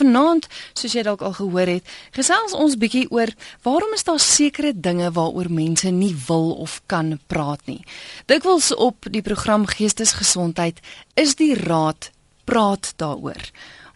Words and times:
Vanaand, 0.00 0.48
soos 0.72 0.94
jy 0.96 1.04
dalk 1.04 1.20
al 1.26 1.34
gehoor 1.36 1.68
het, 1.68 1.88
gesels 2.16 2.54
ons 2.56 2.78
bietjie 2.80 3.06
oor 3.12 3.32
waarom 3.66 3.92
is 3.96 4.06
daar 4.08 4.20
sekere 4.22 4.72
dinge 4.72 5.10
waaroor 5.16 5.50
mense 5.52 5.92
nie 5.92 6.14
wil 6.28 6.54
of 6.64 6.78
kan 6.88 7.18
praat 7.28 7.60
nie. 7.68 7.82
Dikwels 8.30 8.72
op 8.74 9.10
die 9.12 9.24
program 9.26 9.66
Geestesgesondheid 9.68 10.80
is 11.20 11.36
die 11.36 11.52
raad 11.58 12.10
praat 12.48 12.94
daaroor. 12.96 13.50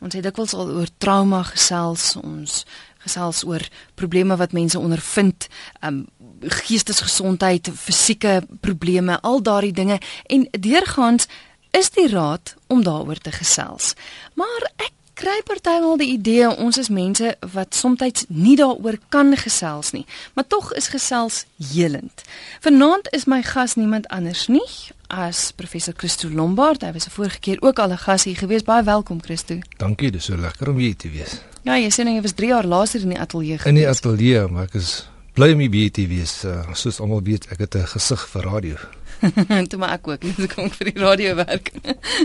Ons 0.05 0.17
het 0.19 0.27
dikwels 0.27 0.53
al 0.53 0.75
oor 0.77 0.91
trauma 1.01 1.41
gesels, 1.49 2.13
ons 2.21 2.65
gesels 3.05 3.45
oor 3.49 3.65
probleme 3.97 4.37
wat 4.41 4.53
mense 4.57 4.79
ondervind, 4.81 5.49
um 5.85 6.05
geestesgesondheid, 6.45 7.71
fisieke 7.73 8.43
probleme, 8.61 9.17
al 9.25 9.41
daardie 9.41 9.73
dinge 9.73 9.97
en 10.29 10.45
deurgaans 10.53 11.25
is 11.73 11.89
die 11.97 12.09
raad 12.13 12.53
om 12.69 12.85
daaroor 12.85 13.19
te 13.19 13.33
gesels. 13.33 13.95
Maar 14.37 14.69
ek 14.77 14.93
kry 15.15 15.37
partymal 15.47 15.97
die 16.01 16.11
idee 16.15 16.49
ons 16.51 16.79
is 16.79 16.91
mense 16.91 17.35
wat 17.55 17.75
soms 17.75 18.25
nie 18.29 18.57
daaroor 18.59 18.99
kan 19.15 19.31
gesels 19.39 19.93
nie, 19.95 20.05
maar 20.35 20.47
tog 20.47 20.73
is 20.75 20.91
gesels 20.91 21.45
helend. 21.73 22.25
Vanaand 22.61 23.11
is 23.15 23.29
my 23.31 23.43
gas 23.43 23.77
niemand 23.79 24.09
anders 24.09 24.49
nie 24.49 24.67
as 25.09 25.53
professor 25.53 25.95
Christo 25.97 26.29
Lombard. 26.29 26.83
Hy 26.83 26.93
was 26.93 27.07
vorige 27.07 27.39
keer 27.39 27.63
ook 27.63 27.79
al 27.79 27.93
'n 27.93 27.99
gas 27.99 28.25
hier 28.25 28.37
gewees. 28.37 28.63
Baie 28.63 28.83
welkom 28.83 29.23
Christo. 29.23 29.59
Dankie, 29.77 30.11
dis 30.11 30.25
so 30.25 30.37
lekker 30.37 30.69
om 30.69 30.77
hier 30.77 30.97
te 30.97 31.11
wees. 31.11 31.41
Ja, 31.63 31.77
jy 31.77 31.91
sê 31.91 32.05
nou 32.05 32.15
jy 32.15 32.23
was 32.23 32.33
3 32.33 32.49
jaar 32.49 32.67
laas 32.67 32.95
in 32.95 33.09
die 33.09 33.19
ateljee 33.19 33.59
gewees. 33.59 33.67
In 33.67 33.75
die 33.75 33.89
ateljee, 33.89 34.49
maar 34.49 34.65
ek 34.65 34.75
is 34.75 35.09
bly 35.35 35.53
om 35.53 35.61
hier 35.61 35.91
te 35.91 36.07
wees. 36.07 36.45
Uh, 36.45 36.75
soos 36.75 37.01
almal 37.01 37.23
weet, 37.23 37.47
ek 37.51 37.59
het 37.59 37.75
'n 37.75 37.87
gesig 37.87 38.29
vir 38.29 38.43
radio. 38.43 38.77
Toe 39.71 39.79
maar 39.79 39.97
ek 39.97 40.09
ook, 40.09 40.27
dis 40.37 40.51
kom 40.53 40.71
vir 40.75 40.93
die 40.93 41.01
radio 41.01 41.35
werk. 41.39 41.73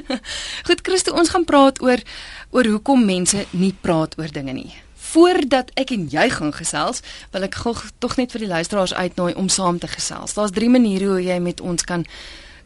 Goed, 0.67 0.83
Christo, 0.83 1.15
ons 1.15 1.31
gaan 1.33 1.47
praat 1.47 1.81
oor 1.81 2.03
oor 2.49 2.65
hoekom 2.65 3.05
mense 3.05 3.45
nie 3.51 3.73
praat 3.81 4.17
oor 4.19 4.31
dinge 4.33 4.55
nie. 4.57 4.73
Voordat 5.09 5.71
ek 5.79 5.93
en 5.95 6.07
jy 6.09 6.27
gaan 6.33 6.53
gesels, 6.53 7.01
wil 7.33 7.45
ek 7.47 7.57
gou 7.63 7.73
tog 8.01 8.17
net 8.17 8.33
vir 8.33 8.45
die 8.45 8.51
luisteraars 8.51 8.93
uitnooi 8.93 9.33
om 9.37 9.49
saam 9.49 9.79
te 9.81 9.89
gesels. 9.89 10.35
Daar's 10.37 10.53
drie 10.53 10.69
maniere 10.69 11.13
hoe 11.13 11.23
jy 11.23 11.39
met 11.41 11.61
ons 11.61 11.85
kan 11.85 12.05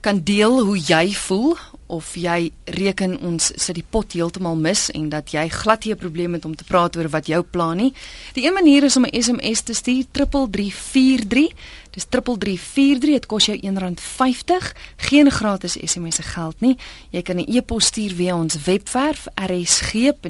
kan 0.04 0.20
deel 0.28 0.58
hoe 0.68 0.76
jy 0.76 1.14
voel 1.16 1.54
of 1.88 2.16
jy 2.16 2.52
reken 2.66 3.20
ons 3.20 3.52
sit 3.56 3.76
die 3.76 3.86
pot 3.90 4.14
heeltemal 4.14 4.56
mis 4.56 4.92
en 4.92 5.10
dat 5.10 5.32
jy 5.34 5.48
glad 5.50 5.86
nie 5.86 5.94
'n 5.94 5.98
probleem 5.98 6.34
het 6.34 6.46
om 6.46 6.56
te 6.56 6.64
praat 6.64 6.96
oor 6.98 7.10
wat 7.10 7.28
jou 7.28 7.44
plan 7.44 7.78
nie. 7.78 7.94
Die 8.34 8.46
een 8.46 8.54
manier 8.54 8.84
is 8.84 8.98
om 8.98 9.06
'n 9.06 9.22
SMS 9.22 9.62
te 9.62 9.74
stuur 9.74 10.06
3343. 10.12 11.54
Dis 11.92 12.06
3343. 12.10 13.12
Dit 13.12 13.26
kos 13.26 13.46
jou 13.46 13.58
R1.50. 13.58 14.74
Geen 14.98 15.32
gratis 15.32 15.78
SMS 15.84 16.16
se 16.16 16.22
geld 16.22 16.60
nie. 16.60 16.78
Jy 17.10 17.22
kan 17.22 17.36
'n 17.38 17.46
e-pos 17.48 17.86
stuur 17.86 18.14
via 18.14 18.36
ons 18.36 18.64
webwerf 18.64 19.28
rsg.co.za 19.36 20.22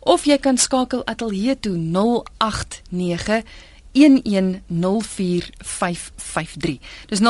of 0.00 0.24
jy 0.24 0.38
kan 0.38 0.58
skakel 0.58 1.06
ateljee 1.06 1.60
toe 1.60 1.76
089 1.76 3.44
0891104553. 3.92 6.78
Dis 7.06 7.20
0891104553. 7.20 7.24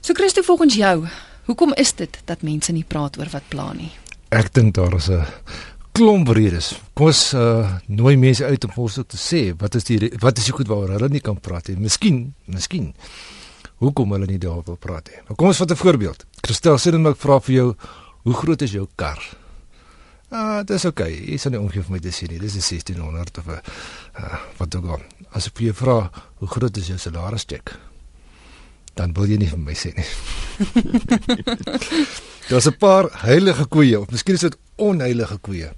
So 0.00 0.12
Christo 0.12 0.42
volgens 0.42 0.74
jou, 0.74 1.06
hoekom 1.44 1.74
is 1.74 1.94
dit 1.94 2.18
dat 2.24 2.42
mense 2.42 2.72
nie 2.72 2.84
praat 2.88 3.18
oor 3.18 3.28
wat 3.30 3.42
pla 3.48 3.72
nie? 3.72 3.90
Ek 4.32 4.54
dink 4.54 4.74
daar 4.74 4.94
is 4.96 5.10
'n 5.10 5.24
klomp 5.92 6.28
redes. 6.28 6.80
Kom 6.94 7.06
ons 7.06 7.34
uh, 7.34 7.76
nooi 7.86 8.16
mense 8.16 8.44
uit 8.44 8.64
om 8.64 8.70
ons 8.74 8.94
te 8.94 9.16
sê 9.16 9.56
wat 9.56 9.74
is 9.74 9.84
die 9.84 10.12
wat 10.18 10.38
is 10.38 10.44
die 10.44 10.52
goed 10.56 10.68
waaroor 10.68 10.90
hulle 10.96 11.08
nie 11.08 11.20
kan 11.20 11.40
praat 11.40 11.68
nie. 11.68 11.76
Miskien, 11.76 12.34
miskien 12.44 12.94
hoekom 13.82 14.12
hulle 14.12 14.26
nie 14.26 14.38
daaroor 14.38 14.64
wil 14.64 14.76
praat 14.76 15.08
nie. 15.10 15.20
Nou 15.26 15.34
kom 15.36 15.46
ons 15.52 15.58
vat 15.58 15.70
'n 15.70 15.76
voorbeeld. 15.76 16.26
Christel 16.40 16.78
sê 16.78 16.90
dan 16.90 17.06
ek 17.06 17.16
vra 17.16 17.40
vir 17.40 17.54
jou, 17.54 17.74
hoe 18.22 18.34
groot 18.34 18.62
is 18.62 18.72
jou 18.72 18.88
kar? 18.96 19.41
Ah, 20.32 20.64
dis 20.64 20.84
oké. 20.88 21.02
Okay. 21.02 21.16
Jy 21.28 21.36
sal 21.36 21.52
nie 21.52 21.60
omgee 21.60 21.82
vir 21.84 21.92
my 21.92 21.98
te 22.00 22.10
sê 22.14 22.26
nie. 22.30 22.38
Dis 22.40 22.54
'n 22.56 22.64
1600 22.64 23.38
of 23.38 23.46
'n 23.46 23.60
uh, 24.16 24.38
wat 24.56 24.74
ook 24.74 24.86
al. 24.96 25.02
As 25.36 25.46
ek 25.46 25.56
vir 25.56 25.64
jou 25.66 25.74
vra, 25.74 26.10
hoe 26.40 26.48
groot 26.48 26.76
is 26.76 26.88
jou 26.88 26.98
salaris 26.98 27.44
check? 27.44 27.76
Dan 28.94 29.12
wil 29.12 29.28
jy 29.28 29.36
nie 29.36 29.48
vir 29.48 29.58
my 29.58 29.74
sê 29.74 29.92
nie. 29.92 30.08
Daar's 32.48 32.66
'n 32.66 32.76
paar 32.78 33.10
heilige 33.12 33.66
koeie, 33.66 34.00
of 34.00 34.10
miskien 34.10 34.34
is 34.34 34.40
dit 34.40 34.56
onheilige 34.76 35.38
koeie 35.38 35.72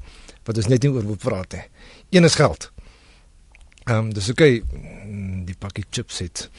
wat 0.44 0.56
ons 0.56 0.68
net 0.68 0.82
nie 0.82 0.90
oor 0.92 1.06
wil 1.06 1.16
praat 1.16 1.52
nie. 1.52 1.64
Een 2.10 2.24
is 2.24 2.34
geld. 2.34 2.70
Ehm 3.86 3.96
um, 3.96 4.12
dis 4.12 4.30
oké. 4.30 4.42
Okay. 4.42 4.62
Die 5.44 5.56
pakkie 5.58 5.84
chips 5.90 6.18
het 6.18 6.50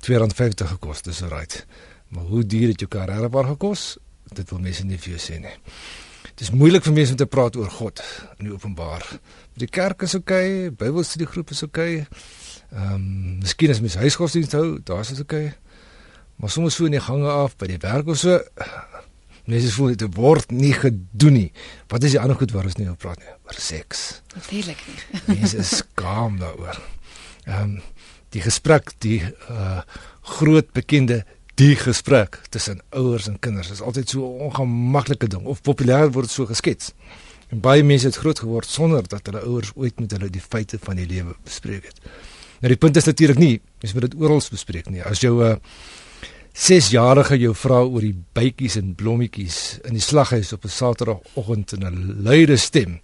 250 0.00 0.68
gekos, 0.68 1.02
dis 1.02 1.22
alright. 1.22 1.66
Maar 2.08 2.24
hoe 2.24 2.46
duur 2.46 2.68
het 2.68 2.80
jou 2.80 2.90
kar 2.90 3.08
regwaar 3.08 3.44
gekos? 3.44 3.96
Dit 4.34 4.50
wil 4.50 4.58
mense 4.58 4.84
nie 4.84 4.98
vir 4.98 5.16
jou 5.16 5.20
sê 5.20 5.38
nie. 5.40 5.54
Dit 6.38 6.46
is 6.46 6.54
moeilik 6.54 6.84
vir 6.86 6.94
mense 6.94 7.16
om 7.16 7.18
te 7.18 7.26
praat 7.26 7.56
oor 7.58 7.70
God 7.80 7.98
in 8.38 8.46
die 8.46 8.52
openbaar. 8.54 9.02
Die 9.58 9.66
kerk 9.66 10.04
is 10.06 10.12
oké, 10.14 10.36
okay, 10.36 10.68
Bybelstudiegroep 10.70 11.50
is 11.50 11.64
oké. 11.66 11.80
Okay. 11.80 11.94
Ehm, 12.68 12.92
um, 12.94 13.08
miskien 13.42 13.72
as 13.74 13.80
mens 13.82 13.96
huisgodsdienst 13.98 14.54
hou, 14.54 14.78
daar's 14.86 15.10
dit 15.10 15.18
oké. 15.24 15.34
Okay. 15.34 15.56
Maar 16.38 16.52
soms 16.54 16.76
so 16.78 16.86
in 16.86 16.94
die 16.94 17.02
gange 17.02 17.26
af 17.26 17.56
by 17.58 17.66
die 17.72 17.80
werk 17.82 18.06
of 18.06 18.20
so, 18.20 18.38
mense 19.50 19.72
voel 19.74 19.96
dit 19.98 20.14
word 20.14 20.54
nie 20.54 20.70
gedoen 20.76 21.34
nie. 21.40 21.48
Wat 21.90 22.06
is 22.06 22.14
die 22.14 22.20
ander 22.22 22.38
goed 22.38 22.54
waar 22.54 22.68
ons 22.70 22.78
nie 22.78 22.86
oor 22.86 23.00
praat 23.02 23.18
nie? 23.18 23.34
Oor 23.48 23.58
seks. 23.58 24.04
Natuurlik 24.36 24.84
nie. 24.86 24.98
mense 25.40 25.58
is 25.58 25.74
skaam 25.82 26.38
daaroor. 26.38 26.78
Ehm 27.48 27.64
um, 27.64 27.80
die 28.36 28.44
gesprek, 28.44 28.92
die 29.02 29.24
uh 29.50 29.80
groot 30.28 30.70
bekende 30.76 31.22
die 31.58 31.74
gesprek 31.76 32.38
tussen 32.54 32.80
ouers 32.94 33.26
en 33.26 33.38
kinders 33.42 33.70
is 33.74 33.80
altyd 33.82 34.08
so 34.08 34.22
'n 34.22 34.40
ongemaklike 34.48 35.26
ding 35.26 35.44
of 35.44 35.62
populêr 35.62 36.12
word 36.12 36.30
so 36.30 36.46
geskets. 36.46 36.92
En 37.48 37.60
baie 37.60 37.82
mense 37.82 38.06
het 38.06 38.16
groot 38.16 38.38
geword 38.38 38.66
sonder 38.66 39.08
dat 39.08 39.26
hulle 39.26 39.40
ouers 39.40 39.72
ooit 39.74 40.00
met 40.00 40.10
hulle 40.10 40.30
die 40.30 40.40
feite 40.40 40.78
van 40.80 40.96
die 40.96 41.06
lewe 41.06 41.34
bespreek 41.44 41.84
het. 41.84 42.00
Nou 42.60 42.68
die 42.68 42.76
punt 42.76 42.96
is 42.96 43.04
natuurlik 43.04 43.38
nie, 43.38 43.60
mens 43.80 43.94
moet 43.94 44.10
dit 44.10 44.20
oral 44.20 44.42
bespreek 44.50 44.90
nie. 44.90 45.02
As 45.02 45.20
jou 45.20 45.42
'n 45.42 45.50
uh, 45.50 45.56
6-jarige 46.58 47.38
jou 47.38 47.54
vra 47.54 47.82
oor 47.82 48.00
die 48.00 48.16
bytjies 48.34 48.76
en 48.76 48.94
blommetjies 48.94 49.78
in 49.84 49.92
die 49.92 50.02
slaghuis 50.02 50.52
op 50.52 50.64
'n 50.64 50.68
Saterdagoggend 50.68 51.72
in 51.72 51.84
'n 51.86 52.22
luide 52.22 52.56
stem, 52.56 53.00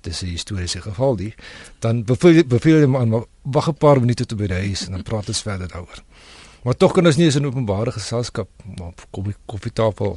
dis 0.00 0.22
'n 0.22 0.26
historiese 0.26 0.80
geval 0.80 1.16
die, 1.16 1.34
dan 1.78 2.04
beveel 2.04 2.44
beveel 2.44 2.80
jy 2.80 2.86
maar 2.86 3.24
wag 3.42 3.68
'n 3.68 3.74
paar 3.74 4.00
minute 4.00 4.26
tot 4.26 4.38
by 4.38 4.46
die 4.46 4.68
huis 4.68 4.86
en 4.86 4.92
dan 4.92 5.02
praat 5.02 5.28
ons 5.28 5.42
verder 5.42 5.68
daaroor. 5.68 6.02
Maar 6.66 6.74
tog 6.74 6.96
kan 6.96 7.06
ons 7.06 7.14
nie 7.14 7.28
eens 7.28 7.36
in 7.38 7.44
openbare 7.46 7.92
geselskap 7.94 8.48
op 8.82 9.02
koffie 9.14 9.34
koffietafel 9.46 10.16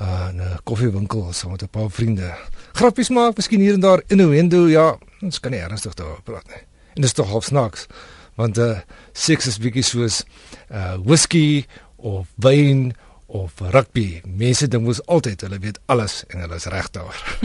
uh, 0.00 0.28
in 0.30 0.38
'n 0.40 0.60
koffiewinkel 0.64 1.32
saam 1.32 1.50
met 1.50 1.62
'n 1.62 1.68
paar 1.68 1.90
vriende. 1.90 2.32
Grappies 2.72 3.08
maak, 3.08 3.36
miskien 3.36 3.60
hier 3.60 3.74
en 3.74 3.80
daar 3.80 4.02
in 4.06 4.20
'n 4.20 4.28
window, 4.28 4.70
ja, 4.70 4.98
ons 5.20 5.40
kan 5.40 5.50
nie 5.50 5.60
ernstig 5.60 5.94
daaroor 5.94 6.22
praat 6.22 6.46
nie. 6.46 6.64
En 6.94 7.00
dit 7.00 7.04
is 7.04 7.12
tog 7.12 7.28
half 7.28 7.44
snaaks, 7.44 7.86
want 8.34 8.58
uh 8.58 8.78
seks 9.12 9.46
is 9.46 9.58
bietjie 9.58 9.82
soos 9.82 10.24
uh 10.70 10.96
whisky 11.04 11.66
of 11.96 12.28
wyn 12.34 12.94
of 13.26 13.52
rugby. 13.60 14.20
Mense 14.24 14.68
dink 14.68 14.84
mos 14.84 15.06
altyd 15.06 15.40
hulle 15.40 15.58
weet 15.58 15.80
alles 15.86 16.24
en 16.28 16.40
hulle 16.40 16.54
is 16.54 16.64
reg 16.64 16.90
daar. 16.90 17.38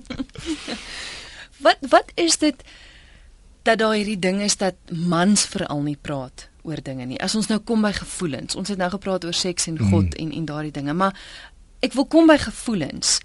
wat 1.64 1.78
wat 1.88 2.12
is 2.14 2.38
dit 2.38 2.64
dat 3.62 3.78
daar 3.78 3.94
hierdie 3.94 4.18
ding 4.18 4.40
is 4.40 4.56
dat 4.56 4.74
mans 4.88 5.44
veral 5.44 5.82
nie 5.82 5.98
praat? 6.00 6.51
Oor 6.62 6.82
dinge 6.82 7.06
nie. 7.06 7.20
As 7.22 7.34
ons 7.38 7.48
nou 7.50 7.58
kom 7.66 7.82
by 7.84 7.92
gevoelens. 7.96 8.56
Ons 8.58 8.72
het 8.72 8.80
nou 8.80 8.90
gepraat 8.92 9.24
oor 9.26 9.36
seks 9.36 9.68
en 9.70 9.78
God 9.78 10.12
mm. 10.12 10.18
en 10.22 10.34
en 10.40 10.50
daardie 10.50 10.74
dinge, 10.74 10.94
maar 10.94 11.16
ek 11.82 11.96
wil 11.98 12.06
kom 12.06 12.30
by 12.30 12.38
gevoelens. 12.42 13.18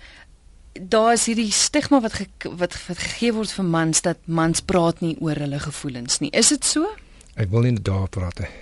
Daar 0.78 1.14
is 1.16 1.26
hierdie 1.30 1.52
stigma 1.54 2.02
wat 2.02 2.20
ge, 2.20 2.28
wat, 2.44 2.78
wat 2.88 3.02
gegee 3.02 3.34
word 3.34 3.54
vir 3.54 3.66
mans 3.66 4.02
dat 4.06 4.22
mans 4.26 4.62
praat 4.62 5.02
nie 5.06 5.16
oor 5.22 5.38
hulle 5.42 5.60
gevoelens 5.62 6.22
nie. 6.22 6.32
Is 6.34 6.54
dit 6.54 6.66
so? 6.66 6.90
Ek 7.38 7.50
wil 7.54 7.66
nie 7.66 7.78
daar 7.78 8.10
praat 8.10 8.42
nie. 8.42 8.54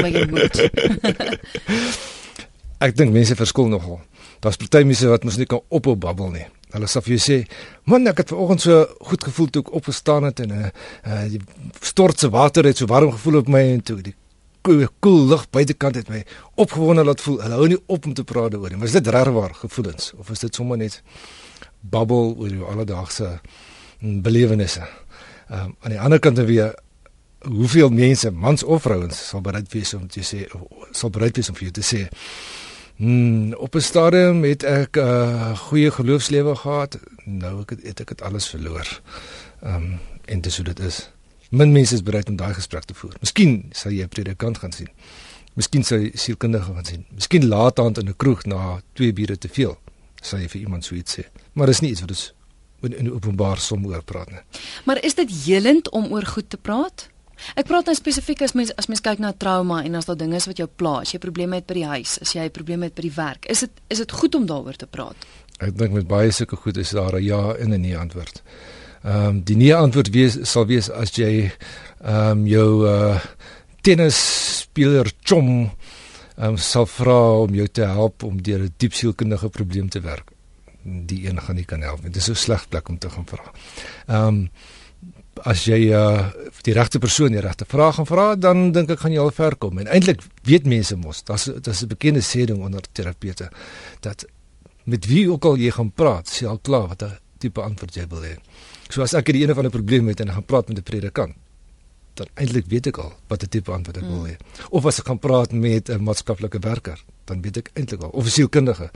maar 0.00 0.10
jy 0.10 0.24
moet. 0.28 0.60
ek 2.84 2.96
dink 2.98 3.14
mense 3.14 3.36
verskil 3.38 3.70
nogal. 3.72 4.00
Daar's 4.44 4.60
party 4.60 4.82
mense 4.84 5.08
wat 5.08 5.24
mos 5.24 5.38
nie 5.40 5.48
kan 5.48 5.62
ophou 5.72 5.94
babbel 5.96 6.34
nie. 6.34 6.44
Hulle 6.74 6.88
sê 6.90 7.00
vir 7.06 7.16
jou 7.16 7.22
sê, 7.22 7.36
"Man, 7.84 8.06
ek 8.06 8.18
het 8.18 8.28
vanoggend 8.28 8.60
so 8.60 8.86
goed 9.00 9.24
gevoel 9.24 9.48
toe 9.50 9.62
ek 9.62 9.72
opgestaan 9.72 10.24
het 10.24 10.40
en 10.40 10.48
'n 10.48 10.52
uh, 10.52 10.70
uh, 11.06 11.28
die 11.30 11.40
stortse 11.80 12.28
water 12.30 12.64
het 12.64 12.76
so 12.76 12.86
warm 12.86 13.12
gevoel 13.12 13.38
op 13.38 13.48
my 13.48 13.60
en 13.60 13.82
toe 13.82 14.02
die 14.02 14.14
koel 15.00 15.26
lug 15.28 15.50
buitekant 15.50 15.94
het 15.94 16.08
my 16.08 16.24
opgewonde 16.54 17.04
laat 17.04 17.20
voel. 17.20 17.40
Hulle 17.42 17.54
hou 17.54 17.68
nie 17.68 17.82
op 17.86 18.06
om 18.06 18.14
te 18.14 18.24
praat 18.24 18.54
oor 18.54 18.68
nie. 18.68 18.76
Maar 18.76 18.86
is 18.86 18.92
dit 18.92 19.06
regwaar 19.06 19.54
gevoelens 19.54 20.12
of 20.16 20.30
is 20.30 20.38
dit 20.38 20.54
sommer 20.54 20.76
net 20.76 21.02
babbel 21.80 22.34
oor 22.38 22.48
jou 22.48 22.64
alledaagse 22.64 23.40
mm, 24.00 24.22
belewennisse? 24.22 24.84
Ehm 25.48 25.60
um, 25.60 25.76
aan 25.80 25.90
die 25.90 26.00
ander 26.00 26.18
kant 26.18 26.36
dan 26.36 26.46
weer 26.46 26.74
hoeveel 27.44 27.90
mense, 27.90 28.30
mans 28.30 28.62
of 28.62 28.82
vrouens, 28.82 29.28
sal 29.28 29.40
bereid 29.40 29.72
wees 29.72 29.94
om 29.94 30.08
te 30.08 30.20
sê 30.24 30.46
sal 30.90 31.10
bereid 31.10 31.36
wees 31.36 31.48
om 31.48 31.54
vir 31.54 31.68
jou 31.68 31.74
te 31.80 31.84
sê 31.84 32.08
Hmm, 32.96 33.52
op 33.52 33.74
'n 33.74 33.80
stadium 33.80 34.42
het 34.44 34.62
ek 34.62 34.96
'n 34.96 35.00
uh, 35.00 35.58
goeie 35.58 35.90
geloofslewe 35.90 36.56
gehad. 36.56 36.98
Nou 37.24 37.60
ek 37.60 37.70
het, 37.70 37.82
het 37.82 38.00
ek 38.00 38.08
dit 38.08 38.22
alles 38.22 38.48
verloor. 38.48 39.00
Ehm 39.62 39.74
um, 39.74 39.98
en 40.24 40.40
dis 40.40 40.56
hoe 40.56 40.64
dit 40.64 40.78
is. 40.80 41.10
Min 41.50 41.72
mense 41.72 41.94
is 41.94 42.02
bereid 42.02 42.28
om 42.28 42.36
daai 42.36 42.54
gesprek 42.54 42.84
te 42.84 42.94
voer. 42.94 43.16
Miskien 43.20 43.68
sal 43.70 43.92
jy 43.92 44.02
'n 44.02 44.08
predikant 44.08 44.58
gaan 44.58 44.72
sien 44.72 44.88
Miskien 45.54 45.84
sy 45.86 46.08
sielkundige 46.18 46.72
gaan 46.74 46.86
sien. 46.86 47.04
Miskien 47.14 47.46
laat 47.46 47.78
aand 47.78 47.98
in 47.98 48.08
'n 48.08 48.16
kroeg 48.16 48.44
na 48.44 48.80
twee 48.92 49.12
biere 49.12 49.38
te 49.38 49.48
veel, 49.48 49.78
sê 50.22 50.40
jy 50.42 50.48
vir 50.48 50.60
iemand 50.60 50.84
so 50.84 50.94
iets 50.94 51.18
sê. 51.18 51.22
Maar 51.52 51.66
dis 51.66 51.80
nie 51.80 51.90
iets 51.90 52.00
wat 52.00 52.10
ons 52.10 52.32
in, 52.82 52.96
in 52.96 53.12
openbaar 53.12 53.58
som 53.58 53.86
oor 53.86 54.02
praat 54.02 54.30
nie. 54.30 54.40
Maar 54.84 55.04
is 55.04 55.14
dit 55.14 55.30
helend 55.44 55.90
om 55.90 56.12
oor 56.12 56.26
goed 56.26 56.50
te 56.50 56.56
praat? 56.56 57.08
Ek 57.56 57.66
praat 57.66 57.86
nou 57.86 57.94
spesifiek 57.94 58.42
as 58.42 58.54
mens 58.54 58.72
as 58.76 58.88
mens 58.88 59.00
kyk 59.00 59.18
na 59.18 59.32
trauma 59.32 59.82
en 59.84 59.94
as 59.94 60.06
daar 60.06 60.16
dinge 60.16 60.36
is 60.36 60.46
wat 60.46 60.58
jou 60.58 60.68
pla, 60.68 61.00
as 61.00 61.14
jy 61.14 61.18
probleme 61.18 61.56
het 61.56 61.66
by 61.66 61.74
die 61.74 61.86
huis, 61.86 62.18
as 62.22 62.34
jy 62.34 62.48
probleme 62.50 62.86
het 62.86 62.94
by 62.94 63.02
die 63.02 63.16
werk, 63.16 63.46
is 63.50 63.60
dit 63.60 63.82
is 63.88 63.98
dit 63.98 64.12
goed 64.12 64.34
om 64.34 64.46
daaroor 64.46 64.76
te 64.76 64.86
praat? 64.86 65.16
Ek 65.62 65.76
dink 65.78 65.92
met 65.94 66.08
baie 66.08 66.32
sulke 66.34 66.56
goed 66.56 66.76
is 66.76 66.90
daar 66.90 67.14
'n 67.14 67.22
ja 67.22 67.54
en 67.54 67.72
'n 67.72 67.80
nee 67.80 67.96
antwoord. 67.96 68.42
Ehm 69.04 69.26
um, 69.26 69.42
die 69.44 69.56
nee 69.56 69.74
antwoord 69.74 70.10
wees 70.10 70.38
sal 70.50 70.66
wees 70.66 70.90
as 70.90 71.12
jy 71.12 71.50
ehm 72.00 72.30
um, 72.30 72.46
jou 72.46 72.86
uh 72.88 73.20
tennisspeler 73.82 75.10
chom 75.22 75.70
ehm 76.36 76.48
um, 76.48 76.56
sal 76.56 76.86
vra 76.86 77.18
om 77.44 77.54
jou 77.54 77.66
te 77.68 77.84
help 77.84 78.22
om 78.22 78.42
deur 78.42 78.62
'n 78.64 78.74
diep 78.76 78.94
sielkundige 78.94 79.48
probleem 79.48 79.88
te 79.88 80.00
werk. 80.00 80.30
Die 80.82 81.28
een 81.28 81.40
gaan 81.40 81.56
nie 81.56 81.64
kan 81.64 81.80
help 81.80 82.02
nie. 82.02 82.10
Dit 82.10 82.16
is 82.16 82.24
so 82.24 82.34
sleg 82.34 82.68
plek 82.68 82.88
om 82.88 82.98
te 82.98 83.10
gaan 83.10 83.26
vra. 83.26 83.52
Ehm 84.06 84.26
um, 84.26 84.50
as 85.44 85.64
jy 85.68 85.90
uh 85.92 86.30
die 86.64 86.72
regte 86.72 86.98
persoon 86.98 87.34
die 87.34 87.42
regte 87.44 87.66
vraag 87.68 87.98
gaan 87.98 88.08
vra, 88.08 88.26
dan 88.40 88.70
dink 88.72 88.90
ek 88.94 89.02
gaan 89.04 89.12
jy 89.12 89.20
al 89.20 89.34
ver 89.36 89.56
kom. 89.60 89.78
En 89.78 89.90
eintlik 89.92 90.22
weet 90.48 90.64
mense 90.66 90.96
mos, 90.96 91.22
daar's 91.28 91.50
daar's 91.60 91.82
'n 91.82 91.88
bekende 91.88 92.20
sê 92.20 92.46
ding 92.46 92.62
onder 92.64 92.82
terapeute 92.92 93.50
dat 94.00 94.24
met 94.84 95.06
wie 95.06 95.30
ook 95.30 95.44
al 95.44 95.56
jy 95.56 95.70
gaan 95.70 95.92
praat, 95.92 96.28
sê 96.28 96.46
al 96.46 96.58
klaar 96.58 96.88
wat 96.88 97.02
'n 97.02 97.18
tipe 97.38 97.60
antwoord 97.60 97.94
jy 97.94 98.06
wil 98.08 98.22
hê. 98.22 98.36
So 98.88 99.02
as 99.02 99.14
ek 99.14 99.32
die 99.32 99.42
ene 99.42 99.54
van 99.54 99.66
'n 99.66 99.70
probleem 99.70 100.08
het 100.08 100.20
en 100.20 100.32
gaan 100.32 100.44
praat 100.44 100.68
met 100.68 100.78
'n 100.78 100.82
predikant, 100.82 101.34
dan 102.14 102.26
eintlik 102.34 102.66
weet 102.66 102.86
ek 102.86 102.98
al 102.98 103.12
wat 103.28 103.42
'n 103.42 103.48
tipe 103.48 103.72
antwoord 103.72 103.96
ek 103.96 104.08
wil 104.08 104.26
hê. 104.26 104.36
Of 104.70 104.86
as 104.86 104.98
ek 104.98 105.06
gaan 105.06 105.18
praat 105.18 105.52
met 105.52 105.88
'n 105.90 106.02
maatskaplike 106.02 106.58
werker, 106.60 106.98
dan 107.24 107.42
weet 107.42 107.56
ek 107.62 107.70
eintlik 107.74 108.02
al 108.02 108.10
of 108.10 108.24
'n 108.24 108.30
sielkundige. 108.30 108.90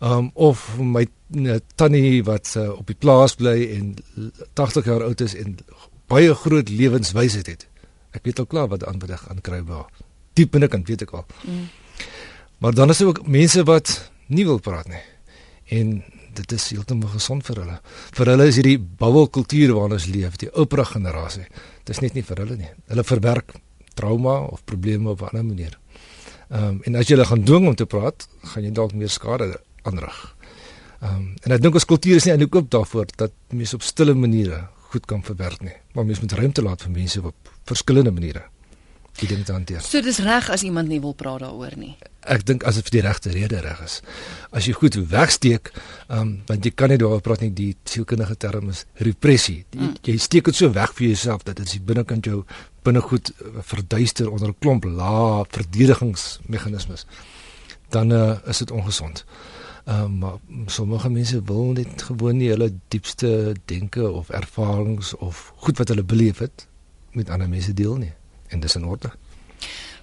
Um 0.00 0.30
of 0.34 0.78
my 0.78 1.06
uh, 1.36 1.56
tannie 1.74 2.24
wat 2.24 2.54
uh, 2.56 2.70
op 2.78 2.86
die 2.86 2.98
plaas 2.98 3.34
bly 3.34 3.58
en 3.76 3.94
80 4.54 4.84
jaar 4.84 5.02
oud 5.02 5.20
is 5.20 5.34
en 5.34 5.58
baie 6.06 6.34
groot 6.34 6.68
lewenswysheid 6.68 7.46
het. 7.46 7.68
Ek 8.12 8.24
weet 8.24 8.38
al 8.38 8.46
klaar 8.46 8.68
wat 8.68 8.82
ek 8.82 9.20
gaan 9.20 9.40
kry 9.40 9.62
by 9.62 9.72
haar. 9.72 9.90
Diep 10.32 10.50
binnekant 10.50 10.88
weet 10.88 11.02
ek 11.02 11.12
al. 11.12 11.26
Mm. 11.44 11.68
Maar 12.58 12.74
dan 12.74 12.90
is 12.90 12.98
daar 12.98 13.08
ook 13.08 13.26
mense 13.26 13.64
wat 13.64 14.10
nie 14.26 14.44
wil 14.44 14.58
praat 14.58 14.88
nie 14.88 15.02
en 15.72 16.02
dit 16.36 16.52
is 16.52 16.70
heeltemal 16.72 17.12
gesond 17.12 17.44
vir 17.46 17.60
hulle. 17.62 17.76
Vir 18.16 18.30
hulle 18.32 18.46
is 18.48 18.58
hierdie 18.60 18.78
bubbelkultuur 18.80 19.74
waarin 19.76 19.98
ons 19.98 20.08
leef, 20.08 20.38
die 20.40 20.50
oupa 20.56 20.84
generasie. 20.88 21.44
Dit 21.84 21.96
is 21.96 22.00
net 22.04 22.16
nie 22.16 22.24
vir 22.24 22.42
hulle 22.44 22.56
nie. 22.56 22.72
Hulle 22.88 23.04
verwerk 23.04 23.54
trauma 23.98 24.38
of 24.48 24.64
probleme 24.64 25.10
op 25.10 25.20
'n 25.20 25.28
ander 25.32 25.44
manier. 25.44 25.78
Ehm 26.52 26.68
um, 26.68 26.80
en 26.84 27.00
as 27.00 27.08
jy 27.08 27.16
hulle 27.16 27.28
gaan 27.28 27.44
dwing 27.48 27.66
om 27.70 27.74
te 27.74 27.88
praat, 27.88 28.26
gaan 28.52 28.64
jy 28.66 28.72
dalk 28.76 28.92
meer 28.92 29.08
skade 29.12 29.48
aanrig. 29.88 30.18
Ehm 31.00 31.14
um, 31.16 31.28
en 31.42 31.56
ek 31.56 31.62
dink 31.64 31.78
ons 31.80 31.88
kultuur 31.88 32.20
is 32.20 32.28
nie 32.28 32.34
eintlik 32.34 32.58
oop 32.60 32.70
daarvoor 32.70 33.08
dat 33.16 33.32
mense 33.50 33.78
op 33.78 33.82
stille 33.86 34.14
maniere 34.14 34.66
goed 34.92 35.06
kan 35.08 35.22
verwerk 35.24 35.62
nie. 35.64 35.78
Maar 35.94 36.04
mense 36.04 36.20
moet 36.20 36.36
ruimte 36.36 36.62
laat 36.62 36.84
vir 36.84 36.92
mense 36.92 37.22
op 37.24 37.54
verskillende 37.70 38.12
maniere 38.12 38.44
die 39.20 39.28
dinge 39.28 39.44
te 39.44 39.52
hanteer. 39.52 39.82
So 39.84 40.00
dis 40.04 40.18
reg 40.24 40.48
as 40.50 40.64
iemand 40.66 40.88
nie 40.88 41.00
wil 41.02 41.14
praat 41.18 41.42
daaroor 41.44 41.76
nie. 41.76 41.92
Ek 42.32 42.44
dink 42.46 42.64
as 42.68 42.78
dit 42.78 42.86
vir 42.88 42.96
die 42.96 43.04
regte 43.06 43.32
rede 43.34 43.60
reg 43.64 43.80
is. 43.84 43.98
As 44.54 44.66
jy 44.68 44.74
goed 44.78 44.96
wegsteek, 45.10 45.72
ehm 46.08 46.20
um, 46.20 46.32
want 46.48 46.66
jy 46.66 46.72
kan 46.74 46.92
nie 46.92 47.00
daaroor 47.02 47.22
praat 47.24 47.44
nie, 47.44 47.52
die 47.56 47.72
sielkundige 47.88 48.36
term 48.40 48.70
is 48.72 48.84
repressie. 49.08 49.62
Die, 49.74 49.82
mm. 49.82 49.96
Jy 50.06 50.16
steek 50.22 50.50
dit 50.50 50.58
so 50.58 50.72
weg 50.74 50.94
vir 50.98 51.08
jouself 51.10 51.44
dat 51.48 51.60
dit 51.60 51.86
binnekant 51.86 52.26
jou 52.26 52.42
binnegoed 52.86 53.32
eh, 53.32 53.58
verduister 53.72 54.30
onder 54.30 54.48
'n 54.48 54.58
klomp 54.58 54.84
lae 54.84 55.44
verdedigingsmeganismes. 55.48 57.06
Dan 57.90 58.12
uh, 58.12 58.38
is 58.46 58.58
dit 58.58 58.70
ongesond. 58.70 59.24
Ehm 59.84 60.04
um, 60.04 60.18
maar 60.18 60.38
sommige 60.66 61.10
mense 61.10 61.42
wil 61.44 61.72
net 61.72 62.02
gewoon 62.02 62.36
nie 62.36 62.48
hulle 62.48 62.72
diepste 62.88 63.54
denke 63.66 64.10
of 64.10 64.30
ervarings 64.30 65.14
of 65.16 65.52
goed 65.56 65.78
wat 65.78 65.88
hulle 65.88 66.04
beleef 66.04 66.38
het 66.38 66.66
met 67.12 67.30
ander 67.30 67.48
mense 67.48 67.74
deel 67.74 67.96
nie 67.96 68.12
en 68.52 68.60
dis 68.60 68.76
in 68.76 68.84
orde. 68.84 69.12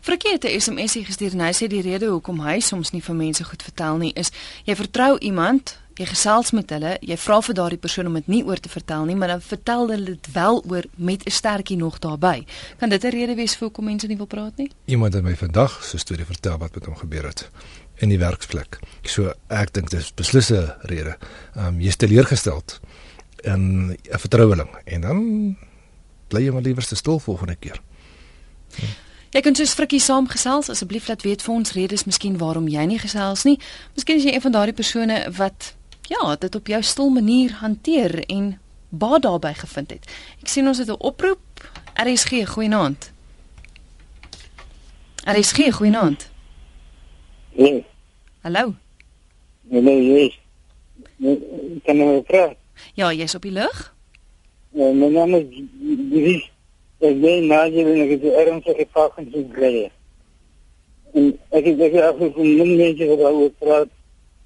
Frikkie 0.02 0.32
het 0.32 0.44
'n 0.44 0.60
SMS 0.60 0.94
gestuur 0.94 1.32
en 1.32 1.40
hy 1.40 1.54
sê 1.54 1.68
die 1.68 1.82
rede 1.82 2.06
hoekom 2.06 2.40
hy 2.40 2.60
soms 2.60 2.92
nie 2.92 3.02
vir 3.02 3.16
mense 3.16 3.44
goed 3.44 3.64
vertel 3.64 3.98
nie 3.98 4.14
is 4.16 4.32
jy 4.64 4.76
vertrou 4.76 5.18
iemand, 5.20 5.78
jy 5.96 6.06
gesels 6.06 6.52
met 6.52 6.70
hulle, 6.70 6.98
jy 7.02 7.18
vra 7.18 7.42
vir 7.42 7.56
daardie 7.56 7.78
persoon 7.78 8.08
om 8.08 8.14
dit 8.14 8.28
nie 8.28 8.44
oor 8.44 8.60
te 8.60 8.70
vertel 8.70 9.06
nie, 9.06 9.16
maar 9.16 9.28
dan 9.28 9.42
vertel 9.42 9.90
hulle 9.90 10.06
dit 10.06 10.32
wel 10.32 10.64
oor 10.70 10.84
met 10.96 11.26
'n 11.26 11.32
stertjie 11.32 11.78
nog 11.78 12.00
daarbey. 12.00 12.46
Kan 12.80 12.90
dit 12.90 13.04
'n 13.04 13.10
rede 13.10 13.36
wees 13.36 13.56
vir 13.56 13.68
hoekom 13.68 13.86
mense 13.86 14.08
nie 14.08 14.18
wil 14.18 14.26
praat 14.26 14.58
nie? 14.58 14.72
Iemand 14.86 15.14
het 15.14 15.24
my 15.24 15.36
vandag 15.36 15.84
so 15.84 15.96
'n 15.96 16.00
storie 16.00 16.26
vertel 16.26 16.58
wat 16.58 16.76
met 16.76 16.86
hom 16.86 16.96
gebeur 16.96 17.26
het 17.26 17.50
in 17.96 18.10
die 18.10 18.20
werksplek. 18.20 18.80
So 19.04 19.34
ek 19.48 19.74
dink 19.74 19.90
dis 19.90 20.14
beslis 20.14 20.52
'n 20.52 20.74
rede. 20.82 21.18
Ehm 21.56 21.66
um, 21.66 21.80
jy 21.80 21.88
is 21.88 21.96
teleurgesteld 21.96 22.80
in 23.44 23.92
'n 23.92 24.20
vertroueling 24.20 24.70
en 24.86 25.02
dan 25.02 25.58
bly 26.28 26.42
jy 26.42 26.52
maar 26.52 26.62
liewer 26.62 26.84
stil 26.84 27.20
volgende 27.20 27.56
keer. 27.56 27.82
Jy 29.30 29.42
kan 29.46 29.56
soos 29.56 29.76
Frikkie 29.78 30.00
saamgesels 30.02 30.70
asseblief 30.70 31.08
laat 31.08 31.22
weet 31.22 31.44
vir 31.46 31.54
ons 31.54 31.74
redes 31.78 32.04
miskien 32.10 32.38
waarom 32.38 32.68
jy 32.68 32.86
nie 32.90 32.98
gesels 32.98 33.44
nie. 33.46 33.60
Miskien 33.96 34.18
is 34.18 34.26
jy 34.26 34.34
een 34.34 34.42
van 34.42 34.52
daardie 34.52 34.74
persone 34.74 35.20
wat 35.38 35.74
ja, 36.10 36.36
dit 36.36 36.56
op 36.56 36.68
jou 36.68 36.82
stil 36.84 37.10
manier 37.14 37.54
hanteer 37.62 38.24
en 38.26 38.58
baie 38.90 39.20
daarbey 39.22 39.54
gevind 39.54 39.94
het. 39.94 40.10
Ek 40.42 40.50
sien 40.50 40.68
ons 40.68 40.78
het 40.78 40.90
'n 40.90 40.98
oproep. 40.98 41.40
RSG, 41.94 42.48
goeienaand. 42.48 43.12
RSG, 45.26 45.74
goeienaand. 45.74 46.30
Nee. 47.52 47.86
Hallo. 48.42 48.76
Nee, 49.62 49.82
nee, 49.82 50.02
nee. 50.02 50.40
nee 51.18 51.82
kan 51.84 51.98
jy 51.98 52.22
praat? 52.22 52.56
Ja, 52.94 53.12
jy's 53.14 53.36
op 53.36 53.42
die 53.42 53.52
lug? 53.52 53.94
Nee, 54.72 54.94
my 54.94 55.08
naam 55.08 55.36
is 55.36 55.46
Dries. 56.10 56.50
Ek 57.00 57.16
ben 57.22 57.46
Nigel 57.48 57.88
en 57.88 58.02
ek 58.04 58.10
het 58.12 58.24
ernstige 58.42 58.86
vrae 58.92 59.12
gekry. 59.16 59.86
En 61.16 61.30
ek 61.56 61.70
het 61.70 61.78
baie 61.80 62.02
afgekom 62.04 62.34
van 62.36 62.58
min 62.60 62.74
mense 62.82 63.08
wat 63.08 63.22
daaroor 63.22 63.54
praat. 63.64 63.94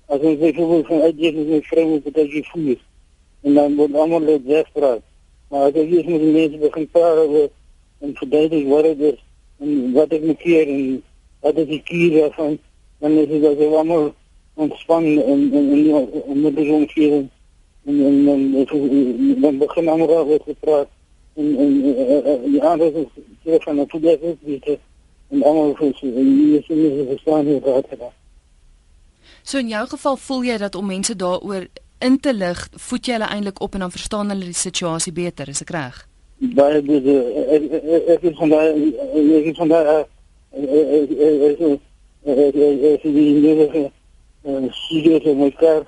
As 0.05 0.21
ons 0.21 0.37
byvoorbeeld 0.43 0.85
van 0.91 1.01
uitgee 1.01 1.33
met 1.33 1.49
my 1.49 1.59
vrou 1.71 1.87
wat 1.95 2.21
ek 2.21 2.51
voel. 2.51 2.77
En 3.41 3.57
dan 3.57 3.75
word 3.81 3.97
almal 4.05 4.29
net 4.29 4.45
desperate. 4.45 5.01
Maar 5.49 5.65
as 5.71 5.81
ek 5.81 5.89
hier 5.95 6.05
met 6.11 6.29
mense 6.37 6.61
begin 6.67 6.87
praat 6.93 7.25
oor 7.25 7.49
en 8.05 8.15
verduidelik 8.21 8.69
wat 8.69 8.89
dit 8.91 9.05
is 9.09 9.19
en 9.57 9.91
wat 9.97 10.13
ek 10.13 10.29
moet 10.29 10.41
keer 10.45 10.69
en 10.77 10.87
wat 11.41 11.57
is 11.57 11.69
die 11.73 11.83
kier 11.89 12.17
daarvan, 12.21 12.57
dan 13.01 13.17
is 13.17 13.29
dit 13.33 13.45
also 13.49 13.69
allemaal 13.73 14.09
ontspan 14.61 15.05
en 15.09 15.47
en 15.57 15.69
en 15.73 16.09
en 16.21 16.41
met 16.41 16.55
die 16.61 16.71
omgeving 16.73 17.29
en 17.85 18.03
en 18.09 18.27
en 18.29 19.41
dan 19.41 19.57
begin 19.57 19.87
allemaal 19.87 20.27
oor 20.27 20.43
te 20.43 20.55
praat 20.59 20.99
en 21.35 21.57
en 21.57 21.71
die 22.51 22.63
ander 22.63 22.95
is 22.95 23.63
van 23.63 23.79
'n 23.79 23.89
voetbalwedstryd 23.89 24.65
weet 24.65 24.79
en 25.29 25.43
almal 25.43 25.75
vir 25.75 25.93
sy 25.97 26.05
nie 26.05 26.57
is 26.57 26.67
nie 26.67 27.05
verstaan 27.07 27.45
hoe 27.45 27.61
dit 27.61 27.99
gaan. 27.99 28.11
So 29.43 29.57
in 29.57 29.67
jou 29.67 29.87
geval 29.87 30.17
voel 30.17 30.43
jy 30.43 30.57
dat 30.57 30.75
om 30.75 30.85
mense 30.85 31.15
daaroor 31.15 31.67
in 31.99 32.19
te 32.19 32.33
lig, 32.33 32.69
voed 32.71 33.05
jy 33.05 33.13
hulle 33.13 33.29
eintlik 33.29 33.61
op 33.61 33.73
en 33.73 33.79
dan 33.79 33.91
verstaan 33.91 34.29
hulle 34.29 34.45
die 34.45 34.53
situasie 34.53 35.13
beter, 35.13 35.49
is 35.49 35.61
ek 35.61 35.69
reg? 35.69 36.07
Baie 36.37 36.81
dis 36.81 37.03
ek 38.15 38.23
is 38.23 38.37
van 38.37 38.49
daai 38.49 38.69
ek 39.39 39.45
is 39.51 39.57
van 39.57 39.67
daai 39.67 40.03
ek 40.53 41.59
is 42.93 43.01
die 43.01 43.33
nuwe 43.39 43.91
studio 44.71 45.19
van 45.23 45.37
my 45.39 45.51
kar 45.51 45.85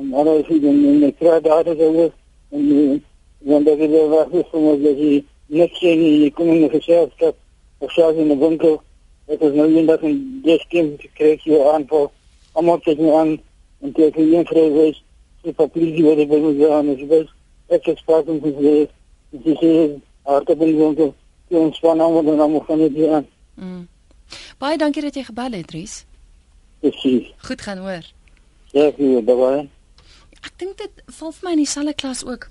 en 0.00 0.14
alles 0.14 0.48
is 0.48 0.62
in 0.62 1.00
my 1.00 1.12
kar 1.20 1.40
daar 1.42 1.66
is 1.66 1.78
ook 1.78 2.12
en 2.50 3.02
want 3.40 3.66
dat 3.66 3.78
het 3.78 3.90
was 3.90 4.26
is 4.30 4.44
van 4.50 4.82
dat 4.82 4.98
je 4.98 5.24
net 5.46 5.70
geen 5.72 6.20
je 6.20 6.32
komt 6.32 6.48
in 6.48 6.60
de 6.60 6.68
gezelschap 6.68 7.36
of 7.78 7.92
zelfs 7.92 8.16
in 8.16 8.28
de 8.28 8.36
winkel 8.36 8.82
het 9.24 9.40
is 9.40 9.52
nou 9.52 9.76
een 9.76 9.86
dag 9.86 10.02
een 10.02 10.40
deskim 10.42 10.96
kreeg 11.14 11.44
je 11.44 11.70
aanval 11.72 12.12
allemaal 12.52 12.78
tegen 12.78 13.04
me 13.04 13.12
aan 13.14 13.40
en 13.80 13.92
tegen 13.92 14.32
een 14.32 14.46
vrouw 14.46 14.72
wees 14.72 15.04
de 15.42 15.52
politie 15.52 16.04
wat 16.04 16.18
ik 16.18 16.28
bij 16.28 16.40
me 16.40 16.70
aan 16.70 16.86
is 16.86 17.06
wees 17.06 17.34
ik 17.66 17.84
heb 17.84 17.98
sprake 17.98 18.32
met 18.32 18.54
ze 18.60 18.88
ze 19.30 19.56
zeggen 19.60 20.02
hard 20.22 20.48
op 20.48 20.60
in 20.60 20.76
de 20.76 20.82
winkel 20.82 21.14
die 21.48 21.58
ontspannen 21.58 22.04
allemaal 22.04 22.32
en 22.32 22.40
allemaal 22.40 22.64
van 22.66 22.80
het 22.80 23.08
aan 23.08 23.26
mm. 23.54 23.88
Baie 24.60 24.78
dankie 24.78 25.02
dat 25.02 25.14
jy 25.14 25.24
gebel 25.24 25.52
het, 25.56 25.66
Dries. 25.66 26.04
Presies. 26.80 27.32
Goed 27.36 27.62
gaan 27.62 27.78
hoor. 27.78 28.04
Ja, 28.76 28.90
goed, 28.96 29.24
baie. 29.24 29.68
Ek 30.40 30.52
dink 30.56 30.78
dit 30.80 31.02
val 31.18 31.32
vir 31.36 31.46
my 31.46 31.52
in 31.56 31.62
dieselfde 31.62 31.94
klas 31.94 32.22
ook 32.24 32.48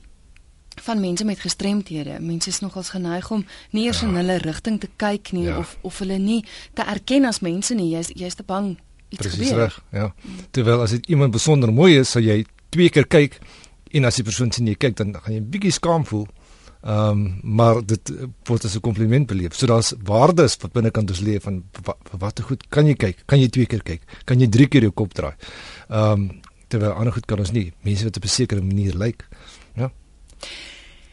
van 0.81 0.99
mense 0.99 1.25
met 1.25 1.39
gestremthede. 1.39 2.19
Mense 2.19 2.49
is 2.49 2.59
nogals 2.59 2.89
geneig 2.89 3.31
om 3.31 3.45
nie 3.71 3.85
eers 3.85 4.01
ja. 4.01 4.07
in 4.07 4.15
hulle 4.15 4.37
rigting 4.43 4.79
te 4.79 4.89
kyk 4.95 5.31
nie 5.31 5.47
ja. 5.47 5.57
of 5.57 5.77
of 5.81 5.99
hulle 6.03 6.17
nie 6.17 6.43
te 6.73 6.83
erken 6.83 7.25
as 7.25 7.39
mense 7.45 7.75
nie. 7.75 7.91
Jy's 7.95 8.11
jy's 8.15 8.35
te 8.35 8.43
bang 8.43 8.77
iets 9.09 9.27
Precies 9.27 9.49
gebeur. 9.49 9.67
Reg, 9.67 9.79
ja. 9.91 10.13
Terwyl 10.51 10.81
as 10.85 10.95
dit 10.97 11.05
iemand 11.15 11.31
besonder 11.35 11.73
mooi 11.73 11.97
is, 11.99 12.11
sal 12.15 12.25
jy 12.25 12.43
twee 12.69 12.89
keer 12.93 13.07
kyk 13.07 13.39
en 13.97 14.05
as 14.05 14.19
die 14.19 14.25
persoon 14.25 14.51
sien 14.53 14.67
jy 14.69 14.77
kyk 14.77 14.97
dan 14.99 15.15
gaan 15.15 15.33
jy 15.33 15.39
'n 15.39 15.49
bietjie 15.49 15.71
skaam 15.71 16.05
voel. 16.05 16.27
Ehm 16.79 17.09
um, 17.09 17.39
maar 17.43 17.81
dit 17.85 18.11
word 18.47 18.65
as 18.65 18.75
'n 18.75 18.81
kompliment 18.81 19.27
beleef. 19.27 19.55
So 19.55 19.67
daar's 19.67 19.93
waardes 20.03 20.57
wat 20.61 20.71
binnekant 20.71 21.09
ons 21.09 21.19
leef 21.19 21.43
van 21.43 21.63
wat 22.17 22.35
te 22.35 22.43
goed 22.43 22.69
kan 22.69 22.85
jy 22.85 22.95
kyk? 22.95 23.23
Kan 23.25 23.39
jy 23.39 23.49
twee 23.49 23.65
keer 23.65 23.83
kyk? 23.83 24.01
Kan 24.25 24.39
jy 24.39 24.47
drie 24.47 24.67
keer 24.67 24.81
jou 24.81 24.91
kop 24.91 25.13
draai? 25.13 25.35
Ehm 25.89 26.11
um, 26.11 26.41
terwyl 26.69 26.91
ander 26.91 27.13
goed 27.13 27.25
kan 27.25 27.39
ons 27.39 27.51
nie. 27.51 27.73
Mense 27.81 28.03
wat 28.03 28.17
op 28.17 28.23
'n 28.23 28.27
sekere 28.27 28.61
manier 28.61 28.93
lyk. 28.93 29.25
Ja. 29.29 29.58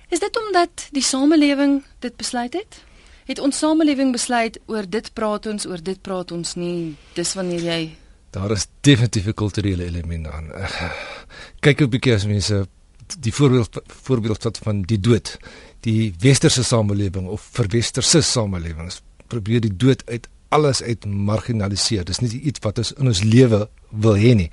Is 0.09 0.21
dit 0.21 0.37
omdat 0.37 0.89
die 0.93 1.03
samelewing 1.03 1.85
dit 1.99 2.17
besluit 2.17 2.53
het? 2.53 2.83
Het 3.27 3.39
ons 3.43 3.59
samelewing 3.59 4.13
besluit 4.13 4.59
oor 4.67 4.87
dit 4.89 5.13
praat 5.13 5.47
ons, 5.47 5.67
oor 5.67 5.83
dit 5.83 6.03
praat 6.03 6.33
ons 6.33 6.55
nie. 6.55 6.95
Dis 7.15 7.35
wanneer 7.35 7.61
jy 7.61 7.81
Daar 8.37 8.51
is 8.53 8.67
definitief 8.81 9.27
'n 9.27 9.35
kulturele 9.35 9.85
element 9.85 10.27
aan. 10.27 10.51
Kyk 11.61 11.81
'n 11.81 11.89
bietjie 11.89 12.15
as 12.15 12.27
mense 12.27 12.67
die 13.21 13.35
voorbeeld 13.35 13.81
voorbeeld 13.87 14.43
wat 14.43 14.59
van 14.59 14.83
die 14.83 15.01
dood 15.01 15.37
die 15.81 16.15
westerse 16.19 16.65
samelewing 16.65 17.29
of 17.29 17.49
verwesterse 17.53 18.21
samelewings 18.21 19.01
probeer 19.27 19.61
die 19.61 19.77
dood 19.77 20.03
uit 20.07 20.29
alles 20.49 20.83
uit 20.83 21.05
marginaliseer 21.05 22.05
dis 22.05 22.19
nie 22.23 22.41
iets 22.41 22.63
wat 22.65 22.79
ons 22.83 22.93
in 22.93 23.07
ons 23.07 23.23
lewe 23.23 23.69
wil 23.91 24.19
hê 24.19 24.35
nie 24.35 24.51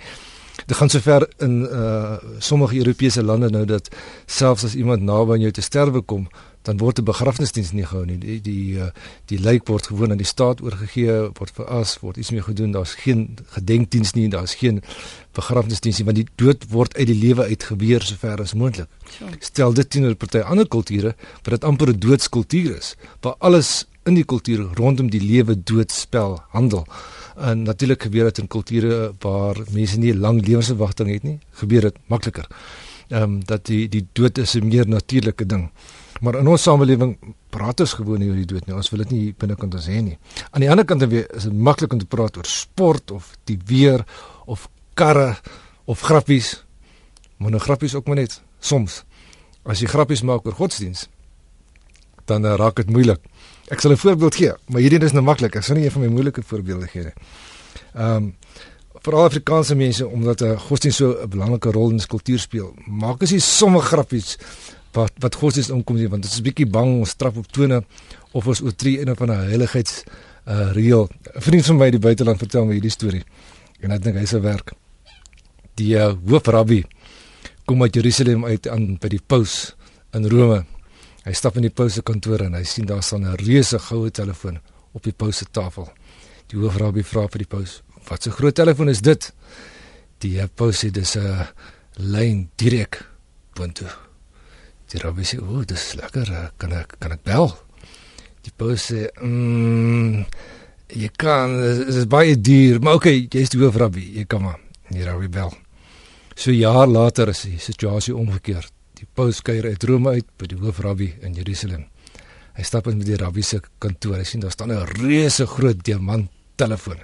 dit 0.65 0.77
gaan 0.77 0.89
sover 0.89 1.27
in 1.38 1.62
uh 1.65 2.17
sommige 2.39 2.77
Europese 2.77 3.24
lande 3.24 3.50
nou 3.50 3.65
dat 3.65 3.89
selfs 4.25 4.63
as 4.63 4.75
iemand 4.75 5.01
naby 5.01 5.31
aan 5.31 5.39
jou 5.39 5.51
te 5.51 5.62
sterwe 5.62 6.01
kom 6.01 6.27
dan 6.63 6.77
word 6.77 7.00
'n 7.00 7.03
begrafnisdiens 7.03 7.72
nie 7.72 7.86
gehou 7.86 8.05
nie. 8.05 8.17
Die 8.17 8.41
die 8.41 8.75
uh, 8.79 8.88
die 9.25 9.39
lijk 9.39 9.67
word 9.67 9.88
gewoon 9.88 10.12
aan 10.12 10.17
die 10.17 10.25
staat 10.25 10.62
oorgegee, 10.62 11.12
word 11.39 11.51
veras, 11.55 12.00
word 12.00 12.17
iets 12.17 12.31
mee 12.31 12.41
gedoen. 12.41 12.72
Daar's 12.72 12.93
geen 12.93 13.36
gedenkdiens 13.45 14.13
nie, 14.13 14.29
daar's 14.29 14.55
geen 14.55 14.81
begrafnisdiens 15.31 15.98
nie, 15.98 16.05
want 16.05 16.17
die 16.17 16.27
dood 16.36 16.63
word 16.69 16.95
uit 16.95 17.07
die 17.07 17.19
lewe 17.19 17.43
uitgeweer 17.43 18.01
sover 18.01 18.41
as 18.41 18.53
moontlik. 18.53 18.88
Stel 19.39 19.74
dit 19.74 19.89
teenoor 19.89 20.15
party 20.15 20.39
ander 20.39 20.67
kulture 20.67 21.15
waar 21.43 21.57
dit 21.57 21.63
amper 21.63 21.89
'n 21.89 22.00
doodskultuur 22.00 22.77
is, 22.77 22.95
waar 23.22 23.36
alles 23.39 23.86
in 24.03 24.13
die 24.13 24.25
kultuur 24.25 24.67
rondom 24.74 25.10
die 25.10 25.22
lewe 25.22 25.63
dood 25.63 25.91
spel 25.91 26.41
handel. 26.50 26.88
En 27.37 27.63
natuurlik 27.63 28.01
gebeur 28.01 28.23
dit 28.23 28.37
in 28.37 28.47
kulture 28.47 29.13
waar 29.19 29.57
mense 29.71 29.97
nie 29.97 30.13
lang 30.15 30.41
lewensverwagting 30.45 31.09
het 31.11 31.23
nie, 31.23 31.39
gebeur 31.51 31.81
dit 31.89 31.97
makliker. 32.07 32.47
Ehm 33.09 33.23
um, 33.23 33.39
dat 33.45 33.65
die 33.65 33.89
die 33.89 34.07
dood 34.13 34.37
is 34.37 34.55
'n 34.55 34.67
meer 34.67 34.87
natuurlike 34.87 35.45
ding. 35.45 35.71
Maar 36.21 36.35
in 36.35 36.47
ons 36.47 36.61
samelewing 36.61 37.17
praat 37.49 37.79
ons 37.79 37.93
gewoon 37.93 38.19
nie 38.19 38.29
oor 38.29 38.39
die 38.39 38.45
dood 38.45 38.65
nie. 38.65 38.75
Ons 38.75 38.89
wil 38.89 39.03
dit 39.03 39.11
nie 39.11 39.33
binnekant 39.37 39.73
ons 39.73 39.87
hê 39.87 40.01
nie. 40.01 40.17
Aan 40.51 40.61
die 40.61 40.69
ander 40.69 40.85
kant 40.85 41.03
weer 41.03 41.27
is 41.35 41.43
dit 41.43 41.53
maklik 41.53 41.93
om 41.93 41.99
te 41.99 42.05
praat 42.05 42.37
oor 42.37 42.45
sport 42.45 43.11
of 43.11 43.33
die 43.43 43.59
weer 43.65 44.05
of 44.45 44.69
karre 44.93 45.35
of 45.85 45.99
grappies. 45.99 46.63
Maar 47.37 47.51
nou 47.51 47.61
grappies 47.61 47.95
ook 47.95 48.07
maar 48.07 48.15
net 48.15 48.41
soms. 48.59 49.03
As 49.63 49.79
jy 49.79 49.87
grappies 49.87 50.21
maak 50.21 50.45
oor 50.45 50.55
godsdiens, 50.55 51.07
dan 52.25 52.45
uh, 52.45 52.55
raak 52.55 52.75
dit 52.75 52.89
moeilik. 52.89 53.19
Ek 53.72 53.79
sal 53.79 53.91
'n 53.91 53.98
voorbeeld 53.98 54.36
gee, 54.36 54.53
maar 54.67 54.82
hierdie 54.82 55.03
is 55.03 55.12
nou 55.12 55.24
maklik. 55.24 55.55
Ek 55.55 55.63
sal 55.63 55.75
nie 55.75 55.86
een 55.86 55.91
van 55.91 56.01
my 56.01 56.08
moeilike 56.08 56.43
voorbeelde 56.43 56.88
gee 56.88 57.03
nie. 57.03 57.13
Ehm 57.96 58.15
um, 58.15 58.36
vir 59.03 59.15
Afrikaanse 59.15 59.75
mense 59.75 60.08
omdat 60.08 60.41
'n 60.41 60.46
uh, 60.46 60.60
godsdiens 60.60 60.96
so 60.96 61.12
'n 61.24 61.29
belangrike 61.29 61.72
rol 61.72 61.88
in 61.88 61.93
ons 61.93 62.08
kultuur 62.08 62.39
speel, 62.39 62.74
maak 62.88 63.24
as 63.24 63.32
jy 63.32 63.39
sommige 63.39 63.86
grappies 63.86 64.38
wat 64.93 65.12
wat 65.20 65.36
godsdienst 65.36 65.72
omkom 65.72 65.96
nie 65.96 66.08
want 66.08 66.24
dit 66.24 66.32
is 66.32 66.39
'n 66.39 66.43
bietjie 66.43 66.70
bang 66.70 67.00
ons 67.00 67.10
straf 67.10 67.38
op 67.38 67.48
tone 67.48 67.84
of 68.32 68.48
ons 68.48 68.62
oortree 68.62 69.00
een 69.00 69.15
van 69.15 69.29
'n 69.29 69.48
heiligheids 69.50 70.03
uh 70.48 70.72
reël. 70.72 71.10
Vriend 71.24 71.65
van 71.65 71.77
my 71.77 71.86
in 71.86 71.91
die 71.91 72.00
buiteland 72.00 72.38
vertel 72.38 72.65
my 72.65 72.74
hierdie 72.74 72.91
storie. 72.91 73.24
En 73.79 73.91
ek 73.91 74.03
dink 74.03 74.17
hy 74.17 74.25
se 74.25 74.39
werk. 74.39 74.74
Die 75.75 75.96
uh, 75.96 76.13
hoofrabbi 76.27 76.84
kom 77.65 77.82
uit 77.82 77.96
Jerusalem 77.96 78.46
uit 78.46 78.67
aan 78.67 78.98
by 79.00 79.08
die 79.08 79.22
paus 79.25 79.75
in 80.13 80.27
Rome. 80.27 80.65
Hy 81.23 81.31
stap 81.31 81.55
in 81.55 81.63
die 81.67 81.71
paus 81.71 81.95
se 81.95 82.03
kantoor 82.03 82.41
en 82.43 82.57
hy 82.57 82.63
sien 82.67 82.85
daar 82.85 83.03
staan 83.03 83.23
'n 83.23 83.37
reuse 83.39 83.79
goue 83.79 84.11
telefoon 84.11 84.59
op 84.91 85.03
die 85.03 85.13
paus 85.13 85.37
se 85.37 85.45
tafel. 85.51 85.87
Die 86.47 86.57
hoofrabbi 86.59 87.03
vra 87.03 87.27
vir 87.27 87.39
die 87.39 87.47
paus: 87.47 87.81
"Wat 88.09 88.27
'n 88.27 88.31
groot 88.31 88.55
telefoon 88.55 88.89
is 88.89 89.01
dit?" 89.01 89.33
Die 90.19 90.47
paus 90.47 90.83
sê 90.83 90.91
dis 90.91 91.15
'n 91.15 91.47
lyn 91.97 92.49
direk 92.55 93.05
boontoe. 93.55 93.89
Die 94.89 94.99
rabbi 94.99 95.23
sê, 95.23 95.39
"O, 95.39 95.63
dis 95.63 95.93
lekker, 95.93 96.31
eh, 96.31 96.49
kan 96.57 96.71
ek 96.71 96.95
kan 96.99 97.11
ek 97.11 97.23
bel?" 97.23 97.57
Die 98.41 98.51
paus 98.55 98.91
sê, 98.91 99.07
"Mmm, 99.21 100.25
jy 100.87 101.09
kan, 101.15 101.61
dit 101.61 101.87
is 101.87 102.05
baie 102.05 102.41
duur, 102.41 102.81
maar 102.81 102.93
okay, 102.93 103.27
jy's 103.29 103.49
die 103.49 103.59
hoofrabbi, 103.59 104.13
jy 104.17 104.25
kan 104.25 104.41
maar." 104.41 104.59
Die 104.89 105.03
rabbi 105.03 105.27
bel. 105.27 105.53
So 106.35 106.51
jaar 106.51 106.87
later 106.87 107.29
is 107.29 107.41
die 107.41 107.59
situasie 107.59 108.15
omgekeer. 108.15 108.67
Die 109.03 109.10
paus 109.19 109.41
kuier 109.43 109.65
uit 109.67 109.83
Rome 109.83 110.13
uit 110.15 110.27
by 110.39 110.48
die 110.48 110.55
hoofrabbi 110.62 111.10
in 111.27 111.33
Jerusalem. 111.36 111.81
Hy 112.55 112.63
stap 112.63 112.86
in 112.88 113.01
met 113.01 113.10
die 113.10 113.17
rabbi 113.19 113.43
se 113.43 113.57
kantoor. 113.83 114.22
Hy 114.22 114.27
sien 114.29 114.39
daar 114.39 114.53
staan 114.53 114.72
'n 114.72 114.86
reuse 114.95 115.45
groot 115.45 115.83
diamant 115.83 116.29
telefoon. 116.55 117.01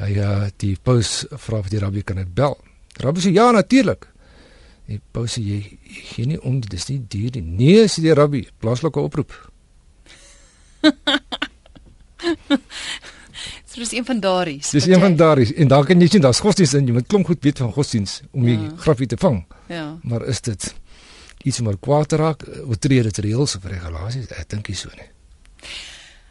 Hy 0.00 0.08
ja, 0.16 0.48
die 0.56 0.76
paus 0.82 1.26
vra 1.30 1.60
vir 1.62 1.70
die 1.70 1.78
rabbi 1.78 2.02
kan 2.02 2.16
hy 2.16 2.24
bel. 2.24 2.56
Die 2.96 3.04
rabbi 3.04 3.20
sê 3.20 3.34
ja, 3.34 3.52
natuurlik. 3.52 4.08
Die 4.86 5.00
paus 5.12 5.36
sê 5.36 5.42
jy 5.42 5.78
gee 5.84 6.26
nie 6.26 6.40
om, 6.40 6.60
dis 6.60 6.88
nie 6.88 7.04
duur 7.08 7.30
nie. 7.34 7.42
Nee, 7.42 7.84
sê 7.84 8.00
die 8.00 8.14
rabbi, 8.14 8.48
plaaslike 8.60 9.00
oproep. 9.00 9.32
so 13.68 13.76
dis 13.76 13.92
een 13.92 14.04
van 14.04 14.20
daardie. 14.20 14.60
Dis 14.72 14.86
een 14.86 15.00
van 15.00 15.16
daardie 15.16 15.54
en 15.54 15.68
daar 15.68 15.84
kan 15.84 16.00
jy 16.00 16.08
sien 16.08 16.22
daar's 16.22 16.40
godsdienst 16.40 16.74
in, 16.74 16.86
jy 16.86 16.92
moet 16.92 17.06
klomp 17.06 17.26
goed 17.26 17.44
weet 17.44 17.58
van 17.58 17.72
godsdienst 17.72 18.22
om 18.32 18.44
die 18.44 18.56
ja. 18.56 18.72
graffie 18.76 19.06
te 19.06 19.16
vang. 19.16 19.44
Ja. 19.68 19.98
Maar 20.02 20.24
is 20.26 20.40
dit 20.40 20.74
iets 21.44 21.60
om 21.60 21.72
kwaad 21.78 22.08
te 22.08 22.20
raak? 22.20 22.46
Oortree 22.64 23.02
dit 23.02 23.18
reëls 23.28 23.56
of 23.56 23.68
regulasies? 23.68 24.30
Ek 24.32 24.48
dink 24.48 24.68
nie 24.68 24.78
so 24.78 24.90
nie. 24.96 25.10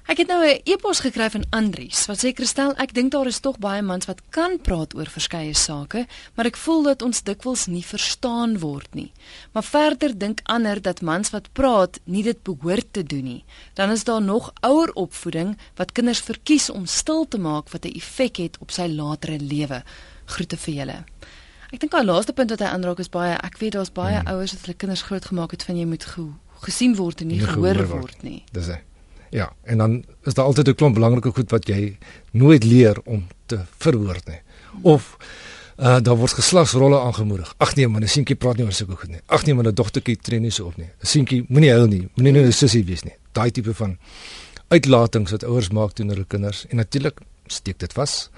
Ek 0.03 0.17
het 0.19 0.27
nou 0.27 0.43
'n 0.43 0.61
e-pos 0.65 0.99
gekry 0.99 1.29
van 1.29 1.45
Andries 1.49 2.05
wat 2.05 2.19
sê 2.19 2.33
Christel, 2.35 2.73
ek 2.75 2.93
dink 2.93 3.11
daar 3.11 3.27
is 3.27 3.39
tog 3.39 3.57
baie 3.57 3.81
mans 3.81 4.05
wat 4.05 4.21
kan 4.29 4.59
praat 4.61 4.95
oor 4.95 5.05
verskeie 5.05 5.53
sake, 5.53 6.07
maar 6.35 6.45
ek 6.45 6.57
voel 6.57 6.83
dat 6.83 7.01
ons 7.01 7.23
dikwels 7.23 7.65
nie 7.67 7.85
verstaan 7.85 8.59
word 8.59 8.93
nie. 8.95 9.11
Maar 9.53 9.63
verder 9.63 10.17
dink 10.17 10.39
ander 10.43 10.81
dat 10.81 11.01
mans 11.01 11.29
wat 11.29 11.53
praat 11.53 11.99
nie 12.03 12.23
dit 12.23 12.43
behoort 12.43 12.93
te 12.93 13.03
doen 13.03 13.23
nie. 13.23 13.45
Dan 13.73 13.91
is 13.91 14.03
daar 14.03 14.21
nog 14.21 14.53
ouer 14.61 14.91
opvoeding 14.93 15.57
wat 15.75 15.91
kinders 15.91 16.19
verkies 16.19 16.69
om 16.69 16.85
stil 16.85 17.25
te 17.27 17.37
maak 17.37 17.69
wat 17.69 17.85
'n 17.85 17.95
effek 17.95 18.37
het 18.37 18.57
op 18.59 18.71
sy 18.71 18.87
latere 18.87 19.39
lewe. 19.39 19.83
Groete 20.25 20.57
vir 20.57 20.73
julle. 20.73 21.03
Ek 21.73 21.81
dink 21.81 21.91
daai 21.91 22.05
laaste 22.05 22.33
punt 22.37 22.51
wat 22.53 22.61
hy 22.61 22.69
aanraak 22.69 22.99
is 23.01 23.09
baie 23.09 23.33
ek 23.33 23.57
weet 23.57 23.73
daar's 23.73 23.89
baie 23.89 24.19
hmm. 24.19 24.27
ouers 24.29 24.51
wat 24.53 24.65
hulle 24.67 24.77
kinders 24.77 25.01
grootgemaak 25.07 25.55
het 25.55 25.63
van 25.65 25.77
jy 25.79 25.85
moet 25.89 26.03
ge 26.05 26.27
gesien 26.63 26.93
word 26.95 27.23
en 27.23 27.27
nie, 27.27 27.39
nie 27.41 27.47
gehoor, 27.47 27.79
gehoor 27.81 28.03
word 28.05 28.21
nie. 28.23 28.43
Dis 28.53 28.69
hy. 28.71 28.77
Ja, 29.33 29.49
en 29.65 29.81
dan 29.81 29.95
is 30.29 30.37
daar 30.37 30.45
altyd 30.45 30.69
'n 30.69 30.75
klomp 30.75 30.95
belangrike 30.95 31.33
goed 31.33 31.49
wat 31.51 31.67
jy 31.67 31.97
nooit 32.31 32.63
leer 32.63 33.01
om 33.05 33.25
te 33.45 33.65
verwoord 33.81 34.27
nie. 34.29 34.39
Of 34.81 35.17
uh 35.77 35.99
daar 35.99 36.15
word 36.15 36.37
geslagsrolle 36.37 36.99
aangemoedig. 36.99 37.53
Ag 37.57 37.75
nee, 37.75 37.87
man, 37.87 38.03
'n 38.03 38.07
seentjie 38.07 38.35
praat 38.35 38.57
nie 38.57 38.65
oor 38.65 38.71
sulke 38.71 38.95
goed 38.95 39.09
nie. 39.09 39.21
Ag 39.25 39.45
nee, 39.45 39.55
man, 39.55 39.67
'n 39.67 39.73
dogtertjie 39.73 40.17
tree 40.21 40.39
nie 40.39 40.51
so 40.51 40.65
op 40.65 40.77
nie. 40.77 40.85
'n 41.01 41.05
Seentjie 41.05 41.45
moenie 41.49 41.71
huil 41.71 41.87
nie. 41.87 42.09
Moenie 42.15 42.33
nou 42.33 42.45
'n 42.45 42.51
sussie 42.51 42.85
wees 42.85 43.03
nie. 43.03 43.17
Daai 43.31 43.51
tipe 43.51 43.73
van 43.73 43.97
uitlatings 44.69 45.31
wat 45.31 45.43
ouers 45.43 45.69
maak 45.69 45.93
teenoor 45.93 46.15
hulle 46.15 46.27
kinders 46.27 46.65
en 46.69 46.77
natuurlik 46.77 47.19
steek 47.47 47.79
dit 47.79 47.93
vas. 47.93 48.29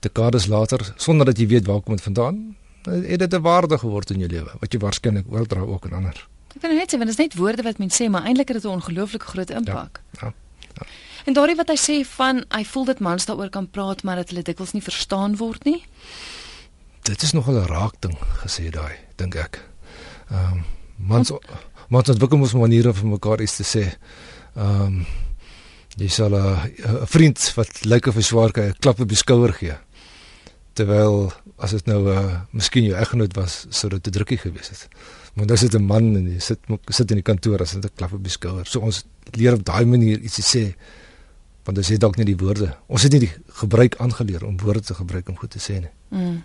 Dekades 0.00 0.46
later, 0.46 0.92
sonder 0.96 1.26
dat 1.26 1.38
jy 1.38 1.46
weet 1.46 1.66
waar 1.66 1.80
kom 1.80 1.94
dit 1.94 2.04
vandaan, 2.04 2.56
het 2.84 3.18
dit 3.18 3.34
'n 3.34 3.40
waarde 3.40 3.78
geword 3.78 4.10
in 4.10 4.18
jou 4.18 4.30
lewe 4.30 4.50
wat 4.58 4.72
jy 4.72 4.78
waarskynlik 4.78 5.26
oordra 5.28 5.60
ook 5.60 5.84
aan 5.84 5.92
ander. 5.92 6.28
Ek 6.54 6.60
vind 6.60 6.72
net 6.74 6.92
sê, 6.92 6.98
want 6.98 7.08
dit 7.08 7.18
is 7.18 7.24
net 7.24 7.34
woorde 7.34 7.62
wat 7.62 7.78
mense 7.78 8.02
sê, 8.02 8.10
maar 8.10 8.24
eintlik 8.24 8.48
het 8.48 8.62
dit 8.62 8.70
'n 8.70 8.74
ongelooflike 8.74 9.26
groot 9.26 9.50
impak. 9.50 10.00
Ja. 10.20 10.26
ja. 10.26 10.32
Ja. 10.74 10.86
En 11.24 11.32
daardie 11.32 11.56
wat 11.56 11.70
hy 11.72 11.78
sê 11.78 12.00
van 12.16 12.42
hy 12.50 12.62
voel 12.64 12.84
dit 12.90 13.02
mans 13.04 13.26
daaroor 13.28 13.50
kan 13.54 13.68
praat 13.70 14.02
maar 14.02 14.16
dat 14.22 14.32
hulle 14.32 14.44
dikwels 14.46 14.72
nie 14.72 14.82
verstaan 14.82 15.36
word 15.36 15.64
nie. 15.68 15.80
Dit 17.06 17.22
is 17.22 17.32
nogal 17.32 17.60
'n 17.62 17.66
raak 17.66 17.94
ding 18.00 18.16
gesê 18.44 18.70
daai, 18.70 18.96
dink 19.16 19.34
ek. 19.34 19.60
Ehm 20.30 20.52
um, 20.52 20.64
mans 20.96 21.32
mans 21.88 22.08
het 22.08 22.22
ook 22.22 22.36
mos 22.38 22.52
maniere 22.52 22.94
vir 22.94 23.06
mekaar 23.06 23.40
iets 23.40 23.56
te 23.56 23.64
sê. 23.64 23.84
Ehm 24.56 24.82
um, 24.82 25.06
jy 25.96 26.08
sal 26.08 26.34
'n 26.34 27.06
vriend 27.06 27.52
wat 27.54 27.84
lyk 27.84 28.06
of 28.06 28.14
hy 28.14 28.22
swaar 28.22 28.52
kry, 28.52 28.68
'n 28.68 28.78
klap 28.78 29.00
op 29.00 29.08
die 29.08 29.16
skouer 29.16 29.52
gee. 29.52 29.76
Terwyl 30.72 31.32
as 31.56 31.70
dit 31.70 31.86
nou 31.86 32.00
'n 32.04 32.18
uh, 32.18 32.40
miskien 32.50 32.84
jou 32.84 32.96
eggenoot 32.96 33.34
was, 33.34 33.66
sou 33.68 33.90
dit 33.90 34.06
'n 34.06 34.10
drukkie 34.10 34.38
gewees 34.38 34.68
het. 34.68 34.88
Maar 35.34 35.46
dis 35.46 35.60
dit 35.60 35.74
'n 35.74 35.84
man 35.84 36.16
en 36.16 36.26
hy 36.26 36.38
sit 36.38 36.58
sit 36.88 37.10
in 37.10 37.16
die 37.16 37.22
kantoor 37.22 37.60
as 37.60 37.72
dit 37.72 37.84
'n 37.84 37.94
klap 37.94 38.12
op 38.12 38.22
die 38.22 38.32
skouer. 38.32 38.66
So 38.66 38.80
ons 38.80 39.04
leer 39.30 39.52
op 39.52 39.64
daai 39.64 39.84
manier 39.84 40.18
iets 40.18 40.34
te 40.34 40.42
sê 40.42 40.74
want 41.64 41.78
ons 41.78 41.88
het 41.88 42.00
dalk 42.00 42.16
nie 42.16 42.24
die 42.24 42.36
woorde. 42.36 42.76
Ons 42.86 43.02
het 43.02 43.12
nie 43.12 43.20
die 43.20 43.32
gebruik 43.46 43.96
aangeleer 43.96 44.44
om 44.44 44.56
woorde 44.60 44.80
te 44.80 44.94
gebruik 44.94 45.28
om 45.28 45.36
goed 45.36 45.50
te 45.50 45.58
sê 45.58 45.80
nie. 45.80 45.90
Mm. 46.08 46.42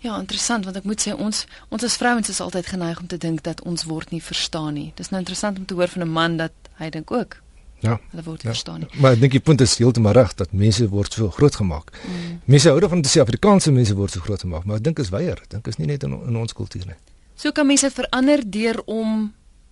Ja, 0.00 0.18
interessant 0.18 0.64
want 0.64 0.76
ek 0.76 0.84
moet 0.84 1.00
sê 1.00 1.12
ons 1.12 1.46
ons 1.68 1.84
as 1.84 1.96
vrouens 1.96 2.28
is 2.28 2.40
altyd 2.40 2.66
geneig 2.66 3.00
om 3.00 3.06
te 3.06 3.18
dink 3.18 3.42
dat 3.42 3.62
ons 3.62 3.84
word 3.84 4.10
nie 4.10 4.22
verstaan 4.22 4.74
nie. 4.74 4.92
Dis 4.96 5.10
nou 5.10 5.20
interessant 5.20 5.58
om 5.58 5.66
te 5.66 5.74
hoor 5.74 5.88
van 5.88 6.02
'n 6.02 6.12
man 6.12 6.36
dat 6.36 6.52
hy 6.80 6.90
dink 6.90 7.10
ook. 7.10 7.36
Ja. 7.80 7.98
Hulle 8.10 8.22
word 8.22 8.42
ja. 8.42 8.52
verstaan 8.52 8.84
nie. 8.84 8.88
Maar 9.00 9.16
ek 9.16 9.20
dink 9.20 9.32
die 9.32 9.40
punt 9.40 9.60
is 9.64 9.78
heeltemal 9.80 10.12
reg 10.12 10.34
dat 10.36 10.52
mense 10.52 10.88
word 10.88 11.12
so 11.16 11.30
groot 11.30 11.56
gemaak. 11.56 11.92
Mm. 12.04 12.40
Mense 12.44 12.68
hou 12.68 12.80
daarvan 12.80 13.00
om 13.00 13.04
te 13.06 13.12
sê 13.12 13.22
Afrikaanse 13.24 13.72
mense 13.72 13.96
word 13.96 14.12
so 14.12 14.20
groot 14.20 14.40
gemaak, 14.40 14.64
maar 14.68 14.76
ek 14.76 14.84
dink 14.84 14.98
is 14.98 15.12
weier. 15.14 15.40
Ek 15.40 15.50
dink 15.56 15.66
is 15.66 15.80
nie 15.80 15.88
net 15.88 16.04
in, 16.04 16.16
in 16.28 16.36
ons 16.36 16.56
kultuur 16.56 16.86
nie. 16.86 16.98
So 17.40 17.52
kan 17.56 17.66
mense 17.66 17.90
verander 17.90 18.44
deur 18.44 18.82
om 18.84 19.30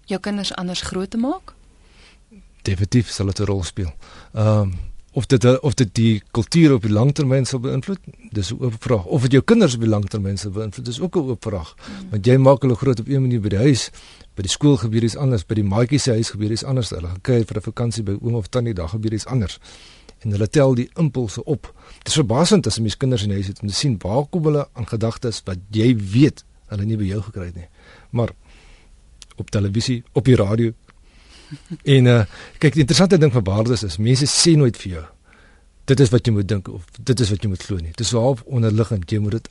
jou 0.09 0.21
kinders 0.25 0.55
anders 0.57 0.81
groot 0.89 1.11
te 1.11 1.21
maak? 1.21 1.53
Definitief 2.65 3.13
sal 3.13 3.27
dit 3.27 3.41
'n 3.41 3.45
rol 3.45 3.65
speel. 3.65 3.93
Ehm 4.33 4.61
um, 4.61 4.77
of 5.13 5.27
dit 5.27 5.61
of 5.61 5.75
dit 5.75 5.95
die 5.95 6.23
kultuur 6.31 6.73
op 6.73 6.83
die 6.83 6.93
langtermyn 6.93 7.47
sal 7.49 7.61
beïnvloed, 7.61 7.99
dis 8.31 8.53
'n 8.53 8.63
oop 8.63 8.75
vraag. 8.79 9.05
Of 9.05 9.23
dit 9.23 9.33
jou 9.33 9.43
kinders 9.43 9.75
op 9.75 9.81
die 9.81 9.89
langtermyn 9.89 10.39
sal 10.39 10.51
beïnvloed, 10.51 10.85
dis 10.85 11.01
ook 11.01 11.17
'n 11.17 11.19
oop 11.19 11.43
vraag. 11.43 11.75
Mm. 11.75 12.11
Want 12.11 12.27
jy 12.27 12.37
maak 12.37 12.63
hulle 12.63 12.75
groot 12.75 13.01
op 13.01 13.09
een 13.09 13.23
manier 13.23 13.41
by 13.41 13.49
die 13.49 13.59
huis, 13.59 13.91
by 14.39 14.45
die 14.47 14.53
skool 14.53 14.77
gebeur 14.79 15.03
iets 15.03 15.17
anders, 15.19 15.43
by 15.43 15.57
die 15.59 15.67
maatjie 15.67 15.99
se 15.99 16.15
huis 16.15 16.31
gebeur 16.31 16.53
iets 16.55 16.63
anders. 16.63 16.93
Hulle 16.95 17.11
gaan 17.11 17.23
kuier 17.27 17.45
vir 17.45 17.59
'n 17.59 17.67
vakansie 17.67 18.05
by 18.07 18.15
oom 18.23 18.35
of 18.39 18.47
tannie, 18.49 18.75
daar 18.75 18.89
gebeur 18.89 19.13
iets 19.13 19.27
anders. 19.27 19.59
En 20.23 20.31
hulle 20.31 20.49
tel 20.49 20.75
die 20.75 20.89
impulse 20.95 21.45
op. 21.45 21.75
Dit 21.99 22.09
is 22.09 22.15
verbasend 22.15 22.67
as 22.67 22.79
'n 22.79 22.83
mens 22.83 22.97
kinders 22.97 23.23
in 23.23 23.31
huis 23.31 23.47
het 23.47 23.63
om 23.63 23.69
te 23.69 23.75
sien 23.75 23.99
waar 23.99 24.27
kom 24.31 24.45
hulle 24.45 24.69
aan 24.73 24.87
gedagtes 24.87 25.43
wat 25.45 25.59
jy 25.71 25.97
weet 25.97 26.45
hulle 26.69 26.85
nie 26.85 26.97
by 26.97 27.05
jou 27.05 27.23
gekry 27.23 27.47
het 27.47 27.55
nie. 27.55 27.69
Maar 28.11 28.31
op 29.37 29.51
televisie, 29.51 30.05
op 30.13 30.25
die 30.25 30.37
radio, 30.37 30.73
en 31.97 32.07
uh 32.07 32.25
kyk 32.59 32.73
die 32.73 32.81
interessante 32.81 33.19
ding 33.19 33.33
van 33.33 33.45
waardes 33.45 33.83
is 33.83 33.97
mense 33.97 34.27
sê 34.27 34.57
nooit 34.57 34.77
vir 34.77 34.93
jou 34.93 35.05
dit 35.89 36.01
is 36.01 36.11
wat 36.13 36.27
jy 36.27 36.33
moet 36.37 36.49
dink 36.49 36.69
of 36.69 36.85
dit 36.99 37.21
is 37.21 37.31
wat 37.33 37.43
jy 37.43 37.49
moet 37.49 37.63
glo 37.65 37.81
nie. 37.81 37.95
Dit 37.97 38.05
is 38.07 38.13
half 38.13 38.43
onderliggend 38.45 39.11
jy 39.11 39.21
moet 39.25 39.39
dit 39.39 39.49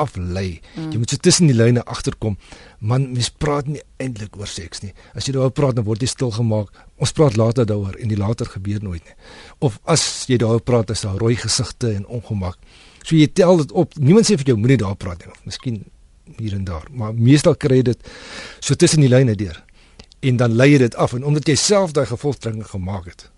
aflei. 0.00 0.60
Mm. 0.76 0.92
Jy 0.92 1.00
moet 1.02 1.14
so 1.14 1.22
tussen 1.22 1.50
die 1.50 1.56
lyne 1.56 1.84
agterkom. 1.84 2.36
Man, 2.78 3.10
mens 3.12 3.30
praat 3.30 3.68
nie 3.70 3.82
eintlik 4.02 4.36
oor 4.38 4.50
seks 4.50 4.84
nie. 4.84 4.92
As 5.14 5.26
jy 5.28 5.36
daaroor 5.36 5.54
praat 5.56 5.78
dan 5.78 5.86
word 5.88 6.04
jy 6.04 6.10
stil 6.12 6.32
gemaak. 6.36 6.70
Ons 7.02 7.12
praat 7.16 7.36
later 7.36 7.68
daaroor 7.68 7.98
en 8.00 8.12
die 8.12 8.20
later 8.20 8.48
gebeur 8.52 8.82
nooit 8.84 9.04
nie. 9.04 9.16
Of 9.64 9.80
as 9.84 10.04
jy 10.30 10.40
daaroor 10.42 10.64
praat 10.64 10.94
is 10.94 11.04
daar 11.06 11.18
rooi 11.20 11.34
gesigte 11.40 11.92
en 11.94 12.06
ongemak. 12.06 12.58
So 13.02 13.16
jy 13.16 13.28
tel 13.32 13.62
dit 13.64 13.72
op. 13.72 13.94
Niemand 13.98 14.28
sê 14.28 14.38
vir 14.38 14.52
jou 14.52 14.58
moenie 14.60 14.80
daar 14.82 14.96
praat 15.00 15.24
nie. 15.24 15.34
Miskien 15.46 15.84
hier 16.36 16.54
en 16.54 16.64
daar, 16.64 16.86
maar 16.90 17.14
meestal 17.14 17.54
kry 17.54 17.80
jy 17.80 17.90
dit 17.92 18.08
so 18.58 18.74
tussen 18.74 19.04
die 19.04 19.10
lyne 19.10 19.36
deur 19.38 19.58
en 20.26 20.38
dan 20.40 20.56
lei 20.58 20.72
jy 20.72 20.80
dit 20.82 20.96
af 20.98 21.14
en 21.14 21.24
omdat 21.24 21.48
jy 21.48 21.56
self 21.60 21.94
daai 21.94 22.06
gevolgtrekking 22.10 22.66
gemaak 22.66 23.06
het 23.10 23.28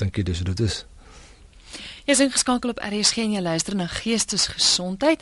dink 0.00 0.16
jy 0.18 0.24
dis 0.26 0.42
hoe 0.42 0.48
dit 0.50 0.64
is 0.66 0.82
Jy 2.02 2.16
is 2.16 2.20
ingeskakel 2.24 2.72
op 2.72 2.80
RSG 2.82 3.20
en 3.22 3.34
jy 3.36 3.40
luister 3.44 3.76
na 3.78 3.84
Geestesgesondheid. 3.86 5.20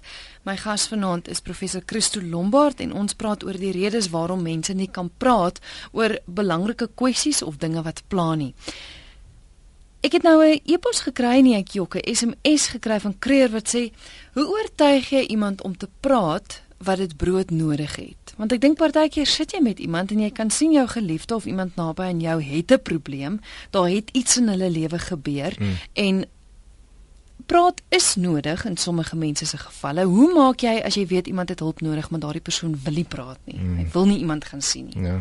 My 0.49 0.55
gas 0.57 0.87
vanaand 0.89 1.27
is 1.29 1.43
professor 1.45 1.83
Christo 1.85 2.23
Lombard 2.25 2.81
en 2.81 2.95
ons 2.97 3.17
praat 3.21 3.45
oor 3.45 3.59
die 3.61 3.75
redes 3.77 4.09
waarom 4.15 4.41
mense 4.47 4.73
nie 4.73 4.89
kan 4.89 5.11
praat 5.21 5.61
oor 5.93 6.17
belangrike 6.25 6.89
kwessies 6.97 7.43
of 7.45 7.61
dinge 7.61 7.85
wat 7.85 8.01
pla 8.09 8.33
nie. 8.33 8.55
Ek 10.01 10.17
het 10.17 10.25
nou 10.25 10.41
'n 10.41 10.61
e-pos 10.65 11.05
gekry 11.05 11.43
nie 11.43 11.57
ek 11.57 11.77
jokke 11.77 12.01
SMS 12.01 12.73
gekry 12.73 12.99
van 13.01 13.19
Kreer 13.19 13.51
wat 13.51 13.69
sê: 13.69 13.93
"Hoe 14.33 14.49
oortuig 14.49 15.11
jy 15.11 15.27
iemand 15.29 15.63
om 15.63 15.77
te 15.77 15.89
praat 16.01 16.63
wat 16.79 16.97
dit 16.97 17.17
brood 17.17 17.51
nodig 17.51 17.97
het. 17.97 18.35
Want 18.37 18.53
ek 18.53 18.61
dink 18.61 18.79
partykeer 18.81 19.27
sit 19.27 19.53
jy 19.53 19.61
met 19.61 19.79
iemand 19.79 20.11
en 20.11 20.21
jy 20.21 20.31
kan 20.31 20.51
sien 20.51 20.73
jou 20.73 20.87
geliefde 20.89 21.35
of 21.35 21.45
iemand 21.45 21.77
naby 21.77 22.03
aan 22.03 22.21
jou 22.21 22.43
het 22.43 22.73
'n 22.73 22.83
probleem, 22.83 23.41
daar 23.71 23.89
het 23.89 24.11
iets 24.13 24.37
in 24.37 24.49
hulle 24.49 24.71
lewe 24.71 24.99
gebeur 24.99 25.53
mm. 25.59 25.77
en 25.93 26.25
praat 27.51 27.83
is 27.89 28.15
nodig 28.21 28.65
in 28.69 28.77
sommige 28.77 29.17
mense 29.19 29.47
se 29.47 29.59
gevalle. 29.59 30.07
Hoe 30.07 30.31
maak 30.35 30.63
jy 30.63 30.77
as 30.87 30.97
jy 30.99 31.07
weet 31.11 31.27
iemand 31.31 31.51
het 31.51 31.63
hulp 31.65 31.83
nodig 31.85 32.11
maar 32.11 32.23
daardie 32.23 32.45
persoon 32.47 32.79
wil 32.85 32.99
nie 33.01 33.07
praat 33.09 33.39
nie. 33.51 33.59
Mm. 33.59 33.77
Hy 33.81 33.87
wil 33.95 34.11
nie 34.11 34.19
iemand 34.23 34.47
gaan 34.49 34.63
sien 34.63 34.91
nie. 34.93 35.05
Ja. 35.07 35.19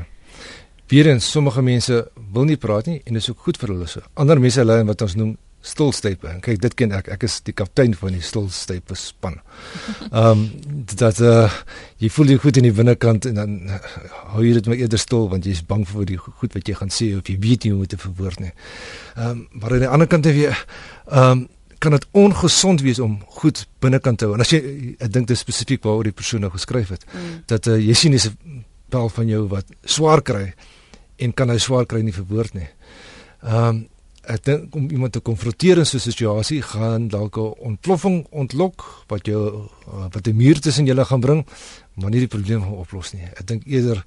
Weerens 0.89 1.27
sommige 1.31 1.61
mense 1.61 1.99
wil 2.33 2.49
nie 2.49 2.57
praat 2.57 2.89
nie 2.89 3.01
en 3.03 3.13
dit 3.17 3.21
is 3.21 3.29
ook 3.29 3.45
goed 3.47 3.61
vir 3.61 3.73
hulle 3.73 3.89
so. 3.89 4.05
Ander 4.13 4.41
mense 4.41 4.61
hulle 4.61 4.81
wat 4.89 5.05
ons 5.05 5.17
noem 5.19 5.37
stilstype. 5.61 6.27
En 6.27 6.39
kyk, 6.43 6.59
dit 6.63 6.75
ken 6.79 6.93
ek. 6.95 7.09
Ek 7.15 7.25
is 7.27 7.39
die 7.43 7.53
kaptein 7.55 7.93
van 7.97 8.15
die 8.15 8.23
stilstype 8.23 8.95
span. 8.99 9.39
Ehm 10.09 10.45
um, 10.45 10.45
dat 10.99 11.19
uh, 11.21 11.49
jy 12.01 12.09
voel 12.13 12.33
jy 12.33 12.39
goed 12.41 12.57
in 12.59 12.65
die 12.69 12.73
binnekant 12.75 13.27
en 13.29 13.37
dan 13.37 13.57
uh, 13.67 13.77
hou 14.33 14.45
jy 14.45 14.55
dit 14.57 14.69
maar 14.69 14.79
eerder 14.79 15.01
stil 15.01 15.27
want 15.31 15.45
jy 15.45 15.53
is 15.57 15.65
bang 15.67 15.83
vir 15.87 16.07
die 16.09 16.17
goed 16.19 16.55
wat 16.55 16.69
jy 16.69 16.75
gaan 16.79 16.93
sê 16.93 17.11
of 17.17 17.29
jy 17.29 17.37
weet 17.43 17.65
nie 17.65 17.73
hoe 17.73 17.81
om 17.81 17.85
dit 17.85 17.93
te 17.97 18.01
verwoord 18.01 18.45
nie. 18.45 18.51
Ehm 19.17 19.29
um, 19.29 19.45
maar 19.61 19.75
aan 19.75 19.85
die 19.85 19.93
ander 19.97 20.09
kant 20.11 20.29
het 20.29 20.37
jy 20.39 20.49
ehm 20.49 21.23
um, 21.23 21.47
kan 21.79 21.91
dit 21.95 22.07
ongesond 22.11 22.81
wees 22.81 22.99
om 22.99 23.19
goed 23.39 23.67
binnekant 23.79 24.19
te 24.19 24.27
hou. 24.27 24.35
En 24.35 24.43
as 24.43 24.51
jy 24.51 24.59
ek 24.99 25.11
dink 25.13 25.29
dit 25.31 25.39
spesifiek 25.39 25.83
waaroor 25.83 26.09
die 26.09 26.15
persoon 26.15 26.43
nou 26.45 26.51
geskryf 26.51 26.91
het 26.95 27.05
mm. 27.07 27.37
dat 27.51 27.69
uh, 27.71 27.77
jy 27.79 27.95
sien 27.95 28.15
dis 28.15 28.27
'n 28.27 28.65
pel 28.89 29.09
van 29.09 29.27
jou 29.27 29.47
wat 29.47 29.65
swaar 29.83 30.21
kry 30.21 30.53
en 31.17 31.33
kan 31.33 31.49
hy 31.49 31.57
swaar 31.57 31.85
kry 31.85 32.01
nie 32.01 32.15
verwoord 32.15 32.53
nie. 32.53 32.69
Ehm 33.43 33.67
um, 33.69 33.87
ek 34.29 34.43
dink 34.45 34.75
om 34.75 34.89
iemand 34.93 35.13
te 35.15 35.23
konfronteer 35.25 35.79
in 35.81 35.85
so 35.85 35.97
'n 35.97 36.05
situasie 36.05 36.61
gaan 36.61 37.07
dalk 37.07 37.37
'n 37.37 37.53
ontploffing 37.71 38.27
ontlok 38.29 39.05
wat 39.07 39.25
jou 39.25 39.69
uh, 39.87 40.05
wat 40.11 40.27
'n 40.27 40.35
muur 40.35 40.59
tussen 40.59 40.85
julle 40.85 41.05
gaan 41.05 41.19
bring, 41.19 41.45
maar 41.93 42.09
nie 42.09 42.19
die 42.19 42.27
probleem 42.27 42.61
gaan 42.61 42.77
oplos 42.83 43.13
nie. 43.13 43.23
Ek 43.23 43.47
dink 43.47 43.63
eerder 43.65 44.05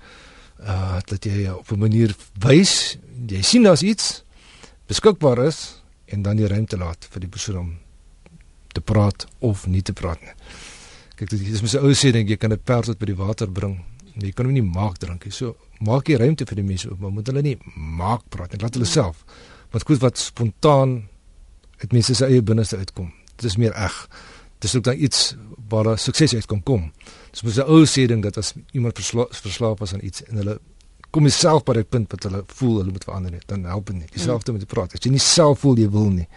uh 0.61 1.01
dat 1.07 1.25
jy 1.25 1.49
op 1.49 1.71
'n 1.73 1.79
manier 1.79 2.15
wys, 2.39 2.99
jy 3.27 3.43
sien 3.43 3.63
daar's 3.63 3.83
iets 3.83 4.25
beskikbaar 4.87 5.47
is 5.47 5.82
en 6.13 6.23
dan 6.23 6.37
die 6.37 6.49
ruimte 6.49 6.77
laat 6.77 7.09
vir 7.11 7.25
die 7.25 7.31
persoon 7.33 7.59
om 7.63 7.71
te 8.73 8.81
praat 8.81 9.27
of 9.41 9.67
nie 9.67 9.83
te 9.83 9.95
praat 9.97 10.21
nie. 10.25 10.35
Kyk, 11.17 11.31
dit 11.33 11.49
is 11.53 11.63
mos 11.65 11.75
'n 11.75 11.85
ou 11.85 11.93
sê 11.93 12.13
ding 12.13 12.29
jy 12.29 12.37
kan 12.37 12.53
'n 12.53 12.61
perd 12.65 12.85
tot 12.85 12.99
by 12.99 13.07
die 13.07 13.17
water 13.17 13.49
bring, 13.51 13.77
maar 14.15 14.25
jy 14.27 14.33
kan 14.33 14.47
hom 14.47 14.55
nie 14.55 14.63
maak 14.63 14.99
drink 14.99 15.25
nie. 15.25 15.33
So 15.33 15.57
maak 15.81 16.09
jy 16.09 16.17
ruimte 16.17 16.47
vir 16.47 16.57
die 16.57 16.65
mense, 16.65 16.89
maar 16.99 17.11
moet 17.11 17.27
hulle 17.27 17.43
nie 17.43 17.59
maak 17.77 18.23
praat 18.29 18.53
nie. 18.53 18.61
Laat 18.61 18.75
hulle 18.75 18.87
self 18.87 19.25
wat 19.71 19.85
goed 19.85 20.01
wat 20.01 20.19
spontaan 20.19 21.09
uit 21.79 21.93
mense 21.93 22.15
se 22.15 22.27
eie 22.27 22.43
binneste 22.43 22.77
uitkom. 22.77 23.13
Dit 23.37 23.45
is 23.45 23.57
meer 23.57 23.73
eg. 23.73 24.09
Dit 24.59 24.71
is 24.71 24.77
ook 24.77 24.85
dan 24.85 24.99
iets 24.99 25.35
waar 25.69 25.85
daar 25.85 25.99
sukses 25.99 26.35
uit 26.35 26.47
kan 26.47 26.63
kom. 26.63 26.93
Dis 27.31 27.43
mos 27.43 27.57
'n 27.57 27.67
ou 27.67 27.85
sê 27.87 28.07
ding 28.07 28.23
dat 28.23 28.37
as 28.37 28.55
iemand 28.73 28.95
versla 28.95 29.27
verslaaf 29.31 29.79
was 29.79 29.95
aan 29.95 30.05
iets 30.05 30.23
en 30.25 30.37
hulle 30.37 30.61
kom 31.13 31.29
self 31.29 31.65
by 31.69 31.77
'n 31.77 31.87
punt 31.89 32.11
wat 32.11 32.23
hulle 32.23 32.43
voel 32.47 32.77
hulle 32.81 32.93
moet 32.93 33.05
verander 33.05 33.31
nie, 33.31 33.41
dan 33.47 33.65
help 33.65 33.87
dit 33.87 33.97
nie. 33.97 34.09
Dieselfde 34.13 34.51
hmm. 34.51 34.61
met 34.61 34.69
die 34.69 34.75
praat. 34.75 34.93
As 34.97 35.05
jy 35.05 35.11
nie 35.11 35.21
self 35.21 35.61
voel 35.61 35.77
jy 35.77 35.91
wil 35.91 36.11
nie, 36.11 36.29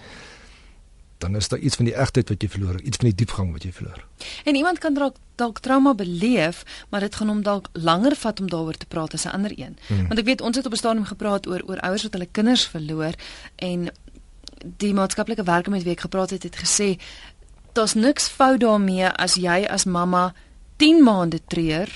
dan 1.24 1.36
is 1.36 1.48
daar 1.48 1.60
iets 1.60 1.76
van 1.80 1.86
die 1.86 1.96
egtheid 1.96 2.30
wat 2.30 2.42
jy 2.44 2.50
verloor, 2.50 2.82
iets 2.82 3.00
van 3.00 3.10
die 3.10 3.16
diepgang 3.16 3.52
wat 3.56 3.64
jy 3.64 3.72
verloor. 3.72 4.04
En 4.44 4.56
iemand 4.56 4.80
kan 4.84 4.94
dalk 4.94 5.16
dalk 5.36 5.60
trauma 5.60 5.94
beleef, 5.94 6.64
maar 6.90 7.00
dit 7.00 7.16
gaan 7.16 7.28
hom 7.28 7.42
dalk 7.44 7.68
langer 7.74 8.16
vat 8.16 8.40
om 8.40 8.50
daaroor 8.50 8.78
te 8.78 8.86
praat 8.86 9.14
as 9.14 9.26
'n 9.26 9.36
ander 9.36 9.52
een. 9.56 9.78
Hmm. 9.88 10.08
Want 10.08 10.20
ek 10.20 10.26
weet 10.26 10.42
ons 10.42 10.56
het 10.56 10.66
op 10.66 10.72
'n 10.72 10.78
stadium 10.78 11.06
gepraat 11.06 11.48
oor 11.48 11.62
oor 11.68 11.80
ouers 11.80 12.04
wat 12.04 12.14
hulle 12.14 12.28
kinders 12.32 12.68
verloor 12.68 13.14
en 13.56 13.90
die 14.78 14.94
maatskaplike 14.94 15.44
werker 15.44 15.72
met 15.72 15.84
wie 15.84 15.94
ek 15.94 16.06
gepraat 16.08 16.30
het 16.30 16.44
het 16.44 16.56
gesê 16.56 16.98
daar's 17.74 17.94
niks 17.94 18.28
fout 18.28 18.60
daarmee 18.60 19.10
as 19.10 19.36
jy 19.36 19.66
as 19.70 19.86
mamma 19.86 20.34
10 20.78 21.04
maande 21.04 21.40
treur 21.48 21.90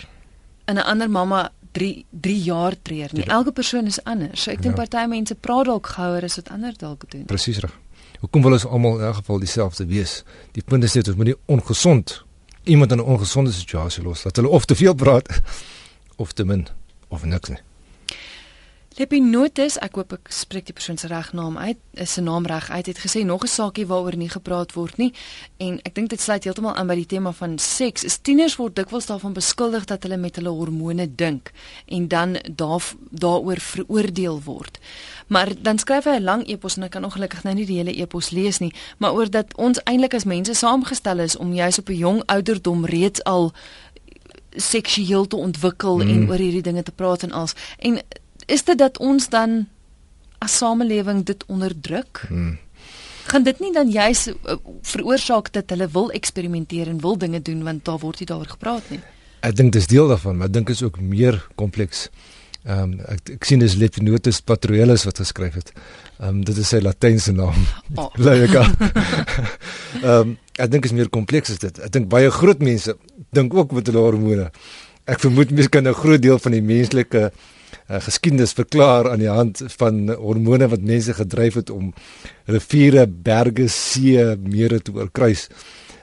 en 0.65 0.75
'n 0.75 0.85
ander 0.85 1.09
mamma 1.09 1.51
3 1.79 2.05
3 2.27 2.37
jaar 2.45 2.75
treur 2.81 3.13
nie. 3.15 3.25
Ja. 3.25 3.39
Elke 3.39 3.53
persoon 3.55 3.89
is 3.89 3.99
anders. 4.03 4.43
So 4.43 4.51
ek 4.53 4.63
dink 4.63 4.75
ja. 4.75 4.85
party 4.85 5.05
mense 5.11 5.35
praat 5.35 5.69
dalk 5.69 5.91
gouer 5.95 6.25
as 6.27 6.35
wat 6.39 6.51
ander 6.55 6.75
dalk 6.77 7.05
doen. 7.11 7.25
Presies 7.29 7.61
reg. 7.63 7.75
Hoekom 8.19 8.43
wil 8.43 8.57
ons 8.57 8.65
almal 8.67 8.99
in 8.99 9.05
elk 9.07 9.21
geval 9.21 9.39
dieselfde 9.39 9.85
wees? 9.87 10.23
Die 10.57 10.63
punt 10.65 10.83
is 10.83 10.97
net 10.97 11.07
ons 11.07 11.19
moet 11.19 11.31
nie 11.31 11.37
ongesond 11.47 12.19
iemand 12.69 12.91
in 12.91 12.99
'n 12.99 13.07
ongesonde 13.15 13.51
situasie 13.51 14.03
los 14.03 14.23
laat 14.23 14.35
hulle 14.35 14.49
of 14.49 14.65
te 14.65 14.75
veel 14.75 14.93
praat 14.93 15.41
of 16.23 16.33
te 16.33 16.45
min 16.45 16.67
of 17.07 17.23
niks 17.23 17.49
nie. 17.49 17.61
Lepinotus, 18.99 19.77
ek 19.79 19.95
hoop 19.95 20.11
ek 20.17 20.29
spreek 20.35 20.65
die 20.67 20.73
persoon 20.75 20.97
se 20.99 21.07
regnaam 21.07 21.55
uit, 21.55 21.77
is 22.03 22.17
sy 22.17 22.21
naam 22.25 22.43
reg 22.49 22.65
uit, 22.67 22.89
het 22.91 22.97
gesê 22.99 23.21
nog 23.23 23.45
'n 23.45 23.47
saakie 23.47 23.85
waaroor 23.87 24.17
nie 24.19 24.27
gepraat 24.27 24.73
word 24.75 24.97
nie 24.97 25.13
en 25.57 25.79
ek 25.85 25.95
dink 25.95 26.09
dit 26.09 26.19
sluit 26.19 26.43
heeltemal 26.43 26.75
aan 26.75 26.87
by 26.87 26.95
die 26.95 27.05
tema 27.05 27.31
van 27.31 27.57
seks. 27.57 28.03
Is 28.03 28.17
tieners 28.17 28.57
word 28.57 28.75
dikwels 28.75 29.05
daarvan 29.05 29.33
beskuldig 29.33 29.85
dat 29.85 30.03
hulle 30.03 30.17
met 30.17 30.35
hulle 30.35 30.49
hormone 30.49 31.15
dink 31.15 31.51
en 31.87 32.07
dan 32.07 32.37
daar 32.55 32.83
daaroor 33.09 33.59
veroordeel 33.59 34.41
word. 34.43 34.79
Maar 35.27 35.53
dan 35.61 35.77
skryf 35.77 36.03
hy 36.03 36.19
'n 36.19 36.23
lang 36.23 36.47
epos 36.47 36.75
en 36.75 36.83
ek 36.83 36.91
kan 36.91 37.03
ongelukkig 37.03 37.43
nou 37.43 37.55
nie 37.55 37.65
die 37.65 37.77
hele 37.77 37.95
epos 37.95 38.29
lees 38.31 38.59
nie, 38.59 38.73
maar 38.97 39.13
oor 39.13 39.29
dat 39.29 39.55
ons 39.55 39.79
eintlik 39.83 40.13
as 40.13 40.25
mense 40.25 40.53
saamgestel 40.53 41.19
is 41.19 41.37
om 41.37 41.53
juis 41.53 41.79
op 41.79 41.89
'n 41.89 41.95
jong 41.95 42.23
ouderdom 42.25 42.85
reeds 42.85 43.23
al 43.23 43.53
seksueel 44.55 45.27
te 45.27 45.35
ontwikkel 45.35 45.97
mm. 45.97 46.09
en 46.09 46.29
oor 46.29 46.37
hierdie 46.37 46.61
dinge 46.61 46.83
te 46.83 46.91
praat 46.91 47.23
en 47.23 47.31
als 47.31 47.53
en 47.77 48.01
is 48.49 48.65
dit 48.67 48.77
dat 48.77 48.97
ons 48.97 49.29
dan 49.29 49.67
as 50.39 50.57
samelewing 50.57 51.23
dit 51.27 51.45
onderdruk? 51.47 52.23
Hmm. 52.27 52.57
Gaan 53.29 53.45
dit 53.45 53.59
nie 53.61 53.71
dan 53.73 53.91
juis 53.93 54.27
uh, 54.31 54.57
veroorsaak 54.89 55.51
dat 55.53 55.69
hulle 55.69 55.87
wil 55.93 56.09
eksperimenteer 56.17 56.89
en 56.89 57.01
wil 57.03 57.17
dinge 57.17 57.41
doen 57.41 57.63
want 57.63 57.85
daar 57.85 57.99
word 58.01 58.19
nie 58.19 58.29
daaroor 58.29 58.53
gepraat 58.55 58.89
nie? 58.89 59.01
Ek 59.45 59.55
dink 59.55 59.73
dis 59.75 59.87
deel 59.87 60.09
daarvan, 60.09 60.39
maar 60.39 60.49
ek 60.49 60.57
dink 60.57 60.71
is 60.73 60.81
ook 60.83 60.97
meer 60.99 61.37
kompleks. 61.59 62.07
Ehm 62.67 62.95
um, 62.95 62.95
ek 63.07 63.35
ek 63.37 63.45
sien 63.47 63.61
dis 63.61 63.77
Lepinotus 63.79 64.41
Patroellus 64.43 65.05
wat 65.07 65.21
geskryf 65.21 65.55
het. 65.61 65.69
Ehm 66.17 66.39
um, 66.39 66.41
dit 66.43 66.57
is 66.59 66.67
sy 66.73 66.81
latynse 66.83 67.31
naam. 67.35 67.55
Oh. 67.99 68.09
Lekker. 68.17 68.67
Ehm 70.03 70.09
um, 70.11 70.35
ek 70.59 70.73
dink 70.73 70.89
is 70.89 70.95
meer 70.95 71.07
kompleks 71.09 71.53
as 71.53 71.61
dit. 71.61 71.79
Ek 71.79 71.93
dink 71.93 72.09
baie 72.11 72.31
groot 72.33 72.59
mense 72.59 72.97
dink 73.35 73.53
ook 73.55 73.71
met 73.77 73.87
hulle 73.87 74.03
hormone. 74.03 74.49
Ek 75.07 75.21
vermoed 75.23 75.53
mense 75.55 75.71
kan 75.71 75.87
'n 75.87 75.95
groot 75.95 76.21
deel 76.21 76.39
van 76.39 76.51
die 76.57 76.65
menslike 76.65 77.29
uh, 77.89 77.99
geskiedenis 78.01 78.53
verklaar 78.53 79.11
aan 79.11 79.19
die 79.19 79.31
hand 79.31 79.63
van 79.77 80.09
hormone 80.09 80.69
wat 80.69 80.85
mense 80.85 81.13
gedryf 81.13 81.59
het 81.59 81.69
om 81.69 81.93
riviere, 82.45 83.07
berge, 83.07 83.67
see, 83.67 84.23
mere 84.37 84.81
te 84.81 84.93
oorkruis. 84.93 85.47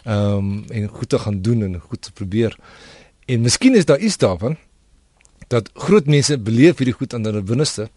Ehm 0.06 0.36
um, 0.36 0.64
en 0.70 0.88
goed 0.88 1.08
te 1.08 1.18
gaan 1.18 1.42
doen 1.42 1.62
en 1.62 1.80
goed 1.80 2.02
te 2.02 2.12
probeer. 2.12 2.56
En 3.26 3.40
miskien 3.40 3.74
is 3.74 3.84
daar 3.84 3.98
iets 3.98 4.16
daarvan 4.16 4.56
dat 5.48 5.70
groot 5.74 6.06
mense 6.06 6.38
beleef 6.38 6.78
hierdie 6.78 6.94
goed 6.94 7.14
aan 7.14 7.24
hulle 7.24 7.42
binneste 7.42 7.88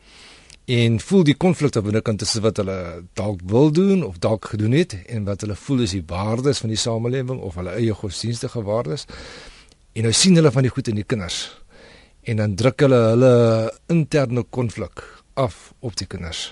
en 0.65 0.99
voel 0.99 1.23
die 1.25 1.38
konflik 1.38 1.73
daar 1.73 1.86
binnekant 1.86 2.19
tussen 2.21 2.41
wat 2.45 2.58
hulle 2.62 3.04
dalk 3.17 3.39
wil 3.45 3.71
doen 3.71 4.04
of 4.06 4.17
dalk 4.21 4.45
gedoen 4.52 4.71
het 4.78 4.93
en 5.06 5.23
wat 5.25 5.41
hulle 5.41 5.56
voel 5.58 5.86
is 5.86 5.95
die 5.97 6.04
waardes 6.06 6.62
van 6.62 6.69
die 6.69 6.78
samelewing 6.78 7.39
of 7.41 7.58
hulle 7.58 7.73
eie 7.78 7.93
godsdienstige 7.93 8.62
waardes. 8.63 9.06
En 9.93 10.06
nou 10.06 10.13
sien 10.13 10.38
hulle 10.38 10.52
van 10.54 10.65
die 10.65 10.73
goed 10.73 10.88
in 10.88 10.99
die 11.02 11.08
kinders. 11.08 11.39
En 12.30 12.38
dan 12.38 12.56
druk 12.56 12.86
hulle 12.86 13.02
hulle 13.13 13.34
interne 13.89 14.44
konflik 14.44 15.02
af 15.34 15.72
op 15.80 15.96
die 15.98 16.08
kinders. 16.08 16.50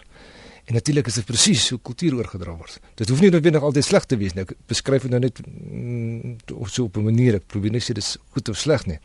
En 0.68 0.76
natuurlik 0.76 1.08
is 1.08 1.20
dit 1.20 1.26
presies 1.26 1.70
hoe 1.72 1.80
kultuur 1.80 2.18
oorgedra 2.18 2.56
word. 2.58 2.80
Dit 3.00 3.10
hoef 3.10 3.22
nie 3.24 3.30
noodwendig 3.32 3.64
altyd 3.64 3.86
sleg 3.88 4.08
te 4.10 4.18
wees 4.20 4.34
nie. 4.36 4.44
Ek 4.44 4.56
beskryf 4.68 5.06
dit 5.06 5.14
nou 5.14 5.22
net 5.24 5.40
mm, 5.46 6.34
of 6.58 6.74
so 6.74 6.90
op 6.90 6.98
'n 6.98 7.06
manier. 7.08 7.38
Ek 7.40 7.48
probeer 7.48 7.72
nie 7.72 7.84
sê 7.84 7.94
dit 7.96 8.04
is 8.04 8.18
goed 8.36 8.50
of 8.50 8.58
sleg 8.58 8.86
nie. 8.86 9.00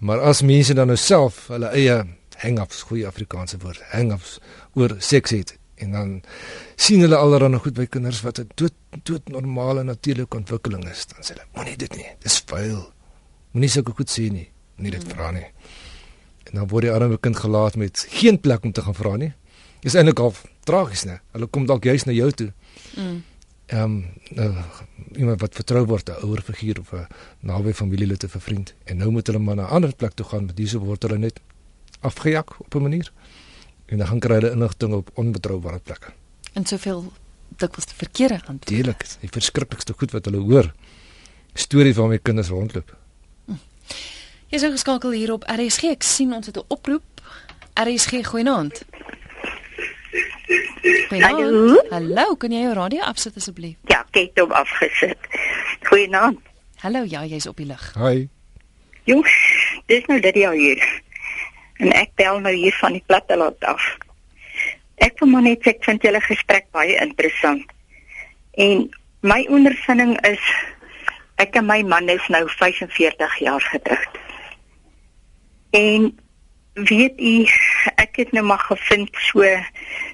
Maar 0.00 0.20
as 0.20 0.42
mense 0.42 0.74
dan 0.74 0.86
nou 0.86 0.96
self 0.96 1.48
hulle 1.48 1.70
eie 1.72 2.04
hang-ups, 2.42 2.82
goeie 2.82 3.06
Afrikaanse 3.06 3.58
woord, 3.58 3.82
hang-ups 3.90 4.38
oor 4.74 4.96
seks 4.98 5.30
het 5.30 5.58
en 5.82 5.90
dan 5.90 6.22
sien 6.76 7.00
hulle 7.00 7.16
allerlei 7.16 7.58
goed 7.58 7.74
by 7.74 7.86
kinders 7.86 8.22
wat 8.22 8.38
'n 8.38 8.50
dood 8.54 8.74
dood 9.02 9.28
normale 9.28 9.82
natuurlike 9.82 10.36
ontwikkeling 10.36 10.84
is, 10.90 11.06
dan 11.06 11.22
sê 11.22 11.34
hulle, 11.34 11.46
moenie 11.54 11.76
dit 11.76 11.96
nie. 11.96 12.10
Dis 12.20 12.42
vuil. 12.46 12.92
Moenie 13.52 13.70
sulke 13.70 13.92
goed 13.92 14.10
sê 14.10 14.30
nie. 14.30 14.51
Moenie 14.82 14.98
dit 14.98 15.12
vra 15.14 15.30
nie. 15.30 15.44
En 16.50 16.56
dan 16.58 16.66
word 16.68 16.88
die 16.88 16.90
arme 16.90 17.18
kind 17.22 17.38
gelaat 17.38 17.76
met 17.78 18.00
geen 18.10 18.40
plek 18.42 18.64
om 18.66 18.72
te 18.74 18.82
gaan 18.82 18.96
vra 18.98 19.12
nie. 19.16 19.30
Dis 19.84 19.94
eintlik 19.94 20.18
al 20.18 20.32
tragies, 20.66 21.04
né? 21.06 21.20
Hulle 21.36 21.46
kom 21.46 21.68
dalk 21.70 21.86
juist 21.86 22.08
na 22.08 22.14
jou 22.16 22.30
toe. 22.34 22.48
Mm. 22.96 23.20
Ehm 23.72 23.84
um, 23.84 23.94
uh, 24.42 24.64
iemand 25.12 25.40
wat 25.40 25.54
vertrou 25.54 25.84
word, 25.86 26.10
'n 26.10 26.26
ouer 26.26 26.42
figuur 26.42 26.80
of 26.80 26.92
'n 26.92 27.06
naby 27.40 27.72
familielid 27.72 28.24
of 28.24 28.34
'n 28.34 28.40
vriend. 28.40 28.74
En 28.84 28.96
nou 28.96 29.10
moet 29.10 29.26
hulle 29.26 29.38
maar 29.38 29.56
na 29.56 29.62
'n 29.62 29.74
ander 29.78 29.94
plek 29.94 30.12
toe 30.12 30.26
gaan, 30.26 30.44
met 30.46 30.56
dis 30.56 30.72
word 30.72 31.02
hulle 31.02 31.18
net 31.18 31.40
afgejak 32.00 32.60
op 32.60 32.74
'n 32.74 32.82
manier. 32.82 33.12
En 33.86 33.98
dan 33.98 34.06
gaan 34.06 34.18
kry 34.18 34.34
hulle 34.34 34.50
inligting 34.50 34.92
op 34.92 35.10
onbetroubare 35.14 35.78
plekke. 35.78 36.10
En 36.52 36.66
soveel 36.66 37.12
dit 37.56 37.76
was 37.76 37.86
die 37.86 37.96
verkeerde 37.96 38.34
antwoord. 38.34 38.66
Deelik, 38.66 39.06
die 39.20 39.28
verskriklikste 39.28 39.92
goed 39.96 40.10
wat 40.10 40.24
hulle 40.24 40.38
hoor. 40.38 40.72
Stories 41.54 41.96
waarmee 41.96 42.18
kinders 42.18 42.48
rondloop. 42.48 42.96
Hm. 43.44 43.52
Jy 44.52 44.58
is 44.60 44.64
geskakel 44.68 45.14
hier 45.16 45.30
op 45.32 45.46
RSG. 45.48 45.94
Ek 45.96 46.02
sien 46.04 46.32
ons 46.36 46.46
het 46.46 46.58
'n 46.60 46.64
oproep. 46.68 47.20
RSG 47.72 48.20
goeienaand. 48.28 48.82
Hallo. 51.08 51.80
Hallo, 51.88 52.36
kan 52.36 52.52
jy 52.52 52.60
jou 52.60 52.74
radio 52.74 53.00
afsit 53.00 53.36
asseblief? 53.36 53.76
Ja, 53.88 54.04
ek 54.12 54.28
het 54.28 54.38
hom 54.38 54.52
afgesit. 54.52 55.18
Goeienaand. 55.88 56.38
Hallo, 56.84 57.02
ja, 57.04 57.24
jy's 57.24 57.46
op 57.46 57.56
die 57.56 57.66
lug. 57.66 57.94
Hi. 57.94 58.28
Jong, 59.04 59.24
dis 59.86 60.04
nou 60.06 60.20
Lydia 60.20 60.50
hier. 60.50 61.00
En 61.76 61.92
ek 61.92 62.10
bel 62.14 62.40
nou 62.40 62.54
hier 62.54 62.76
van 62.80 62.92
die 62.92 63.04
platteland 63.06 63.64
af. 63.64 63.96
Ek 64.94 65.18
wil 65.18 65.28
maar 65.28 65.42
net 65.42 65.62
sê 65.62 65.68
ek 65.68 65.84
vind 65.84 66.02
julle 66.02 66.20
gesprek 66.20 66.66
baie 66.70 67.00
interessant. 67.00 67.64
En 68.50 68.90
my 69.20 69.46
ondervinding 69.48 70.20
is 70.20 70.44
ek 71.36 71.56
en 71.56 71.66
my 71.66 71.82
man 71.82 72.08
is 72.08 72.28
nou 72.28 72.48
45 72.48 73.38
jaar 73.38 73.60
getroud. 73.60 74.20
En 75.72 76.12
weet 76.72 77.20
u 77.20 77.46
ek 78.00 78.16
het 78.16 78.32
nou 78.32 78.44
maar 78.46 78.64
gevind 78.68 79.10
so 79.28 79.44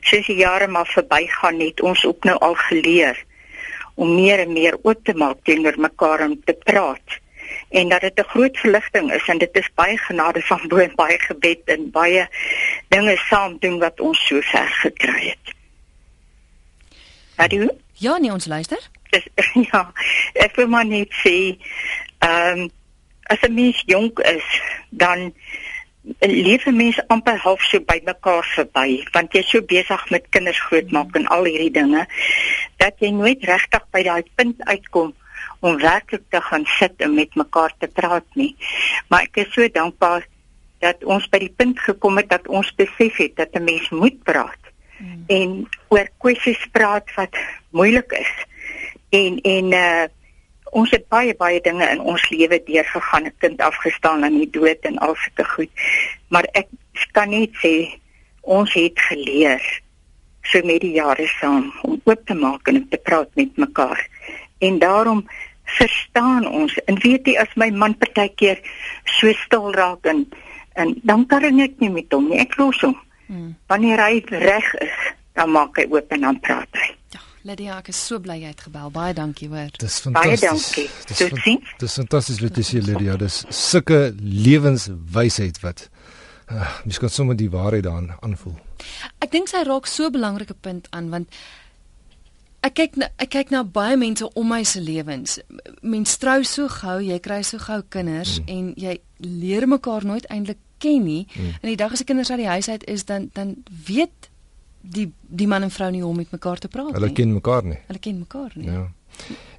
soos 0.01 0.27
die 0.27 0.39
jare 0.39 0.67
maar 0.67 0.87
verbygaan 0.87 1.61
het 1.61 1.81
ons 1.81 2.05
ook 2.07 2.25
nou 2.25 2.39
al 2.39 2.55
geleer 2.55 3.19
om 3.95 4.15
meer 4.15 4.39
en 4.47 4.53
meer 4.53 4.79
oop 4.83 5.05
te 5.05 5.15
maak 5.15 5.43
teenoor 5.43 5.79
mekaar 5.79 6.25
om 6.27 6.37
te 6.45 6.55
praat 6.55 7.19
en 7.69 7.89
dat 7.89 8.01
dit 8.01 8.19
'n 8.19 8.31
groot 8.35 8.59
verligting 8.59 9.13
is 9.13 9.29
en 9.29 9.39
dit 9.39 9.57
is 9.57 9.71
baie 9.75 9.99
genade 9.99 10.41
van 10.41 10.69
bo 10.69 10.77
en 10.77 10.95
baie 10.95 11.19
gebed 11.19 11.61
en 11.65 11.91
baie 11.91 12.29
dinge 12.89 13.17
saam 13.17 13.57
doen 13.59 13.79
wat 13.79 14.01
ons 14.01 14.27
so 14.27 14.41
ver 14.41 14.69
gekry 14.69 15.29
het. 15.29 15.55
Hallo? 17.37 17.69
Ja, 17.93 18.19
nee, 18.19 18.33
ons 18.33 18.47
luister. 18.47 18.89
Dis, 19.11 19.27
ja, 19.73 19.93
ek 20.33 20.57
wil 20.57 20.69
maar 20.69 20.87
net 20.87 21.13
sê 21.25 21.59
ehm 22.19 22.59
um, 22.59 22.71
as 23.29 23.41
'n 23.43 23.55
mens 23.55 23.83
jonk 23.87 24.19
is, 24.19 24.49
dan 24.91 25.33
lewe 26.21 26.73
mense 26.73 27.03
amper 27.09 27.37
half 27.37 27.63
so 27.69 27.81
by 27.85 27.99
mekaar 28.07 28.47
verby 28.55 29.03
want 29.15 29.35
jy's 29.35 29.51
so 29.53 29.61
besig 29.73 30.05
met 30.15 30.29
kinders 30.35 30.61
grootmaak 30.69 31.17
en 31.19 31.29
al 31.35 31.49
hierdie 31.49 31.73
dinge 31.75 32.05
dat 32.81 32.97
jy 33.03 33.11
nooit 33.13 33.45
regtig 33.51 33.85
by 33.93 34.03
daai 34.07 34.23
punt 34.41 34.63
uitkom 34.71 35.13
om 35.61 35.81
werklik 35.83 36.25
te 36.33 36.41
gaan 36.49 36.65
sit 36.79 37.05
en 37.05 37.15
met 37.19 37.35
mekaar 37.37 37.75
te 37.83 37.91
praat 38.01 38.27
nie 38.41 38.55
maar 39.09 39.29
ek 39.29 39.43
is 39.45 39.53
so 39.53 39.69
dankbaar 39.75 40.25
dat 40.85 41.05
ons 41.05 41.27
by 41.29 41.43
die 41.45 41.53
punt 41.61 41.81
gekom 41.85 42.21
het 42.23 42.31
dat 42.31 42.49
ons 42.49 42.71
besef 42.79 43.21
het 43.21 43.37
dat 43.37 43.55
'n 43.55 43.65
mens 43.65 43.91
moet 43.91 44.23
praat 44.23 44.73
mm. 44.99 45.25
en 45.29 45.67
oor 45.89 46.09
kwessies 46.19 46.63
praat 46.73 47.11
wat 47.17 47.37
moeilik 47.71 48.13
is 48.13 48.33
en 49.11 49.41
en 49.43 49.73
uh 49.73 50.07
ons 50.71 50.91
het 50.91 51.09
baie 51.09 51.35
baie 51.37 51.61
dinge 51.61 51.89
in 51.89 52.01
ons 52.01 52.29
lewe 52.31 52.61
deurgegaan, 52.67 53.27
'n 53.27 53.35
kind 53.39 53.61
afgestaan 53.61 54.25
aan 54.25 54.39
die 54.39 54.51
dood 54.51 54.81
en 54.83 54.99
al 54.99 55.15
sulke 55.15 55.45
goed. 55.45 55.71
Maar 56.29 56.47
ek 56.53 56.69
kan 57.13 57.31
net 57.31 57.51
sê 57.63 57.99
ons 58.43 58.73
het 58.75 58.99
geleer 59.01 59.63
so 60.43 60.61
met 60.65 60.81
die 60.81 60.97
jare 60.97 61.27
saam 61.27 61.73
om 61.83 62.01
oop 62.05 62.27
te 62.27 62.35
maak 62.35 62.69
en 62.69 62.89
te 62.89 62.97
praat 62.97 63.29
met 63.35 63.57
mekaar. 63.57 64.09
En 64.59 64.79
daarom 64.79 65.27
verstaan 65.65 66.49
ons. 66.49 66.75
En 66.85 66.99
weet 66.99 67.27
jy 67.27 67.37
as 67.39 67.53
my 67.57 67.71
man 67.71 67.97
partykeer 67.99 68.61
so 69.19 69.33
stil 69.45 69.73
raak 69.73 70.07
en 70.07 70.27
en 70.79 70.95
dan 71.03 71.27
kan 71.27 71.43
ek 71.43 71.81
nie 71.83 71.91
met 71.91 72.13
hom 72.15 72.29
nie. 72.31 72.39
Ek 72.39 72.55
los 72.57 72.81
hom. 72.81 72.95
Hmm. 73.27 73.57
Wanneer 73.67 73.99
hy 73.99 74.23
reg 74.31 74.75
is, 74.79 74.99
dan 75.35 75.51
maak 75.51 75.77
hy 75.77 75.89
oop 75.91 76.13
en 76.15 76.21
dan 76.21 76.39
praat 76.41 76.71
hy. 76.79 76.98
Lydia, 77.47 77.79
ek 77.79 77.93
is 77.93 77.99
so 78.01 78.19
bly 78.19 78.41
jy 78.41 78.51
het 78.51 78.65
gebel. 78.67 78.91
Baie 78.91 79.15
dankie 79.15 79.49
hoor. 79.49 79.71
Dis 79.79 80.01
fantasties. 80.03 80.73
Baie 80.75 81.29
dankie. 81.31 81.59
Dis 81.61 81.85
dis 81.85 81.95
fantasties 82.01 82.41
wat 82.43 82.59
jy 82.59 82.65
sê 82.67 82.83
Lydia. 82.83 83.17
Dis 83.21 83.45
sulke 83.55 84.01
lewenswysheid 84.19 85.61
wat 85.63 85.87
uh, 86.51 86.67
mens 86.85 86.99
kan 86.99 87.13
sommer 87.13 87.39
die 87.39 87.51
waarheid 87.53 87.87
daarin 87.87 88.11
aanvoel. 88.19 88.59
Ek 89.23 89.31
dink 89.35 89.51
sy 89.51 89.63
raak 89.69 89.87
so 89.87 90.09
'n 90.09 90.17
belangrike 90.19 90.55
punt 90.55 90.89
aan 90.91 91.11
want 91.15 91.29
ek 92.67 92.75
kyk 92.75 92.97
na, 92.97 93.09
ek 93.23 93.31
kyk 93.31 93.51
na 93.55 93.63
baie 93.63 93.97
mense 93.97 94.27
om 94.35 94.49
my 94.49 94.63
se 94.65 94.81
lewens. 94.81 95.39
Mense 95.83 96.19
trou 96.19 96.43
so 96.45 96.69
gou, 96.69 96.99
jy 97.01 97.19
kry 97.23 97.43
so 97.43 97.59
gou 97.59 97.83
kinders 97.89 98.41
mm. 98.41 98.49
en 98.49 98.73
jy 98.77 98.99
leer 99.23 99.69
mekaar 99.69 100.05
nooit 100.05 100.27
eintlik 100.27 100.59
ken 100.79 101.05
nie. 101.05 101.27
Mm. 101.35 101.55
En 101.63 101.69
die 101.71 101.79
dag 101.79 101.93
as 101.93 102.03
die 102.03 102.09
kinders 102.09 102.31
uit 102.31 102.43
die 102.43 102.51
huis 102.51 102.69
uit 102.69 102.85
is 102.87 103.05
dan 103.05 103.31
dan 103.35 103.57
weet 103.87 104.28
die 104.89 105.07
die 105.21 105.47
man 105.47 105.67
en 105.67 105.71
vrou 105.71 105.91
nie 105.93 106.05
om 106.07 106.17
met 106.17 106.31
mekaar 106.35 106.59
te 106.59 106.69
praat 106.69 106.91
nie. 106.91 106.97
Hulle 106.99 107.13
ken 107.13 107.33
mekaar 107.33 107.65
nie. 107.69 107.79
Hulle 107.87 108.03
ken 108.03 108.19
mekaar 108.19 108.53
nie. 108.55 108.69
Ja. 108.71 108.87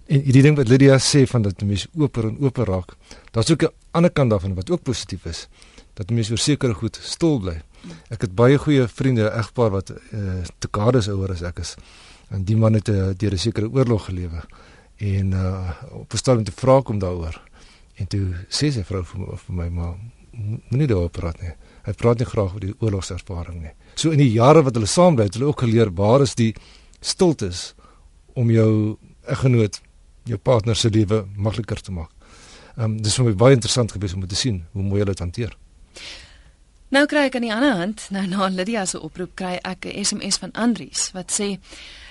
En 0.10 0.24
hierdie 0.26 0.42
ding 0.42 0.58
wat 0.58 0.70
Lydia 0.72 0.98
sê 1.04 1.26
van 1.30 1.46
dat 1.46 1.62
mense 1.62 1.90
oper 1.98 2.30
en 2.32 2.38
oper 2.42 2.70
raak, 2.70 2.96
daar's 3.32 3.52
ook 3.52 3.64
'n 3.64 3.74
ander 3.92 4.12
kant 4.12 4.30
daarvan 4.30 4.56
wat 4.56 4.70
ook 4.70 4.84
positief 4.84 5.26
is. 5.26 5.48
Dat 5.94 6.10
mense 6.10 6.32
oor 6.32 6.38
sekere 6.38 6.74
goed 6.74 7.00
stil 7.02 7.40
bly. 7.40 7.62
Ek 8.10 8.22
het 8.22 8.36
baie 8.36 8.58
goeie 8.58 8.88
vriende, 8.88 9.30
egpaar 9.30 9.70
wat 9.70 9.92
uh, 9.92 10.44
dekades 10.60 11.08
ouer 11.08 11.32
as 11.32 11.42
ek 11.42 11.60
is. 11.60 11.76
En 12.30 12.44
die 12.44 12.58
man 12.58 12.74
het 12.74 12.90
uh, 12.90 13.10
deur 13.18 13.34
'n 13.34 13.38
sekere 13.38 13.70
oorlog 13.70 14.06
gelewe 14.06 14.44
en 14.98 15.32
uh, 15.32 15.72
op 15.92 16.14
'n 16.14 16.18
stadium 16.18 16.44
te 16.44 16.52
vra 16.52 16.82
kom 16.82 17.00
daaroor. 17.00 17.42
En 17.96 18.08
toe 18.08 18.34
sê 18.48 18.72
sy 18.72 18.84
vrou 18.84 19.04
vir, 19.04 19.38
vir 19.38 19.56
my 19.56 19.70
maar 19.70 19.96
moenie 20.70 20.88
daaroor 20.88 21.10
praat 21.10 21.42
nie. 21.42 21.54
Hy 21.90 21.96
praat 21.98 22.20
nie 22.22 22.30
graag 22.30 22.54
oor 22.54 22.62
die 22.62 22.76
oorlogservaring 22.78 23.64
nie. 23.64 23.72
So 23.98 24.14
in 24.14 24.22
die 24.22 24.30
jare 24.30 24.62
wat 24.62 24.76
hulle 24.78 24.90
saam 24.90 25.16
bly, 25.18 25.26
het 25.26 25.40
hulle 25.40 25.50
ook 25.50 25.64
geleer 25.66 25.90
waar 25.98 26.22
is 26.22 26.36
die 26.38 26.52
stiltes 27.02 27.72
om 28.38 28.52
jou 28.54 28.98
eggenoot, 29.26 29.80
jou 30.30 30.38
partner 30.38 30.78
se 30.78 30.92
lewe 30.94 31.24
makliker 31.36 31.82
te 31.82 31.96
maak. 31.96 32.12
Ehm 32.78 32.94
um, 32.94 33.00
dis 33.02 33.18
vir 33.18 33.26
my 33.26 33.34
baie 33.42 33.58
interessant 33.58 33.92
gewees 33.92 34.14
om 34.14 34.28
te 34.28 34.38
sien 34.38 34.62
hoe 34.72 34.86
mooi 34.86 35.02
hulle 35.02 35.16
dit 35.16 35.26
hanteer. 35.26 35.58
Nou 36.94 37.06
kry 37.10 37.26
ek 37.28 37.36
aan 37.38 37.48
die 37.48 37.54
ander 37.54 37.76
hand, 37.78 38.06
nou 38.14 38.24
na 38.30 38.48
Lydia 38.50 38.86
se 38.86 39.02
oproep 39.02 39.36
kry 39.38 39.58
ek 39.64 39.86
'n 39.86 40.06
SMS 40.06 40.38
van 40.38 40.54
Andries 40.54 41.10
wat 41.14 41.34
sê 41.34 41.58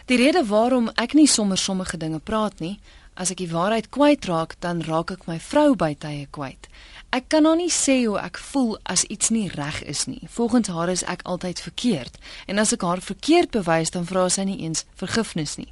die 0.06 0.18
rede 0.18 0.42
waarom 0.46 0.90
ek 0.96 1.14
nie 1.14 1.26
sommer 1.26 1.58
sommige 1.58 1.96
dinge 1.96 2.18
praat 2.18 2.60
nie, 2.60 2.78
as 3.14 3.30
ek 3.30 3.38
die 3.38 3.50
waarheid 3.50 3.90
kwyt 3.90 4.24
raak, 4.24 4.54
dan 4.60 4.82
raak 4.82 5.10
ek 5.10 5.26
my 5.26 5.38
vrou 5.38 5.74
by 5.74 5.94
tye 5.94 6.26
kwyt. 6.30 6.68
Ek 7.08 7.30
kan 7.32 7.42
nou 7.42 7.54
nie 7.56 7.70
sê 7.72 8.02
hoe 8.04 8.18
ek 8.20 8.36
voel 8.50 8.74
as 8.84 9.06
iets 9.08 9.30
nie 9.32 9.46
reg 9.48 9.80
is 9.88 10.04
nie. 10.04 10.28
Volgens 10.28 10.68
haar 10.68 10.90
is 10.92 11.02
ek 11.08 11.22
altyd 11.24 11.60
verkeerd. 11.60 12.18
En 12.46 12.60
as 12.60 12.74
ek 12.76 12.84
haar 12.84 13.00
verkeerd 13.00 13.50
bewys, 13.56 13.94
dan 13.94 14.04
vra 14.04 14.26
sy 14.28 14.44
nie 14.44 14.58
eens 14.60 14.84
vergifnis 15.00 15.56
nie. 15.56 15.70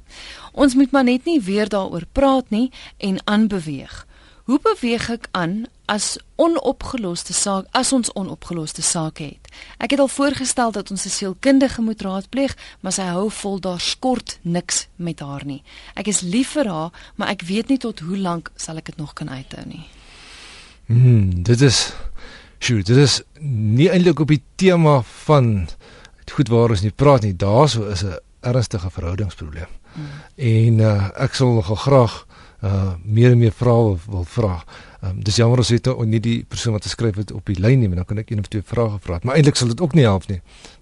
Ons 0.57 0.73
moet 0.73 0.91
maar 0.91 1.05
net 1.05 1.29
nie 1.29 1.37
weer 1.37 1.69
daaroor 1.69 2.07
praat 2.11 2.49
nie 2.49 2.71
en 2.97 3.21
aanbeweeg. 3.29 4.07
Hoe 4.49 4.57
beweeg 4.63 5.09
ek 5.13 5.27
aan 5.37 5.67
as 5.85 6.15
onopgeloste 6.41 7.35
saak 7.37 7.67
as 7.75 7.91
ons 7.93 8.09
onopgeloste 8.15 8.81
sake 8.81 9.27
het? 9.35 9.51
Ek 9.77 9.93
het 9.93 10.01
al 10.01 10.09
voorgestel 10.09 10.71
dat 10.71 10.89
ons 10.91 11.05
'n 11.05 11.09
sielkundige 11.09 11.81
moet 11.81 12.01
raadpleeg, 12.01 12.57
maar 12.81 12.95
sy 12.95 13.11
hou 13.11 13.29
vol 13.29 13.59
daar 13.59 13.79
skort 13.79 14.39
niks 14.41 14.87
met 14.95 15.19
haar 15.19 15.45
nie. 15.45 15.63
Ek 15.93 16.07
is 16.07 16.21
lief 16.21 16.49
vir 16.57 16.67
haar, 16.67 16.91
maar 17.15 17.29
ek 17.29 17.41
weet 17.41 17.67
nie 17.67 17.77
tot 17.77 17.99
hoe 17.99 18.17
lank 18.17 18.51
sal 18.55 18.77
ek 18.77 18.85
dit 18.85 18.97
nog 18.97 19.13
kan 19.13 19.29
uithou 19.29 19.65
nie. 19.65 19.85
Hmm, 20.87 21.43
dit 21.43 21.61
is 21.61 21.93
Sjoe, 22.59 22.81
dit 22.81 22.97
is 22.97 23.21
nie 23.39 23.89
eintlik 23.93 24.19
op 24.23 24.31
die 24.33 24.41
tema 24.57 25.01
van 25.25 25.67
goed 26.33 26.49
waar 26.49 26.73
ons 26.73 26.81
nie 26.81 26.91
praat 26.91 27.23
nie. 27.23 27.35
Daarso 27.35 27.85
is 27.91 28.03
'n 28.03 28.17
ernstige 28.41 28.89
verhoudingsprobleem. 28.89 29.69
Mm. 29.95 30.05
En 30.35 30.79
uh, 30.79 31.09
ek 31.15 31.33
sal 31.33 31.53
nogal 31.53 31.75
graag 31.75 32.25
uh 32.63 32.93
meer 33.03 33.31
en 33.31 33.37
meer 33.37 33.53
vrae 33.53 33.97
wil 34.09 34.23
vra. 34.25 34.63
Ehm 35.01 35.11
um, 35.11 35.23
dis 35.23 35.35
jammer 35.35 35.59
as 35.59 35.67
dit 35.67 35.87
nie 36.05 36.19
die 36.19 36.43
persoon 36.43 36.73
wat 36.73 36.83
geskryf 36.83 37.15
het 37.15 37.31
op 37.31 37.45
die 37.45 37.59
lyn 37.59 37.79
nie, 37.79 37.87
maar 37.87 38.01
dan 38.01 38.05
kan 38.05 38.17
ek 38.17 38.29
een 38.29 38.39
of 38.39 38.47
twee 38.47 38.63
vrae 38.65 38.97
vra. 38.99 39.19
Maar 39.23 39.35
eintlik 39.35 39.55
sal 39.55 39.67
dit 39.67 39.81
ook 39.81 39.93
nie 39.93 40.03
help 40.03 40.27
nie. 40.27 40.41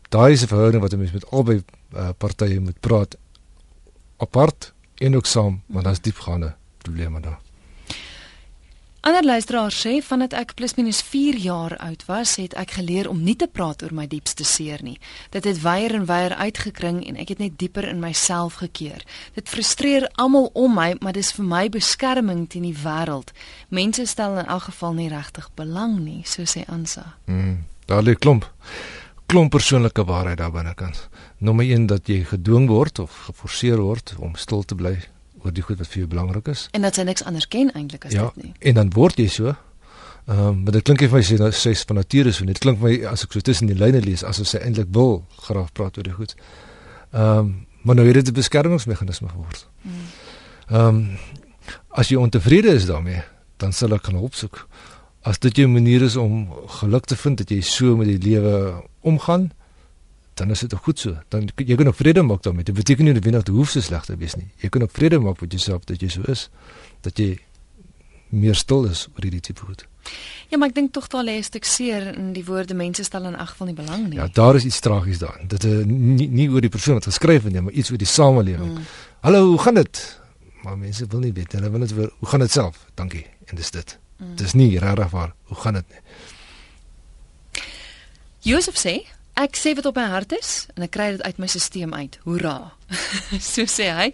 Daai 0.09 0.33
is 0.33 0.43
'n 0.43 0.47
verhouding 0.47 0.81
wat 0.81 0.93
'n 0.93 0.97
mens 0.97 1.11
met 1.11 1.31
albei 1.31 1.63
uh, 1.95 2.09
partye 2.17 2.59
moet 2.59 2.79
praat 2.79 3.17
apart 4.17 4.73
en 4.97 5.15
ook 5.15 5.25
saam, 5.25 5.61
want 5.67 5.83
daar's 5.85 6.01
diepgaande 6.01 6.55
probleme 6.77 7.19
daar. 7.19 7.44
Ander 9.05 9.21
luisteraars 9.23 9.77
sê 9.83 9.99
vandat 10.01 10.31
ek 10.33 10.55
plus 10.57 10.73
minus 10.79 10.97
4 11.05 11.35
jaar 11.37 11.75
oud 11.85 12.07
was, 12.07 12.31
het 12.41 12.55
ek 12.57 12.71
geleer 12.79 13.05
om 13.05 13.19
nie 13.21 13.35
te 13.37 13.45
praat 13.45 13.83
oor 13.85 13.93
my 13.93 14.07
diepste 14.09 14.41
seer 14.41 14.81
nie. 14.81 14.95
Dit 15.29 15.45
het 15.45 15.59
weier 15.61 15.93
en 15.93 16.07
weier 16.09 16.33
uitgekring 16.33 17.03
en 17.05 17.19
ek 17.21 17.35
het 17.35 17.43
net 17.43 17.59
dieper 17.61 17.85
in 17.85 18.01
myself 18.01 18.57
gekeer. 18.63 19.05
Dit 19.37 19.45
frustreer 19.53 20.09
almal 20.17 20.49
om 20.57 20.73
my, 20.73 20.95
maar 21.05 21.13
dis 21.13 21.29
vir 21.37 21.45
my 21.45 21.63
beskerming 21.69 22.47
teen 22.49 22.65
die 22.65 22.73
wêreld. 22.81 23.29
Mense 23.69 24.09
stel 24.09 24.39
in 24.41 24.49
elk 24.49 24.71
geval 24.71 24.97
nie 24.97 25.11
regtig 25.13 25.51
belang 25.53 25.99
nie, 26.01 26.23
so 26.25 26.49
sê 26.49 26.65
Ansa. 26.65 27.11
Mm, 27.29 27.59
daar 27.85 28.01
lê 28.01 28.17
klomp 28.17 28.49
klomp 29.29 29.53
persoonlike 29.53 30.01
waarheid 30.05 30.41
daar 30.41 30.53
binnekant. 30.53 31.09
Nommer 31.37 31.65
1 31.65 31.85
dat 31.93 32.09
jy 32.09 32.23
gedwing 32.25 32.65
word 32.73 33.05
of 33.05 33.25
geforseer 33.29 33.81
word 33.85 34.15
om 34.17 34.33
stil 34.33 34.65
te 34.65 34.73
bly 34.73 34.97
oor 35.45 35.53
die 35.53 35.63
goed 35.63 35.77
wat 35.77 35.87
vir 35.87 36.03
jou 36.03 36.09
belangrik 36.09 36.47
is. 36.51 36.67
En 36.71 36.81
dat 36.81 36.97
jy 36.97 37.05
niks 37.07 37.23
anders 37.23 37.47
ken 37.47 37.71
eintlik 37.73 38.05
as 38.05 38.15
ja, 38.15 38.31
dit 38.33 38.43
nie. 38.43 38.53
En 38.59 38.73
dan 38.79 38.91
word 38.95 39.21
jy 39.21 39.27
so. 39.31 39.55
Ehm, 40.25 40.39
um, 40.39 40.63
maar 40.63 40.73
dit 40.73 40.83
klink 40.83 41.03
vir 41.05 41.13
my 41.13 41.21
sê 41.23 41.37
nou 41.37 41.51
sê 41.53 41.75
van 41.85 42.01
nature 42.01 42.31
so. 42.33 42.45
Dit 42.45 42.59
klink 42.59 42.81
my 42.81 42.95
as 43.11 43.23
ek 43.27 43.35
so 43.35 43.45
tussen 43.45 43.69
die 43.69 43.77
lyne 43.77 44.01
lees 44.01 44.23
asof 44.25 44.49
sy 44.49 44.57
eintlik 44.65 44.89
wil 44.95 45.19
graag 45.45 45.71
praat 45.77 45.97
oor 45.97 46.07
die 46.07 46.15
goed. 46.17 46.35
Ehm, 47.13 47.37
um, 47.37 47.55
maar 47.85 47.95
nou 47.95 48.07
het 48.07 48.15
dit 48.15 48.27
'n 48.27 48.33
beskermingsmeganisme 48.33 49.29
geword. 49.29 49.67
Hmm. 49.81 49.91
Ehm, 50.67 50.87
um, 50.87 51.17
as 51.89 52.09
jy 52.09 52.17
ontevrede 52.17 52.73
is 52.73 52.85
daarmee, 52.85 53.21
dan 53.57 53.73
sal 53.73 53.93
ek 53.93 54.01
kan 54.01 54.15
opsoek. 54.15 54.67
As 55.21 55.39
dit 55.39 55.55
jou 55.55 55.67
manier 55.67 56.01
is 56.01 56.15
om 56.15 56.49
geluk 56.81 57.05
te 57.05 57.15
vind 57.15 57.37
dat 57.37 57.49
jy 57.49 57.61
so 57.61 57.95
met 57.95 58.07
die 58.07 58.29
lewe 58.29 58.83
omgaan, 59.01 59.51
dan 60.35 60.51
is 60.51 60.59
dit 60.59 60.73
goed 60.73 60.99
so. 60.99 61.17
Dan 61.27 61.49
jy 61.55 61.75
kan 61.75 61.87
ook 61.87 61.95
vrede 61.95 62.21
maak 62.21 62.43
daarmee. 62.43 62.63
Dit 62.63 62.75
beteken 62.75 63.05
nie 63.07 63.13
dat 63.13 63.23
jy 63.23 63.31
nog 63.31 63.47
hoef 63.47 63.69
so 63.69 63.81
sleg 63.81 64.05
te 64.05 64.17
wees 64.19 64.35
nie. 64.35 64.47
Jy 64.59 64.69
kan 64.69 64.83
ook 64.83 64.91
vrede 64.91 65.19
maak 65.19 65.41
met 65.41 65.51
jouself 65.51 65.83
dat 65.87 66.01
jy 66.01 66.09
so 66.11 66.21
is 66.31 66.49
dat 67.01 67.17
jy 67.17 67.37
meer 68.29 68.55
stil 68.55 68.85
is 68.89 69.07
oor 69.13 69.23
hierdie 69.23 69.39
tipe 69.39 69.63
goed. 69.63 69.85
Ja, 70.51 70.57
maar 70.57 70.69
ek 70.69 70.75
dink 70.75 70.91
tog 70.93 71.07
daar 71.07 71.23
lê 71.23 71.37
'n 71.39 71.43
stuk 71.43 71.65
seer 71.65 72.15
in 72.17 72.33
die 72.33 72.45
woorde 72.45 72.73
mense 72.73 73.03
stel 73.03 73.25
in 73.25 73.35
ag 73.35 73.49
geval 73.49 73.67
nie 73.67 73.75
belang 73.75 74.09
nie. 74.09 74.17
Ja, 74.17 74.27
daar 74.27 74.55
is 74.55 74.65
iets 74.65 74.79
tragies 74.79 75.17
daarin. 75.17 75.47
Dit 75.47 75.63
is 75.63 75.85
nie, 75.85 76.27
nie 76.27 76.49
oor 76.49 76.61
die 76.61 76.69
persoon 76.69 76.93
wat 76.93 77.05
geskryf 77.05 77.43
het 77.43 77.53
nie, 77.53 77.61
maar 77.61 77.73
iets 77.73 77.91
oor 77.91 77.97
die 77.97 78.07
samelewing. 78.07 78.71
Mm. 78.71 78.83
Hallo, 79.19 79.45
hoe 79.45 79.59
gaan 79.59 79.73
dit? 79.73 80.21
Maar 80.63 80.77
mense 80.77 81.05
wil 81.07 81.19
nie 81.19 81.33
weet 81.33 81.51
hulle 81.51 81.69
wil 81.69 81.79
net 81.79 81.91
hoe 81.91 82.29
gaan 82.29 82.39
dit 82.39 82.51
self? 82.51 82.85
Dankie. 82.93 83.25
En 83.45 83.55
dis 83.55 83.71
dit. 83.71 83.99
Mm. 84.17 84.35
Dis 84.35 84.53
nie 84.53 84.79
regtig 84.79 85.09
waar. 85.09 85.33
Hoe 85.43 85.57
gaan 85.57 85.73
dit 85.73 85.85
nie? 85.89 85.99
Josef 88.39 88.75
sê 88.77 89.14
Ek 89.35 89.57
sê 89.59 89.73
wat 89.75 89.83
op 89.89 89.97
my 89.99 90.05
hart 90.07 90.31
is 90.31 90.49
en 90.77 90.85
ek 90.85 90.93
kry 90.95 91.09
dit 91.11 91.21
uit 91.25 91.39
my 91.43 91.47
stelsel 91.51 91.91
uit. 91.91 92.13
Hoera. 92.23 92.71
so 93.43 93.65
sê 93.67 93.89
hy 93.91 94.05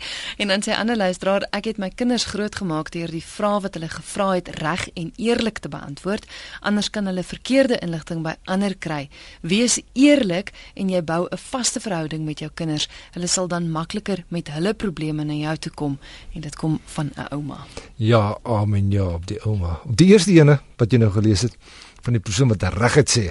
en 0.42 0.50
dan 0.50 0.64
sê 0.66 0.74
ander 0.74 0.98
luisteraar, 0.98 1.46
ek 1.54 1.68
het 1.70 1.82
my 1.84 1.92
kinders 1.94 2.26
grootgemaak 2.32 2.90
deur 2.96 3.14
die 3.14 3.22
vrae 3.22 3.60
wat 3.62 3.78
hulle 3.78 3.92
gevra 3.92 4.32
het 4.40 4.50
reg 4.64 4.88
en 4.98 5.12
eerlik 5.22 5.62
te 5.62 5.70
beantwoord. 5.70 6.26
Anders 6.66 6.90
kan 6.90 7.06
hulle 7.06 7.22
verkeerde 7.22 7.78
inligting 7.86 8.26
by 8.26 8.34
ander 8.50 8.74
kry. 8.74 9.12
Wees 9.46 9.78
eerlik 9.94 10.56
en 10.74 10.90
jy 10.90 11.04
bou 11.06 11.28
'n 11.30 11.38
vaste 11.38 11.86
verhouding 11.86 12.26
met 12.26 12.42
jou 12.42 12.50
kinders. 12.50 12.90
Hulle 13.14 13.28
sal 13.28 13.48
dan 13.48 13.70
makliker 13.70 14.26
met 14.30 14.50
hulle 14.50 14.74
probleme 14.74 15.24
na 15.24 15.34
jou 15.34 15.58
toe 15.58 15.72
kom 15.72 16.00
en 16.34 16.42
dit 16.42 16.56
kom 16.56 16.80
van 16.86 17.12
'n 17.16 17.30
ouma. 17.30 17.68
Ja, 17.96 18.38
amen 18.42 18.92
ja, 18.92 19.06
op 19.06 19.28
die 19.28 19.40
ouma. 19.46 19.82
Die 19.86 20.08
eerste 20.08 20.32
ene 20.32 20.62
wat 20.78 20.92
jy 20.92 20.98
nou 20.98 21.12
gelees 21.12 21.42
het 21.42 21.58
van 22.02 22.14
die 22.14 22.22
persoon 22.22 22.48
wat 22.48 22.64
reg 22.64 22.94
het 22.94 23.18
sê. 23.18 23.30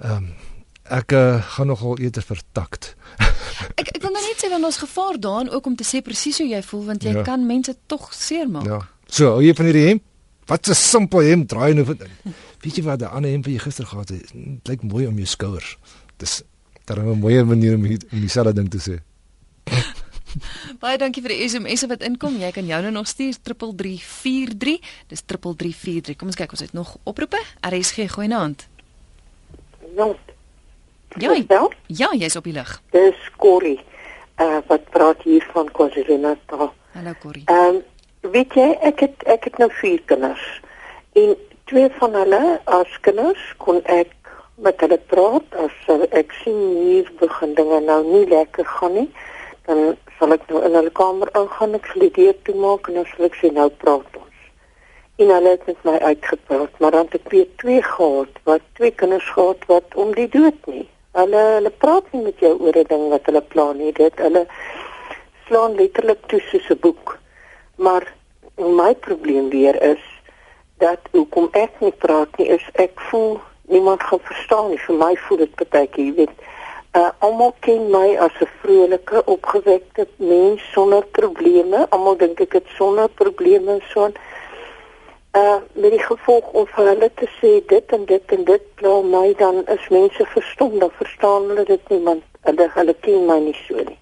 Ehm 0.00 0.16
um, 0.16 0.47
ek 0.90 1.12
uh, 1.12 1.42
gaan 1.54 1.66
nogal 1.66 1.98
eerder 1.98 2.22
vertakt. 2.22 2.94
ek 3.80 3.88
ek 3.94 4.02
wil 4.02 4.12
nou 4.12 4.22
net 4.22 4.40
sê 4.40 4.50
want 4.50 4.64
ons 4.64 4.80
gevaar 4.82 5.18
daarin 5.20 5.50
ook 5.50 5.66
om 5.66 5.76
te 5.76 5.86
sê 5.86 6.02
presies 6.04 6.38
hoe 6.38 6.48
jy 6.48 6.62
voel 6.62 6.84
want 6.84 7.02
jy 7.02 7.14
ja. 7.16 7.22
kan 7.22 7.46
mense 7.46 7.74
tog 7.86 8.12
seermaak. 8.14 8.66
Ja. 8.66 8.80
So, 9.06 9.34
hoe 9.38 9.44
jy 9.44 9.54
van 9.54 9.70
hierdie 9.70 9.86
hemp? 9.88 10.04
Wat 10.48 10.68
'n 10.68 10.74
simpel 10.74 11.20
hemp 11.20 11.48
draai 11.48 11.74
nou 11.74 11.84
van 11.84 11.98
Weet 12.58 12.76
jy 12.76 12.82
wat 12.82 12.98
die 12.98 13.06
ander 13.06 13.30
hemp 13.30 13.44
wat 13.46 13.54
jy 13.54 13.60
gister 13.62 13.86
gehad 13.86 14.08
het? 14.08 14.32
Dit 14.32 14.68
lyk 14.68 14.82
mooi 14.82 15.06
om 15.06 15.16
jou 15.16 15.26
skouers. 15.26 15.76
Dis 16.16 16.42
daar 16.84 16.98
'n 16.98 17.18
mooi 17.18 17.44
manier 17.44 17.74
om 17.74 17.84
hier, 17.84 18.00
om 18.12 18.20
dieselfde 18.20 18.52
ding 18.52 18.70
te 18.70 18.78
sê. 18.78 18.96
Baie 20.82 20.98
dankie 20.98 21.22
vir 21.22 21.32
die 21.34 21.48
SMS 21.48 21.86
wat 21.86 22.02
inkom. 22.02 22.38
Jy 22.38 22.50
kan 22.50 22.66
jou 22.66 22.80
nou 22.82 22.92
nog 22.92 23.06
stuur 23.08 23.36
3343. 23.42 24.80
Dis 25.08 25.22
3343. 25.26 26.16
Kom 26.16 26.28
ons 26.28 26.36
kyk 26.36 26.50
ons 26.50 26.60
het 26.60 26.72
nog 26.72 26.96
oproepe. 27.04 27.40
RSG 27.60 28.10
goeie 28.10 28.34
aand. 28.34 28.66
Ja. 31.16 31.34
Ja, 31.48 31.68
ja, 31.86 32.08
jy's 32.12 32.36
op 32.36 32.44
die 32.44 32.52
lig. 32.52 32.82
Dis 32.90 33.30
Corrie. 33.36 33.80
Uh 34.38 34.58
wat 34.66 34.90
praat 34.90 35.22
hier 35.22 35.46
van 35.52 35.70
KwaZulu-Natal. 35.72 36.72
Hallo 36.92 37.12
Corrie. 37.20 37.42
Ehm 37.46 37.80
um, 37.80 37.82
weet 38.32 38.54
jy 38.54 38.68
ek 38.80 39.00
het 39.00 39.22
ek 39.24 39.44
het 39.44 39.58
nou 39.58 39.70
vier 39.80 40.02
kinders. 40.04 40.60
En 41.12 41.36
twee 41.64 41.88
van 41.98 42.14
hulle 42.14 42.60
as 42.64 43.00
kinders 43.00 43.54
kon 43.56 43.80
ek 43.84 44.12
met 44.54 44.80
hulle 44.80 44.98
praat 45.10 45.56
as 45.64 45.74
ek 46.10 46.32
sien 46.42 46.58
hier 46.82 47.10
begin 47.20 47.54
dinge 47.54 47.80
nou 47.80 48.02
nie 48.04 48.26
lekker 48.28 48.66
gaan 48.66 48.94
nie. 48.94 49.08
Dan 49.66 49.96
sal 50.18 50.34
ek 50.34 50.46
nou 50.50 50.62
in 50.66 50.74
hulle 50.74 50.90
kamer 50.90 51.30
ingaan, 51.38 51.76
ek 51.78 51.90
sal 51.90 52.06
die 52.06 52.14
deur 52.16 52.36
toemaak 52.48 52.88
en 52.88 53.00
dan 53.00 53.08
sal 53.14 53.28
ek 53.28 53.38
sê 53.40 53.50
nou 53.54 53.68
praat 53.82 54.20
ons. 54.20 54.44
En 55.18 55.32
hulle 55.34 55.54
het 55.54 55.66
met 55.66 55.84
my 55.84 55.96
uitgepraat, 55.98 56.78
maar 56.78 56.94
dan 56.94 57.10
het 57.10 57.18
ek 57.20 57.32
weer 57.34 57.48
twee 57.62 57.82
gehad 57.82 58.40
wat 58.50 58.64
twee 58.78 58.90
kinders 58.90 59.28
gehad 59.34 59.66
wat 59.70 59.94
om 59.94 60.14
die 60.14 60.28
dood 60.30 60.70
nie. 60.70 60.86
Hulle 61.18 61.40
hulle 61.56 61.70
praat 61.82 62.12
nie 62.14 62.20
met 62.22 62.42
jou 62.44 62.52
oor 62.62 62.76
'n 62.78 62.90
ding 62.90 63.08
wat 63.12 63.26
hulle 63.26 63.42
plan 63.52 63.76
nie. 63.76 63.92
Dit 63.92 64.20
hulle 64.24 64.46
slaan 65.46 65.74
letterlik 65.74 66.20
toe 66.30 66.40
soos 66.40 66.68
'n 66.70 66.78
boek. 66.84 67.18
Maar 67.76 68.04
my 68.56 68.94
probleem 68.94 69.48
weer 69.50 69.82
is 69.82 70.04
dat 70.78 71.00
hoekom 71.10 71.48
ek 71.52 71.80
nie 71.80 71.92
praat 72.04 72.38
nie 72.38 72.48
is 72.48 72.66
ek 72.72 73.00
voel 73.10 73.40
niemand 73.66 74.02
gaan 74.02 74.20
verstaan 74.22 74.70
nie. 74.70 74.78
Vir 74.78 74.94
my 74.94 75.16
voel 75.16 75.38
dit 75.38 75.54
partykeer, 75.54 76.04
jy 76.04 76.14
weet, 76.14 76.34
uh 76.94 77.10
almal 77.18 77.54
ken 77.60 77.90
my 77.90 78.16
as 78.16 78.38
'n 78.40 78.50
vrolike, 78.60 79.24
opgewekte 79.24 80.06
mens 80.16 80.62
sonder 80.72 81.04
probleme. 81.06 81.86
Almal 81.90 82.16
dink 82.16 82.40
ek 82.40 82.52
het 82.52 82.68
sonder 82.76 83.08
probleme 83.08 83.80
so 83.90 84.06
'n 84.06 84.14
uh 85.36 85.60
met 85.72 85.90
die 85.90 86.02
gevolg 86.02 86.46
om 86.52 86.66
vir 86.66 86.86
hulle 86.92 87.10
te 87.14 87.28
sê 87.40 87.50
dit 87.68 87.92
en 87.92 88.04
dit 88.04 88.34
en 88.36 88.44
dit 88.44 88.62
pla 88.74 89.00
my 89.02 89.34
dan 89.38 89.66
is 89.66 89.88
mense 89.88 90.26
verstom. 90.34 90.78
Dan 90.78 90.90
verstaan 90.90 91.48
hulle 91.50 91.64
dit 91.64 91.88
nie 91.88 92.02
want 92.02 92.22
hulle 92.40 92.68
hulle 92.74 92.94
ken 93.00 93.26
my 93.26 93.38
nie 93.40 93.56
so 93.66 93.76
nie. 93.76 93.98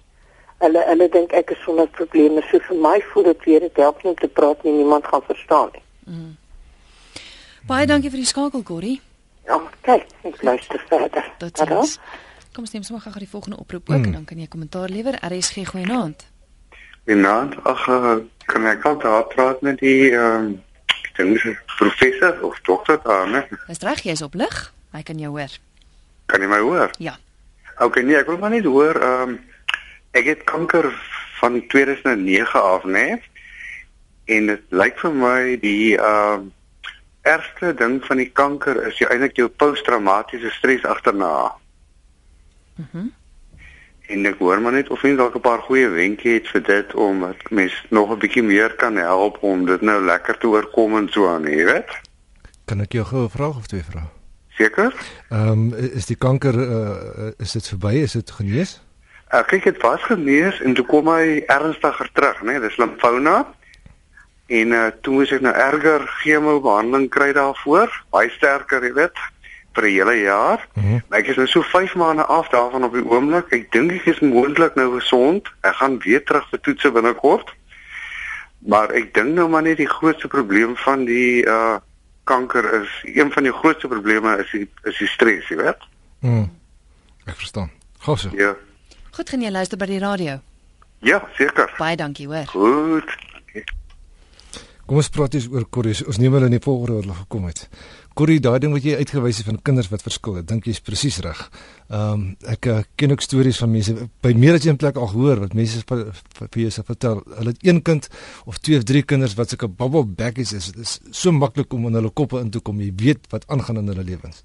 Hulle 0.63 0.83
hulle 0.87 1.09
dink 1.09 1.33
ek 1.37 1.51
is 1.51 1.63
sonder 1.65 1.87
probleme. 1.87 2.43
So 2.51 2.59
vir 2.69 2.79
my 2.87 3.01
voel 3.11 3.23
dit 3.31 3.43
weer 3.49 3.59
dit 3.59 3.83
help 3.83 4.03
nie 4.03 4.13
om 4.13 4.21
te 4.21 4.27
praat 4.27 4.63
nie 4.63 4.77
niemand 4.77 5.07
gaan 5.07 5.25
verstaan 5.27 5.69
nie. 5.73 5.83
Mm. 6.07 6.35
baie 7.67 7.85
dankie 7.85 8.09
vir 8.09 8.23
die 8.23 8.31
skakel 8.31 8.63
Corrie. 8.63 9.01
Ja 9.47 9.59
kyk 9.81 10.07
ek 10.23 10.41
luister 10.41 10.83
verder. 10.87 11.33
Tot 11.37 11.57
sins 11.57 11.99
kom 12.57 12.65
ons 12.65 12.73
neem 12.73 12.83
sommer 12.87 13.03
gou 13.03 13.19
die 13.21 13.29
volgende 13.29 13.59
oproep 13.61 13.89
ook 13.89 13.99
mm. 13.99 14.05
en 14.05 14.13
dan 14.17 14.25
kan 14.25 14.39
jy 14.41 14.47
kommentaar 14.49 14.89
lewer. 14.89 15.19
RSG 15.21 15.67
goeienaand. 15.67 16.23
Goeienaand. 17.05 17.59
Ag 17.69 17.83
uh, 17.87 18.15
kan 18.49 18.65
ek 18.65 18.87
al 18.89 18.97
daar 19.03 19.27
praat 19.29 19.61
met 19.61 19.77
die 19.83 20.09
ehm 20.15 20.47
um 20.47 20.55
dink 21.17 21.33
dis 21.33 21.45
'n 21.45 21.57
professor 21.77 22.43
of 22.43 22.59
dokter 22.61 22.99
daar, 23.03 23.27
né? 23.27 23.47
Dis 23.67 23.79
reg, 23.79 24.01
jy's 24.01 24.21
op 24.21 24.33
lig. 24.33 24.73
Hy 24.91 25.03
kan 25.03 25.19
jou 25.19 25.31
hoor. 25.37 25.51
Kan 26.25 26.41
jy 26.41 26.47
my 26.47 26.59
hoor? 26.59 26.91
Ja. 26.97 27.17
OK, 27.79 28.01
nee, 28.01 28.17
ek 28.17 28.25
wil 28.25 28.37
maar 28.37 28.49
net 28.49 28.65
hoor, 28.65 28.95
ehm 28.95 29.29
um, 29.29 29.39
ek 30.11 30.25
het 30.25 30.43
kanker 30.43 30.91
van 31.39 31.67
2009 31.67 32.61
af, 32.63 32.83
né? 32.83 33.21
En 34.25 34.45
dit 34.45 34.61
lyk 34.69 34.99
vir 34.99 35.13
my 35.13 35.57
die 35.61 35.97
ehm 35.97 36.41
uh, 36.41 36.53
ergste 37.27 37.73
ding 37.73 37.99
van 38.05 38.17
die 38.17 38.31
kanker 38.31 38.87
is 38.87 38.97
jy 39.01 39.07
eintlik 39.11 39.35
jou 39.35 39.47
posttraumatiese 39.47 40.49
stres 40.55 40.85
agterna. 40.85 41.55
Mhm. 42.75 42.97
Mm 42.97 43.16
en 44.07 44.25
ek 44.25 44.39
hoor 44.39 44.61
maar 44.61 44.75
net 44.77 44.89
of 44.89 45.01
jy 45.03 45.15
dalk 45.15 45.35
'n 45.35 45.43
paar 45.43 45.61
goeie 45.67 45.87
wenke 45.89 46.29
het 46.29 46.47
vir 46.47 46.63
dit 46.63 46.93
om 46.93 47.19
dat 47.21 47.49
mens 47.49 47.73
nog 47.89 48.11
'n 48.11 48.19
bietjie 48.19 48.43
meer 48.43 48.75
kan 48.75 48.95
help 48.95 49.37
om 49.43 49.65
dit 49.65 49.81
nou 49.81 50.01
lekker 50.03 50.37
te 50.37 50.47
oorkom 50.47 50.97
en 50.97 51.09
so 51.09 51.27
aan, 51.27 51.43
jy 51.43 51.65
weet. 51.65 51.89
Kan 52.65 52.81
ek 52.81 52.91
jou 52.91 53.05
gou 53.05 53.23
'n 53.23 53.29
vraag 53.29 53.57
of 53.57 53.67
twee 53.67 53.83
vra? 53.83 54.09
Seker? 54.49 54.93
Ehm 55.29 55.49
um, 55.49 55.73
is 55.73 56.05
die 56.05 56.17
kanker 56.17 56.55
uh, 56.55 57.31
is 57.37 57.51
dit 57.51 57.67
verby? 57.67 57.93
Is 58.01 58.11
dit 58.11 58.31
genees? 58.31 58.81
Ek 59.27 59.47
kyk 59.47 59.63
dit 59.63 59.81
was 59.81 60.03
genees 60.03 60.61
en 60.61 60.73
toe 60.73 60.85
kom 60.85 61.07
hy 61.07 61.43
ernstiger 61.47 62.09
terug, 62.13 62.41
né? 62.41 62.51
Nee? 62.51 62.59
Dis 62.59 62.77
limfoma. 62.77 63.45
En 64.47 64.71
uh, 64.71 64.85
toe 65.01 65.13
moes 65.13 65.31
ek 65.31 65.41
nou 65.43 65.51
erger 65.53 66.07
chemo 66.21 66.61
behandeling 66.63 67.09
kry 67.11 67.33
daarvoor, 67.35 67.91
baie 68.15 68.29
sterker, 68.29 68.83
jy 68.83 68.93
weet. 68.95 69.19
Vir 69.77 69.85
'n 69.85 69.93
hele 69.93 70.15
jaar. 70.19 70.67
Mm 70.73 70.83
-hmm. 70.83 71.01
Maar 71.07 71.19
ek 71.19 71.27
is 71.27 71.35
nou 71.35 71.47
so 71.47 71.61
5 71.61 71.95
maande 71.95 72.25
af 72.25 72.49
daarvan 72.49 72.83
op 72.83 72.93
die 72.93 73.05
oomblik. 73.05 73.45
Ek 73.49 73.71
dink 73.71 73.91
ek 73.91 74.05
is 74.05 74.19
moontlik 74.19 74.75
nou 74.75 74.99
gesond. 74.99 75.47
Ek 75.61 75.75
gaan 75.75 75.99
weer 75.99 76.23
terug 76.23 76.49
vir 76.49 76.59
toetse 76.59 76.91
binnekort. 76.91 77.53
Maar 78.57 78.89
ek 78.89 79.13
dink 79.13 79.35
nou 79.35 79.49
maar 79.49 79.61
net 79.61 79.77
die 79.77 79.89
grootste 79.89 80.27
probleem 80.27 80.75
van 80.75 81.05
die 81.05 81.45
uh 81.45 81.77
kanker 82.27 82.81
is 82.81 82.89
een 83.15 83.31
van 83.31 83.43
die 83.43 83.51
grootste 83.51 83.87
probleme 83.87 84.37
is 84.37 84.51
die 84.51 84.69
is 84.83 84.97
die 84.97 85.07
stres, 85.07 85.47
jy 85.47 85.55
weet. 85.55 85.81
Mm. 86.19 86.49
Ek 87.25 87.35
verstaan. 87.35 87.71
Gosse. 87.99 88.29
Ja. 88.35 88.55
Goed, 89.11 89.29
gaan 89.29 89.41
jy 89.41 89.51
luister 89.51 89.77
by 89.77 89.85
die 89.85 89.99
radio? 89.99 90.39
Ja, 90.99 91.21
seker. 91.37 91.73
Baie 91.77 91.95
dankie, 91.95 92.27
hoor. 92.27 92.45
Goed. 92.45 93.15
Kom 94.87 95.01
ons 95.01 95.09
praat 95.11 95.33
eens 95.35 95.49
oor 95.51 95.65
Corrie. 95.69 95.95
Ons 96.07 96.19
neem 96.21 96.31
hulle 96.37 96.47
in 96.47 96.55
die 96.55 96.63
waar 96.63 96.93
hulle 96.95 97.15
gekom 97.23 97.49
het. 97.49 97.65
Corrie, 98.17 98.39
daai 98.41 98.57
ding 98.57 98.71
wat 98.73 98.81
jy 98.81 98.95
uitgewys 98.97 99.37
het 99.37 99.45
van 99.45 99.59
kinders 99.61 99.91
wat 99.91 100.01
verskil, 100.01 100.39
ek 100.39 100.47
dink 100.49 100.65
jy's 100.65 100.79
presies 100.81 101.19
reg. 101.21 101.37
Ehm 101.87 102.13
um, 102.15 102.21
ek 102.49 102.69
uh, 102.71 102.77
ken 102.97 103.11
ook 103.13 103.21
stories 103.21 103.59
van 103.61 103.69
mense 103.69 103.93
by 104.25 104.31
meer 104.33 104.57
as 104.57 104.65
een 104.65 104.79
plek 104.81 104.97
al 104.97 105.11
gehoor 105.11 105.43
wat 105.43 105.53
mense 105.57 105.83
vir 105.85 106.57
jou 106.63 106.71
vertel. 106.87 107.21
Hulle 107.35 107.53
het 107.53 107.67
een 107.67 107.83
kind 107.85 108.07
of 108.49 108.57
twee 108.57 108.79
of 108.81 108.87
drie 108.89 109.03
kinders 109.05 109.35
wat 109.37 109.53
sulke 109.53 109.69
bubble 109.69 110.01
baggies 110.17 110.55
is. 110.57 110.71
Dit 110.73 110.87
is 110.87 110.95
so 111.13 111.31
maklik 111.31 111.73
om 111.77 111.85
in 111.91 111.99
hulle 111.99 112.09
koppe 112.09 112.41
in 112.41 112.49
te 112.49 112.59
kom. 112.59 112.81
Jy 112.81 112.89
weet 113.03 113.29
wat 113.35 113.45
aangaan 113.53 113.83
in 113.83 113.93
hulle 113.93 114.07
lewens. 114.07 114.41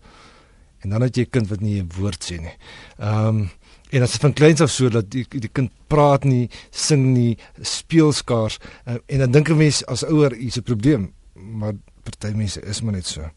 En 0.85 0.93
dan 0.93 1.07
het 1.07 1.17
jy 1.17 1.25
'n 1.25 1.33
kind 1.33 1.49
wat 1.49 1.61
nie 1.61 1.81
'n 1.81 1.89
woord 1.97 2.21
sê 2.21 2.41
nie. 2.41 2.57
Ehm 2.99 3.29
um, 3.29 3.51
en 3.93 4.01
dit 4.01 4.11
van 4.11 4.33
kleins 4.33 4.61
af 4.61 4.71
so 4.71 4.89
dat 4.89 5.11
die 5.11 5.25
die 5.29 5.53
kind 5.53 5.71
praat 5.87 6.25
nie, 6.25 6.51
sing 6.71 7.15
nie, 7.15 7.39
speel 7.61 8.13
skaars 8.13 8.59
uh, 8.87 8.97
en 9.07 9.19
dan 9.19 9.31
dink 9.31 9.49
'n 9.49 9.57
mens 9.57 9.87
as 9.87 10.05
ouer 10.05 10.35
hier's 10.37 10.59
'n 10.59 10.63
probleem, 10.63 11.13
maar 11.35 11.73
party 12.03 12.35
mense 12.37 12.61
is 12.61 12.83
maar 12.83 12.93
net 12.93 13.07
so. 13.07 13.31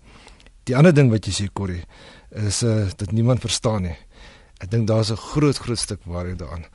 Die 0.65 0.75
ander 0.75 0.93
ding 0.93 1.12
wat 1.13 1.28
jy 1.28 1.34
sê 1.34 1.47
Corrie 1.54 1.84
is 2.32 2.63
uh, 2.63 2.89
dat 2.97 3.12
niemand 3.12 3.43
verstaan 3.43 3.86
nie. 3.86 3.95
Ek 4.63 4.71
dink 4.71 4.88
daar's 4.88 5.12
'n 5.12 5.17
groot 5.17 5.58
groot 5.58 5.80
stuk 5.80 6.01
waarheid 6.06 6.39
daaraan 6.39 6.65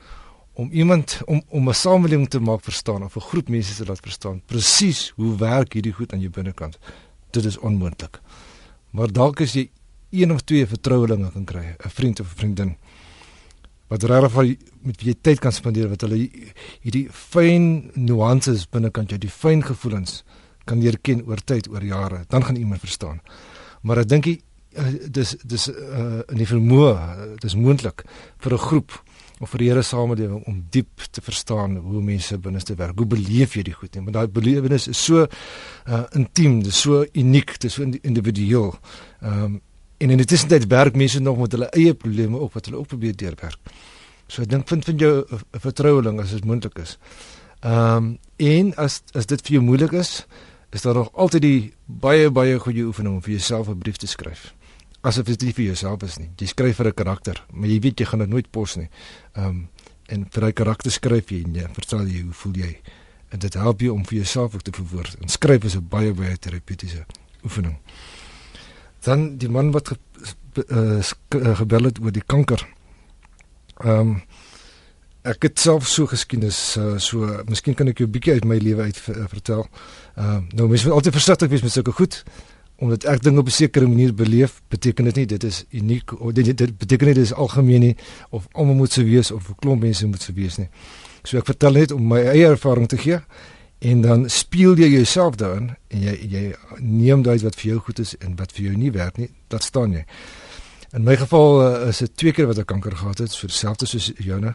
om 0.53 0.71
iemand 0.71 1.21
om 1.25 1.41
om 1.49 1.69
'n 1.69 1.73
samelewing 1.73 2.29
te 2.29 2.39
maak 2.39 2.63
verstaan 2.63 3.03
of 3.03 3.15
'n 3.15 3.27
groep 3.29 3.49
mense 3.49 3.75
te 3.75 3.85
laat 3.85 3.99
verstaan 3.99 4.41
presies 4.45 5.13
hoe 5.15 5.35
werk 5.37 5.73
hierdie 5.73 5.93
goed 5.93 6.13
aan 6.13 6.19
jou 6.19 6.29
binnekant. 6.29 6.77
Dit 7.31 7.45
is 7.45 7.57
onmoontlik. 7.57 8.19
Maar 8.91 9.11
dalk 9.11 9.41
as 9.41 9.53
jy 9.53 9.69
een 10.09 10.31
of 10.31 10.41
twee 10.41 10.67
vertrouelinge 10.67 11.31
kan 11.31 11.45
kry, 11.45 11.75
'n 11.85 11.89
vriend 11.89 12.19
of 12.19 12.27
'n 12.31 12.37
vriendin 12.37 12.77
wat 13.91 14.03
regtig 14.03 14.57
met 14.81 15.01
wie 15.01 15.11
jy 15.11 15.15
tyd 15.21 15.39
kan 15.39 15.51
spandeer 15.51 15.89
wat 15.91 16.01
hulle 16.01 16.29
hierdie 16.81 17.07
fyn 17.11 17.91
nuances 17.99 18.63
binnekant 18.71 19.11
jou 19.11 19.19
die 19.19 19.31
fyn 19.31 19.63
gevoelens 19.67 20.23
kan 20.65 20.79
leer 20.79 20.97
ken 21.03 21.25
oor 21.27 21.41
tyd 21.43 21.67
oor 21.67 21.83
jare 21.83 22.23
dan 22.31 22.45
gaan 22.45 22.55
iemand 22.55 22.79
verstaan 22.79 23.19
maar 23.81 24.03
ek 24.03 24.09
dink 24.09 24.27
eh, 24.27 24.37
dis 25.07 25.35
dis 25.43 25.69
uh, 25.69 26.21
in 26.29 26.37
die 26.37 26.49
vermoë 26.49 27.37
dis 27.41 27.55
moontlik 27.55 28.03
vir 28.39 28.53
'n 28.53 28.65
groep 28.67 29.03
of 29.41 29.49
vir 29.49 29.59
die 29.59 29.69
hele 29.69 29.83
samelewing 29.83 30.43
om 30.45 30.61
diep 30.69 31.01
te 31.11 31.21
verstaan 31.21 31.77
hoe 31.77 32.01
mense 32.01 32.37
binneste 32.37 32.75
werk 32.75 32.97
hoe 32.97 33.07
beleef 33.07 33.55
jy 33.55 33.63
die 33.63 33.73
goed 33.73 33.95
want 33.95 34.13
daai 34.13 34.27
belewenis 34.27 34.87
is 34.87 35.03
so 35.03 35.25
uh, 35.25 36.05
intiem 36.13 36.61
dis 36.63 36.81
so 36.81 37.05
uniek 37.13 37.59
dis 37.59 37.73
so 37.73 37.83
individueel 37.83 38.75
um, 39.21 39.61
En 40.01 40.09
in 40.09 40.17
die 40.17 40.25
tussentyd 40.25 40.65
werk 40.67 40.95
mense 40.97 41.19
nog 41.21 41.37
met 41.37 41.51
hulle 41.53 41.67
eie 41.77 41.93
probleme 41.93 42.37
op 42.37 42.53
wat 42.57 42.65
hulle 42.65 42.77
ook 42.77 42.87
probeer 42.89 43.13
deurwerk. 43.15 43.59
So 44.27 44.41
ek 44.41 44.49
dink 44.49 44.67
vind 44.67 44.85
vind 44.85 44.99
jou 44.99 45.25
'n 45.29 45.59
vertroueling 45.59 46.19
as 46.19 46.31
dit 46.31 46.45
moontlik 46.45 46.79
is. 46.79 46.97
Ehm 47.59 47.97
um, 47.97 48.17
en 48.37 48.75
as 48.75 49.03
as 49.13 49.25
dit 49.25 49.41
vir 49.41 49.53
jou 49.53 49.63
moeilik 49.63 49.91
is, 49.91 50.25
is 50.71 50.81
daar 50.81 50.93
nog 50.93 51.11
altyd 51.13 51.41
die 51.41 51.73
baie 51.85 52.29
baie 52.31 52.59
goeie 52.59 52.85
oefening 52.87 53.15
om 53.15 53.21
vir 53.21 53.31
jouself 53.37 53.67
'n 53.69 53.77
brief 53.77 53.97
te 53.97 54.07
skryf. 54.07 54.53
Asof 55.01 55.25
dit 55.25 55.41
nie 55.41 55.53
vir 55.53 55.65
jouself 55.65 56.03
is 56.03 56.17
nie. 56.17 56.29
Jy 56.37 56.47
skryf 56.47 56.75
vir 56.75 56.87
'n 56.87 56.93
karakter, 56.93 57.45
maar 57.51 57.69
jy 57.69 57.79
weet 57.79 57.99
jy 57.99 58.05
gaan 58.05 58.19
dit 58.19 58.29
nooit 58.29 58.51
pos 58.51 58.75
nie. 58.75 58.89
Ehm 59.33 59.47
um, 59.47 59.69
en 60.05 60.25
vir 60.29 60.41
daai 60.41 60.53
karakter 60.53 60.91
skryf 60.91 61.29
jy 61.29 61.43
en 61.43 61.53
jy 61.55 61.67
vertel 61.73 62.07
jy 62.07 62.21
hoe 62.21 62.33
voel 62.33 62.53
jy? 62.53 62.81
En 63.29 63.39
dit 63.39 63.53
help 63.53 63.79
jou 63.79 63.93
om 63.93 64.05
vir 64.05 64.15
jouself 64.15 64.53
ook 64.55 64.61
te 64.61 64.71
verwoord. 64.71 65.15
En 65.21 65.27
skryf 65.29 65.63
is 65.63 65.75
'n 65.75 65.87
baie 65.89 66.13
baie 66.13 66.37
terapeutiese 66.37 67.05
oefening 67.43 67.77
dan 69.01 69.37
die 69.37 69.49
man 69.49 69.71
wat 69.71 69.87
ge, 69.87 69.97
uh, 70.67 71.55
gebel 71.57 71.89
het 71.89 71.99
oor 72.01 72.13
die 72.13 72.25
kanker. 72.25 72.67
Ehm 73.81 73.99
um, 73.99 74.21
ek 75.27 75.43
het 75.45 75.59
self 75.59 75.87
so 75.87 76.09
geskiedenis 76.09 76.77
uh, 76.81 76.95
so 76.97 77.27
miskien 77.49 77.75
kan 77.77 77.87
ek 77.87 78.01
jou 78.01 78.07
'n 78.07 78.11
bietjie 78.11 78.33
uit 78.33 78.45
my 78.45 78.57
lewe 78.57 78.81
uit 78.81 78.97
uh, 79.09 79.25
vertel. 79.29 79.67
Ehm 80.17 80.25
uh, 80.25 80.41
nou 80.57 80.67
mens 80.69 80.83
moet 80.83 80.93
altyd 80.93 81.13
versigtig 81.13 81.49
wees 81.49 81.61
met 81.61 81.71
sulke 81.71 81.91
goed 81.91 82.23
omdat 82.81 83.03
ek 83.05 83.21
dinge 83.21 83.39
op 83.39 83.45
'n 83.45 83.51
sekere 83.51 83.87
manier 83.87 84.13
beleef, 84.13 84.61
beteken 84.69 85.05
dit 85.05 85.15
nie 85.15 85.25
dit 85.25 85.43
is 85.43 85.65
uniek 85.69 86.19
of 86.21 86.33
dit, 86.33 86.57
dit 86.57 86.77
beteken 86.77 87.05
nie 87.05 87.13
dit 87.13 87.23
is 87.23 87.33
algemeen 87.33 87.79
nie 87.79 87.95
of 88.29 88.47
almal 88.51 88.75
moet 88.75 88.91
so 88.91 89.03
wees 89.03 89.31
of 89.31 89.49
'n 89.49 89.55
klomp 89.59 89.81
mense 89.81 90.07
moet 90.07 90.21
so 90.21 90.33
wees 90.33 90.57
nie. 90.57 90.69
So 91.23 91.37
ek 91.37 91.45
vertel 91.45 91.71
net 91.71 91.91
om 91.91 92.07
my 92.07 92.19
eie 92.19 92.47
ervaring 92.47 92.87
te 92.87 92.97
gee 92.97 93.19
en 93.79 94.01
dan 94.01 94.29
speel 94.29 94.75
jy 94.77 94.87
jouself 94.87 95.35
daarin 95.35 95.75
en 95.87 96.01
jy 96.01 96.17
jy 96.29 96.55
neem 96.79 97.21
daai 97.21 97.39
wat 97.39 97.55
vir 97.55 97.71
jou 97.71 97.79
goed 97.79 97.99
is 97.99 98.15
en 98.17 98.35
wat 98.35 98.51
vir 98.51 98.65
jou 98.65 98.75
nie 98.77 98.91
werk 98.91 99.17
nie, 99.17 99.29
dat 99.47 99.63
staan 99.63 99.91
jy. 99.91 100.05
In 100.91 101.03
my 101.03 101.15
geval 101.15 101.61
uh, 101.63 101.87
is 101.87 102.01
dit 102.03 102.11
twee 102.19 102.33
keer 102.35 102.49
wat 102.49 102.57
ek 102.59 102.67
kanker 102.67 102.91
gehad 102.99 103.21
het, 103.23 103.31
so 103.31 103.47
dieselfde 103.47 103.87
soos 103.87 104.09
joune. 104.19 104.51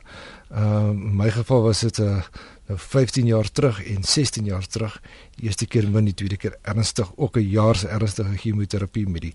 Ehm 0.52 0.90
uh, 0.90 0.90
in 0.92 1.14
my 1.16 1.30
geval 1.32 1.62
was 1.64 1.80
dit 1.80 1.98
'n 1.98 2.02
uh, 2.02 2.22
nou 2.68 2.78
15 2.78 3.26
jaar 3.26 3.48
terug 3.52 3.80
en 3.84 4.04
16 4.04 4.44
jaar 4.44 4.66
terug. 4.66 5.00
Die 5.36 5.48
eerste 5.48 5.66
keer 5.66 5.88
min, 5.88 6.04
die 6.04 6.14
tweede 6.14 6.36
keer 6.36 6.58
ernstig, 6.62 7.12
ook 7.16 7.36
'n 7.36 7.48
jaar 7.48 7.76
se 7.76 7.88
ernstige 7.88 8.36
chemoterapie 8.36 9.08
met 9.08 9.20
die 9.20 9.34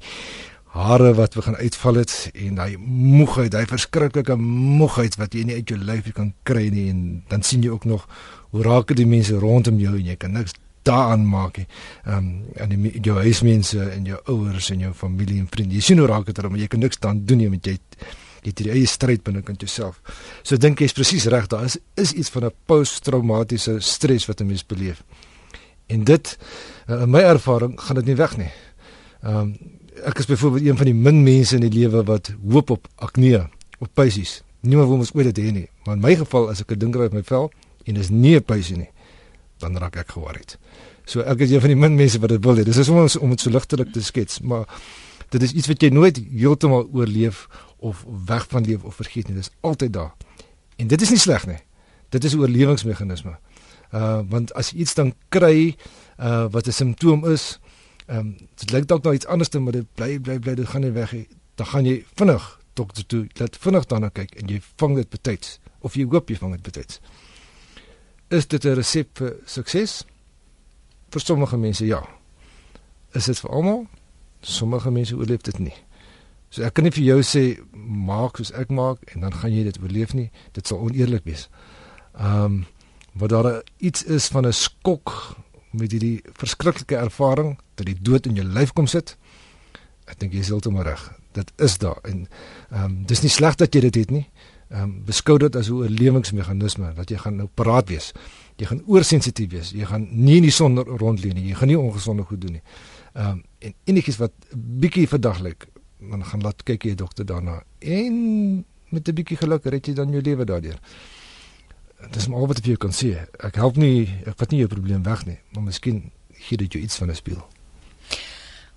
hare 0.65 1.13
wat 1.13 1.33
begin 1.35 1.55
uitval 1.55 1.95
het 1.95 2.29
en 2.33 2.55
daai 2.55 2.77
moegheid, 2.77 3.51
daai 3.51 3.65
verskriklike 3.65 4.35
moegheid 4.35 5.15
wat 5.15 5.33
jy 5.33 5.43
nie 5.43 5.55
uit 5.55 5.69
jou 5.69 5.79
lyf 5.79 6.11
kan 6.13 6.33
kry 6.43 6.69
nie 6.69 6.89
en 6.89 7.23
dan 7.27 7.41
sien 7.43 7.63
jy 7.63 7.69
ook 7.69 7.85
nog 7.85 8.07
hoe 8.49 8.63
raak 8.63 8.87
dit 8.87 8.97
die 8.97 9.05
mense 9.05 9.35
rondom 9.35 9.79
jou 9.79 9.95
en 9.97 10.05
jy 10.05 10.15
kan 10.15 10.31
niks 10.31 10.53
daaraan 10.87 11.27
maak 11.27 11.57
nie. 11.57 11.67
Ehm 12.05 12.17
um, 12.17 12.45
en 12.55 12.69
die 12.69 12.99
jou 13.01 13.17
huismense 13.19 13.89
en 13.89 14.05
jou 14.05 14.19
ouers 14.25 14.69
en 14.69 14.79
jou 14.79 14.93
familie 14.93 15.39
en 15.39 15.47
vriende. 15.49 15.75
Jy 15.75 15.81
sien 15.81 15.97
hoe 15.97 16.07
raak 16.07 16.25
dit 16.25 16.37
hulle, 16.37 16.49
maar 16.49 16.59
jy 16.59 16.67
kan 16.67 16.79
niks 16.79 16.99
dan 16.99 17.25
doen 17.25 17.37
nie 17.37 17.49
want 17.49 17.65
jy 17.65 17.77
jy 18.41 18.49
het 18.49 18.57
hierdie 18.57 18.73
eie 18.73 18.89
stryd 18.89 19.21
binne 19.23 19.43
in 19.45 19.57
jouself. 19.59 20.01
So 20.43 20.57
dink 20.57 20.79
jy 20.81 20.89
is 20.89 20.97
presies 20.97 21.27
reg, 21.29 21.47
daar 21.47 21.65
is 21.65 21.77
is 21.95 22.13
iets 22.13 22.29
van 22.29 22.45
'n 22.45 22.51
posttraumatiese 22.65 23.79
stres 23.79 24.25
wat 24.25 24.41
'n 24.41 24.47
mens 24.47 24.65
beleef. 24.65 25.03
En 25.87 26.03
dit 26.03 26.37
uh, 26.87 27.01
in 27.01 27.09
my 27.09 27.19
ervaring 27.19 27.79
gaan 27.79 27.95
dit 27.95 28.05
nie 28.05 28.15
weg 28.15 28.37
nie. 28.37 28.51
Ehm 29.21 29.37
um, 29.37 29.57
ek 30.03 30.17
is 30.17 30.25
byvoorbeeld 30.25 30.65
een 30.65 30.77
van 30.77 30.85
die 30.85 30.95
min 30.95 31.23
mense 31.23 31.55
in 31.55 31.61
die 31.61 31.79
lewe 31.79 32.03
wat 32.03 32.33
hoop 32.49 32.69
op 32.69 32.87
akne, 32.95 33.49
op 33.79 33.89
pesies. 33.93 34.41
Niemand 34.61 34.87
wil 34.87 34.97
mos 34.97 35.13
ooit 35.13 35.35
dit 35.35 35.45
hê 35.45 35.51
nie, 35.51 35.69
maar 35.85 35.95
in 35.95 36.01
my 36.01 36.15
geval 36.15 36.49
as 36.49 36.61
ek 36.61 36.71
'n 36.71 36.79
ding 36.79 36.93
kry 36.93 37.05
op 37.05 37.13
my 37.13 37.23
vel, 37.23 37.51
en 37.85 37.95
is 37.95 38.09
nie 38.09 38.35
'n 38.35 38.43
peisie 38.43 38.77
nie, 38.77 38.89
dan 39.61 39.77
raak 39.77 39.95
ek 40.01 40.13
geworried. 40.15 40.57
So 41.05 41.23
ek 41.25 41.45
is 41.45 41.51
een 41.51 41.63
van 41.63 41.73
die 41.73 41.79
min 41.79 41.95
mense 41.95 42.19
wat 42.19 42.33
dit 42.33 42.43
wil 42.43 42.59
hê. 42.59 42.65
Dis 42.67 42.77
is 42.81 42.89
om 42.89 43.01
ons 43.03 43.17
om 43.17 43.29
dit 43.33 43.41
so 43.41 43.53
ligtelik 43.53 43.93
te 43.93 44.03
skets, 44.03 44.41
maar 44.41 44.67
dit 45.31 45.41
is 45.41 45.53
iets 45.53 45.69
wat 45.71 45.81
jy 45.81 45.89
nooit 45.93 46.17
heeltemal 46.17 46.89
oorleef 46.91 47.47
of 47.79 48.05
weg 48.27 48.45
van 48.51 48.65
leef 48.67 48.83
of 48.83 48.95
vergeet 48.95 49.27
nie. 49.27 49.37
Dit 49.39 49.49
is 49.49 49.53
altyd 49.61 49.93
daar. 49.93 50.13
En 50.77 50.87
dit 50.87 51.01
is 51.01 51.09
nie 51.09 51.19
sleg 51.21 51.47
nie. 51.47 51.59
Dit 52.09 52.23
is 52.23 52.35
'n 52.35 52.39
oorlewingsmeganisme. 52.39 53.37
Uh 53.91 54.21
want 54.29 54.53
as 54.53 54.71
jy 54.71 54.79
iets 54.79 54.93
dan 54.93 55.13
kry 55.29 55.75
uh 56.19 56.47
wat 56.51 56.67
'n 56.67 56.71
simptoom 56.71 57.25
is, 57.25 57.59
ehm 58.07 58.19
um, 58.19 58.37
dit 58.55 58.71
lyk 58.71 58.87
dalk 58.87 59.03
nou 59.03 59.13
iets 59.15 59.25
anders, 59.25 59.49
maar 59.49 59.71
dit 59.71 59.87
bly 59.95 60.19
bly 60.19 60.39
bly 60.39 60.55
dit 60.55 60.67
gaan 60.67 60.81
nie 60.81 60.91
weg 60.91 61.11
nie. 61.11 61.27
Dan 61.55 61.67
gaan 61.67 61.85
jy 61.85 62.05
vinnig 62.15 62.59
dokter 62.73 63.05
toe, 63.05 63.27
laat 63.33 63.57
vinnig 63.57 63.85
daarna 63.85 64.09
kyk 64.09 64.35
en 64.35 64.47
jy 64.47 64.61
vang 64.75 64.95
dit 64.95 65.09
betyds 65.09 65.59
of 65.79 65.95
jy 65.95 66.05
hoop 66.05 66.29
jy 66.29 66.35
vang 66.35 66.51
dit 66.51 66.61
betyds. 66.61 66.99
Is 68.31 68.47
dit 68.47 68.63
'n 68.63 68.73
resep 68.73 69.17
vir 69.17 69.35
sukses? 69.45 70.05
Vir 71.09 71.21
sommige 71.21 71.57
mense 71.57 71.85
ja. 71.85 72.07
Is 73.11 73.25
dit 73.25 73.39
vir 73.39 73.49
almal? 73.49 73.87
Sommige 74.41 74.91
mense 74.91 75.15
oorleef 75.15 75.41
dit 75.41 75.59
nie. 75.59 75.73
So 76.49 76.63
ek 76.63 76.73
kan 76.73 76.83
nie 76.83 76.91
vir 76.91 77.03
jou 77.03 77.21
sê 77.23 77.59
maak 77.73 78.37
soos 78.37 78.51
ek 78.51 78.69
maak 78.69 78.97
en 79.13 79.21
dan 79.21 79.33
gaan 79.33 79.51
jy 79.51 79.63
dit 79.63 79.79
oorleef 79.81 80.13
nie. 80.13 80.31
Dit 80.51 80.67
sal 80.67 80.79
oneerlik 80.79 81.23
wees. 81.23 81.49
Ehm 82.15 82.43
um, 82.43 82.65
wat 83.13 83.29
daar 83.29 83.63
iets 83.77 84.03
is 84.03 84.27
van 84.27 84.47
'n 84.47 84.53
skok 84.53 85.35
met 85.71 85.91
hierdie 85.91 86.23
verskriklike 86.33 86.95
ervaring 86.95 87.59
dat 87.75 87.85
die 87.85 88.01
dood 88.01 88.25
in 88.25 88.35
jou 88.35 88.45
lyf 88.45 88.71
kom 88.73 88.87
sit. 88.87 89.17
Ek 90.05 90.19
dink 90.19 90.33
jy 90.33 90.39
is 90.39 90.47
heeltemal 90.47 90.83
reg. 90.83 91.11
Dit 91.31 91.51
is 91.57 91.77
daar 91.77 91.99
en 92.03 92.27
ehm 92.69 92.83
um, 92.83 93.05
dis 93.05 93.21
nie 93.21 93.29
sleg 93.29 93.55
dat 93.55 93.75
jy 93.75 93.81
dit 93.81 93.95
het 93.95 94.11
nie 94.11 94.29
ehm 94.71 94.83
um, 94.83 94.91
beskou 95.05 95.37
dit 95.37 95.55
as 95.55 95.67
'n 95.69 95.73
oorlewingsmeganisme 95.73 96.93
dat 96.95 97.09
jy 97.09 97.17
gaan 97.17 97.35
nou 97.35 97.47
paraat 97.53 97.89
wees. 97.89 98.11
Jy 98.55 98.65
gaan 98.65 98.81
oorsensitief 98.85 99.49
wees. 99.49 99.71
Jy 99.71 99.85
gaan 99.85 100.07
nie 100.11 100.35
in 100.37 100.43
die 100.43 100.51
son 100.51 100.77
rondleef 100.79 101.33
nie. 101.33 101.47
Jy 101.47 101.55
gaan 101.55 101.67
nie 101.67 101.79
ongesonde 101.79 102.23
goed 102.23 102.41
doen 102.41 102.51
nie. 102.51 102.61
Ehm 103.13 103.29
um, 103.29 103.43
en 103.59 103.73
enigiets 103.83 104.17
wat 104.17 104.31
bietjie 104.55 105.07
verdaglik, 105.07 105.67
dan 106.09 106.23
gaan 106.25 106.41
laat 106.41 106.63
kyk 106.63 106.83
jy 106.83 106.95
dokter 106.95 107.25
daarna. 107.25 107.63
En 107.79 108.65
met 108.89 109.07
'n 109.07 109.13
bietjie 109.13 109.37
geluk 109.37 109.65
red 109.65 109.85
jy 109.85 109.93
dan 109.93 110.11
jou 110.11 110.21
lewe 110.21 110.45
daardeur. 110.45 110.79
Dis 112.11 112.27
maar 112.27 112.47
wat 112.47 112.57
ek 112.57 112.63
vir 112.63 112.73
jou 112.75 112.77
kan 112.77 112.91
sê. 112.91 113.27
Ek 113.39 113.55
help 113.55 113.75
nie, 113.75 114.09
ek 114.25 114.37
vat 114.37 114.51
nie 114.51 114.59
jou 114.59 114.69
probleem 114.69 115.03
weg 115.03 115.25
nie, 115.25 115.37
maar 115.53 115.63
miskien 115.63 116.11
gee 116.33 116.57
dit 116.57 116.73
jou 116.73 116.83
iets 116.83 116.97
van 116.97 117.09
'n 117.09 117.15
speel. 117.15 117.47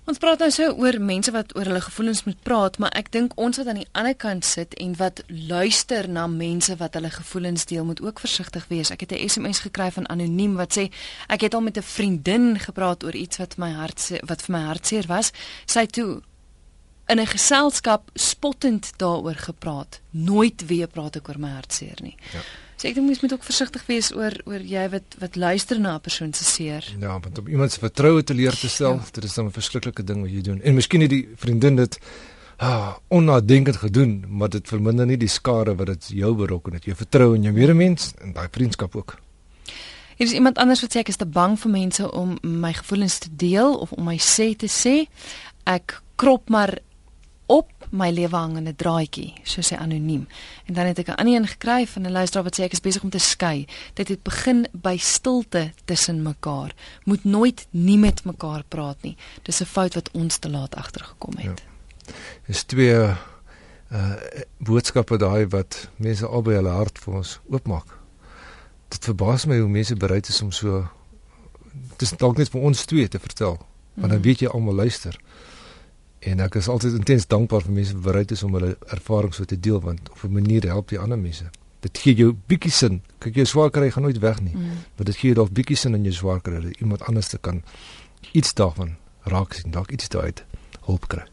Ons 0.05 0.19
praat 0.21 0.37
nou 0.43 0.51
so 0.53 0.67
oor 0.77 0.99
mense 1.01 1.31
wat 1.33 1.55
oor 1.57 1.65
hulle 1.65 1.81
gevoelens 1.81 2.19
moet 2.27 2.37
praat, 2.45 2.75
maar 2.77 2.91
ek 2.93 3.07
dink 3.13 3.31
ons 3.41 3.57
wat 3.57 3.71
aan 3.71 3.79
die 3.79 3.87
ander 3.97 4.13
kant 4.13 4.45
sit 4.45 4.75
en 4.77 4.91
wat 4.99 5.23
luister 5.49 6.05
na 6.05 6.27
mense 6.29 6.75
wat 6.77 6.93
hulle 6.93 7.09
gevoelens 7.09 7.65
deel, 7.65 7.87
moet 7.89 8.03
ook 8.05 8.21
versigtig 8.21 8.67
wees. 8.69 8.91
Ek 8.93 9.01
het 9.01 9.15
'n 9.17 9.29
SMS 9.29 9.65
gekry 9.65 9.89
van 9.91 10.09
anoniem 10.09 10.53
wat 10.61 10.77
sê 10.77 10.91
ek 11.27 11.41
het 11.41 11.53
al 11.53 11.61
met 11.61 11.77
'n 11.77 11.81
vriendin 11.81 12.59
gepraat 12.59 13.03
oor 13.03 13.15
iets 13.15 13.37
wat 13.37 13.57
my 13.57 13.71
hart 13.71 14.11
wat 14.21 14.41
vir 14.41 14.51
my 14.57 14.63
hartseer 14.65 15.07
was. 15.07 15.31
Sy 15.65 15.85
toe 15.85 16.21
in 17.07 17.19
'n 17.19 17.27
geselskap 17.27 18.09
spottend 18.13 18.93
daaroor 18.97 19.35
gepraat. 19.35 20.01
Nooit 20.11 20.65
weer 20.67 20.87
praat 20.87 21.15
ek 21.15 21.29
oor 21.29 21.39
my 21.39 21.49
hartseer 21.49 21.97
nie. 22.01 22.15
Ja. 22.33 22.39
So 22.85 22.91
ek 22.91 22.99
dink 22.99 23.07
mens 23.09 23.21
moet 23.23 23.33
ook 23.33 23.45
versigtig 23.47 23.81
wees 23.89 24.11
oor 24.13 24.35
oor 24.45 24.61
jy 24.61 24.83
wat 24.93 25.15
wat 25.17 25.37
luister 25.41 25.79
na 25.81 25.95
'n 25.95 26.01
persoon 26.05 26.33
se 26.33 26.43
seer. 26.43 26.85
Ja, 26.99 27.19
want 27.19 27.37
om 27.39 27.47
iemand 27.47 27.71
se 27.71 27.79
vertroue 27.79 28.23
te 28.23 28.33
leer 28.33 28.53
te 28.53 28.69
stel, 28.69 28.93
ja. 28.93 29.09
dit 29.11 29.23
is 29.23 29.33
dan 29.33 29.45
'n 29.45 29.51
verskriklike 29.51 30.03
ding 30.03 30.21
wat 30.21 30.29
jy 30.29 30.41
doen. 30.41 30.61
En 30.61 30.75
miskien 30.75 31.01
het 31.01 31.09
die 31.09 31.27
vriendin 31.35 31.75
dit 31.75 31.97
ah 32.57 32.93
onnadenkend 33.07 33.75
gedoen, 33.75 34.25
maar 34.29 34.49
dit 34.49 34.67
verminder 34.67 35.05
nie 35.05 35.17
die 35.17 35.27
skade 35.27 35.75
wat 35.75 35.87
dit 35.87 36.07
jou 36.07 36.35
berokken 36.35 36.73
het. 36.73 36.85
Jy 36.85 36.95
vertrou 36.95 37.35
in 37.35 37.41
jou 37.41 37.53
medemens 37.53 38.13
en 38.21 38.33
daai 38.33 38.47
vriendskap 38.51 38.95
ook. 38.95 39.17
Hier 40.17 40.27
is 40.27 40.33
iemand 40.33 40.57
anders 40.57 40.81
wat 40.81 40.93
sê 40.93 40.99
ek 40.99 41.09
is 41.09 41.17
te 41.17 41.25
bang 41.25 41.59
vir 41.59 41.71
mense 41.71 42.11
om 42.11 42.37
my 42.41 42.73
gevoelens 42.73 43.17
te 43.17 43.29
deel 43.35 43.79
of 43.79 43.91
om 43.91 44.03
my 44.03 44.17
sê 44.17 44.55
te 44.55 44.67
sê. 44.67 45.09
Ek 45.63 46.01
krop 46.15 46.49
maar 46.49 46.77
op 47.45 47.71
my 47.89 48.09
lewe 48.11 48.35
hang 48.35 48.57
in 48.57 48.67
'n 48.67 48.75
draadjie, 48.75 49.33
so 49.43 49.61
sê 49.61 49.77
anoniem. 49.77 50.27
En 50.65 50.73
dan 50.73 50.85
het 50.85 50.99
ek 50.99 51.07
'n 51.07 51.15
ander 51.15 51.35
een 51.35 51.47
gekry 51.47 51.87
van 51.87 52.01
'n 52.01 52.11
luisteraar 52.11 52.43
wat 52.43 52.59
sê 52.59 52.63
ek 52.63 52.71
is 52.71 52.81
besig 52.81 53.03
om 53.03 53.09
te 53.09 53.17
skei. 53.17 53.67
Dit 53.93 54.07
het 54.07 54.23
begin 54.23 54.67
by 54.71 54.97
stilte 54.97 55.73
tussen 55.85 56.21
mekaar. 56.21 56.73
Moet 57.03 57.23
nooit 57.23 57.67
nie 57.69 57.97
met 57.97 58.23
mekaar 58.23 58.63
praat 58.67 59.01
nie. 59.01 59.17
Dis 59.41 59.61
'n 59.61 59.65
fout 59.65 59.93
wat 59.93 60.11
ons 60.11 60.37
te 60.37 60.49
laat 60.49 60.75
agtergekom 60.75 61.33
het. 61.37 61.63
Ja. 62.05 62.13
Dis 62.47 62.63
twee 62.63 63.15
uh 63.91 64.13
boodskappe 64.57 65.17
daai 65.17 65.47
wat 65.47 65.89
mense 65.95 66.25
albei 66.25 66.55
hulle 66.55 66.69
hart 66.69 66.99
vir 66.99 67.13
ons 67.13 67.39
oopmaak. 67.49 67.97
Dit 68.89 69.03
verbaas 69.03 69.45
my 69.45 69.59
hoe 69.59 69.69
mense 69.69 69.95
bereid 69.95 70.27
is 70.27 70.41
om 70.41 70.51
so 70.51 70.87
dis 71.97 72.11
dalk 72.11 72.37
net 72.37 72.49
vir 72.49 72.61
ons 72.61 72.85
twee 72.85 73.07
te 73.07 73.19
vertel, 73.19 73.57
want 73.93 74.09
dan 74.09 74.19
mhm. 74.19 74.25
weet 74.27 74.39
jy 74.39 74.47
almal 74.47 74.73
luister. 74.73 75.19
En 76.25 76.41
ek 76.41 76.55
is 76.57 76.67
altyd 76.71 76.97
intens 76.97 77.27
dankbaar 77.29 77.61
vir 77.67 77.75
mense 77.75 77.93
wat 77.93 78.05
bereid 78.07 78.31
is 78.33 78.43
om 78.43 78.55
hulle 78.57 78.71
ervarings 78.95 79.37
so 79.37 79.45
te 79.45 79.59
deel 79.59 79.79
want 79.81 80.09
op 80.09 80.23
'n 80.23 80.33
manier 80.33 80.65
help 80.65 80.89
jy 80.89 80.97
ander 80.97 81.19
mense. 81.19 81.45
Dit 81.79 81.97
gee 81.97 82.13
jou 82.13 82.35
bietjie 82.47 82.71
sin. 82.71 83.01
Kyk 83.17 83.35
jy 83.35 83.45
swaar 83.45 83.69
kry 83.69 83.91
gaan 83.91 84.03
nooit 84.03 84.19
weg 84.19 84.41
nie. 84.41 84.55
Mm. 84.55 84.69
Maar 84.95 85.05
dit 85.05 85.15
gee 85.15 85.33
jou 85.33 85.35
dalk 85.35 85.53
bietjie 85.53 85.77
sin 85.77 85.93
in 85.93 86.03
jou 86.03 86.13
swaar 86.13 86.41
kry 86.41 86.61
dat 86.61 86.79
iemand 86.79 87.03
anders 87.03 87.27
te 87.27 87.37
kan 87.37 87.63
iets 88.31 88.53
daarvan 88.53 88.95
raak 89.23 89.53
sien, 89.53 89.71
dalk 89.71 89.91
iets 89.91 90.09
daaruit 90.09 90.43
hulp 90.85 91.07
kry. 91.07 91.25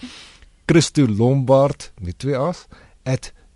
Christo 0.65 1.07
Lombard 1.07 1.91
met 2.01 2.19
twee 2.19 2.38
A's 2.38 2.67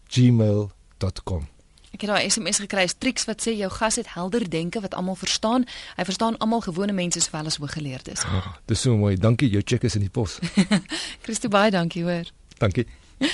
@gmail.com. 0.07 1.56
Ek 1.97 2.03
het 2.05 2.11
daai 2.11 2.29
SMS 2.29 2.59
gekry, 2.61 2.83
Trix 3.01 3.23
wat 3.25 3.41
sê 3.41 3.55
jou 3.57 3.71
gas 3.73 3.95
het 3.97 4.11
helder 4.13 4.43
denke 4.53 4.77
wat 4.83 4.93
almal 4.93 5.15
verstaan. 5.17 5.63
Hy 5.97 6.03
verstaan 6.05 6.35
almal 6.37 6.61
gewone 6.61 6.93
mense 6.93 7.17
sowel 7.25 7.49
as 7.49 7.57
hooggeleerdes. 7.57 8.21
Oh, 8.21 8.51
dis 8.69 8.83
so 8.85 8.93
mooi. 8.93 9.15
Dankie. 9.17 9.49
Jou 9.49 9.63
check 9.65 9.81
is 9.89 9.97
in 9.97 10.05
die 10.05 10.13
pos. 10.13 10.37
Christo 11.25 11.49
baie 11.49 11.73
dankie 11.73 12.03
hoor. 12.05 12.29
Dankie. 12.61 12.85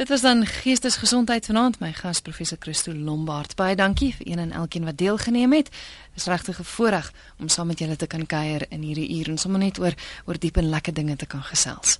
Dit 0.00 0.08
was 0.08 0.24
dan 0.24 0.46
geestesgesondheid 0.46 1.46
vanaand 1.46 1.76
my 1.78 1.92
gas 1.92 2.22
professor 2.24 2.56
Christo 2.60 2.94
Lombard. 2.94 3.52
Baie 3.54 3.76
dankie 3.76 4.14
vir 4.16 4.32
een 4.32 4.40
en 4.46 4.56
elkeen 4.64 4.88
wat 4.88 4.96
deelgeneem 4.98 5.52
het. 5.52 5.68
Dis 6.16 6.24
regtig 6.24 6.58
'n 6.58 6.64
voorreg 6.64 7.12
om 7.38 7.48
saam 7.48 7.66
met 7.66 7.78
julle 7.78 7.96
te 7.96 8.06
kan 8.06 8.26
kuier 8.26 8.66
in 8.68 8.82
hierdie 8.82 9.18
uur 9.18 9.28
en 9.28 9.38
sommer 9.38 9.60
net 9.60 9.78
oor 9.78 9.94
oor 10.24 10.38
diep 10.38 10.56
en 10.56 10.68
lekker 10.68 10.94
dinge 10.94 11.16
te 11.16 11.26
kan 11.26 11.42
gesels. 11.42 11.98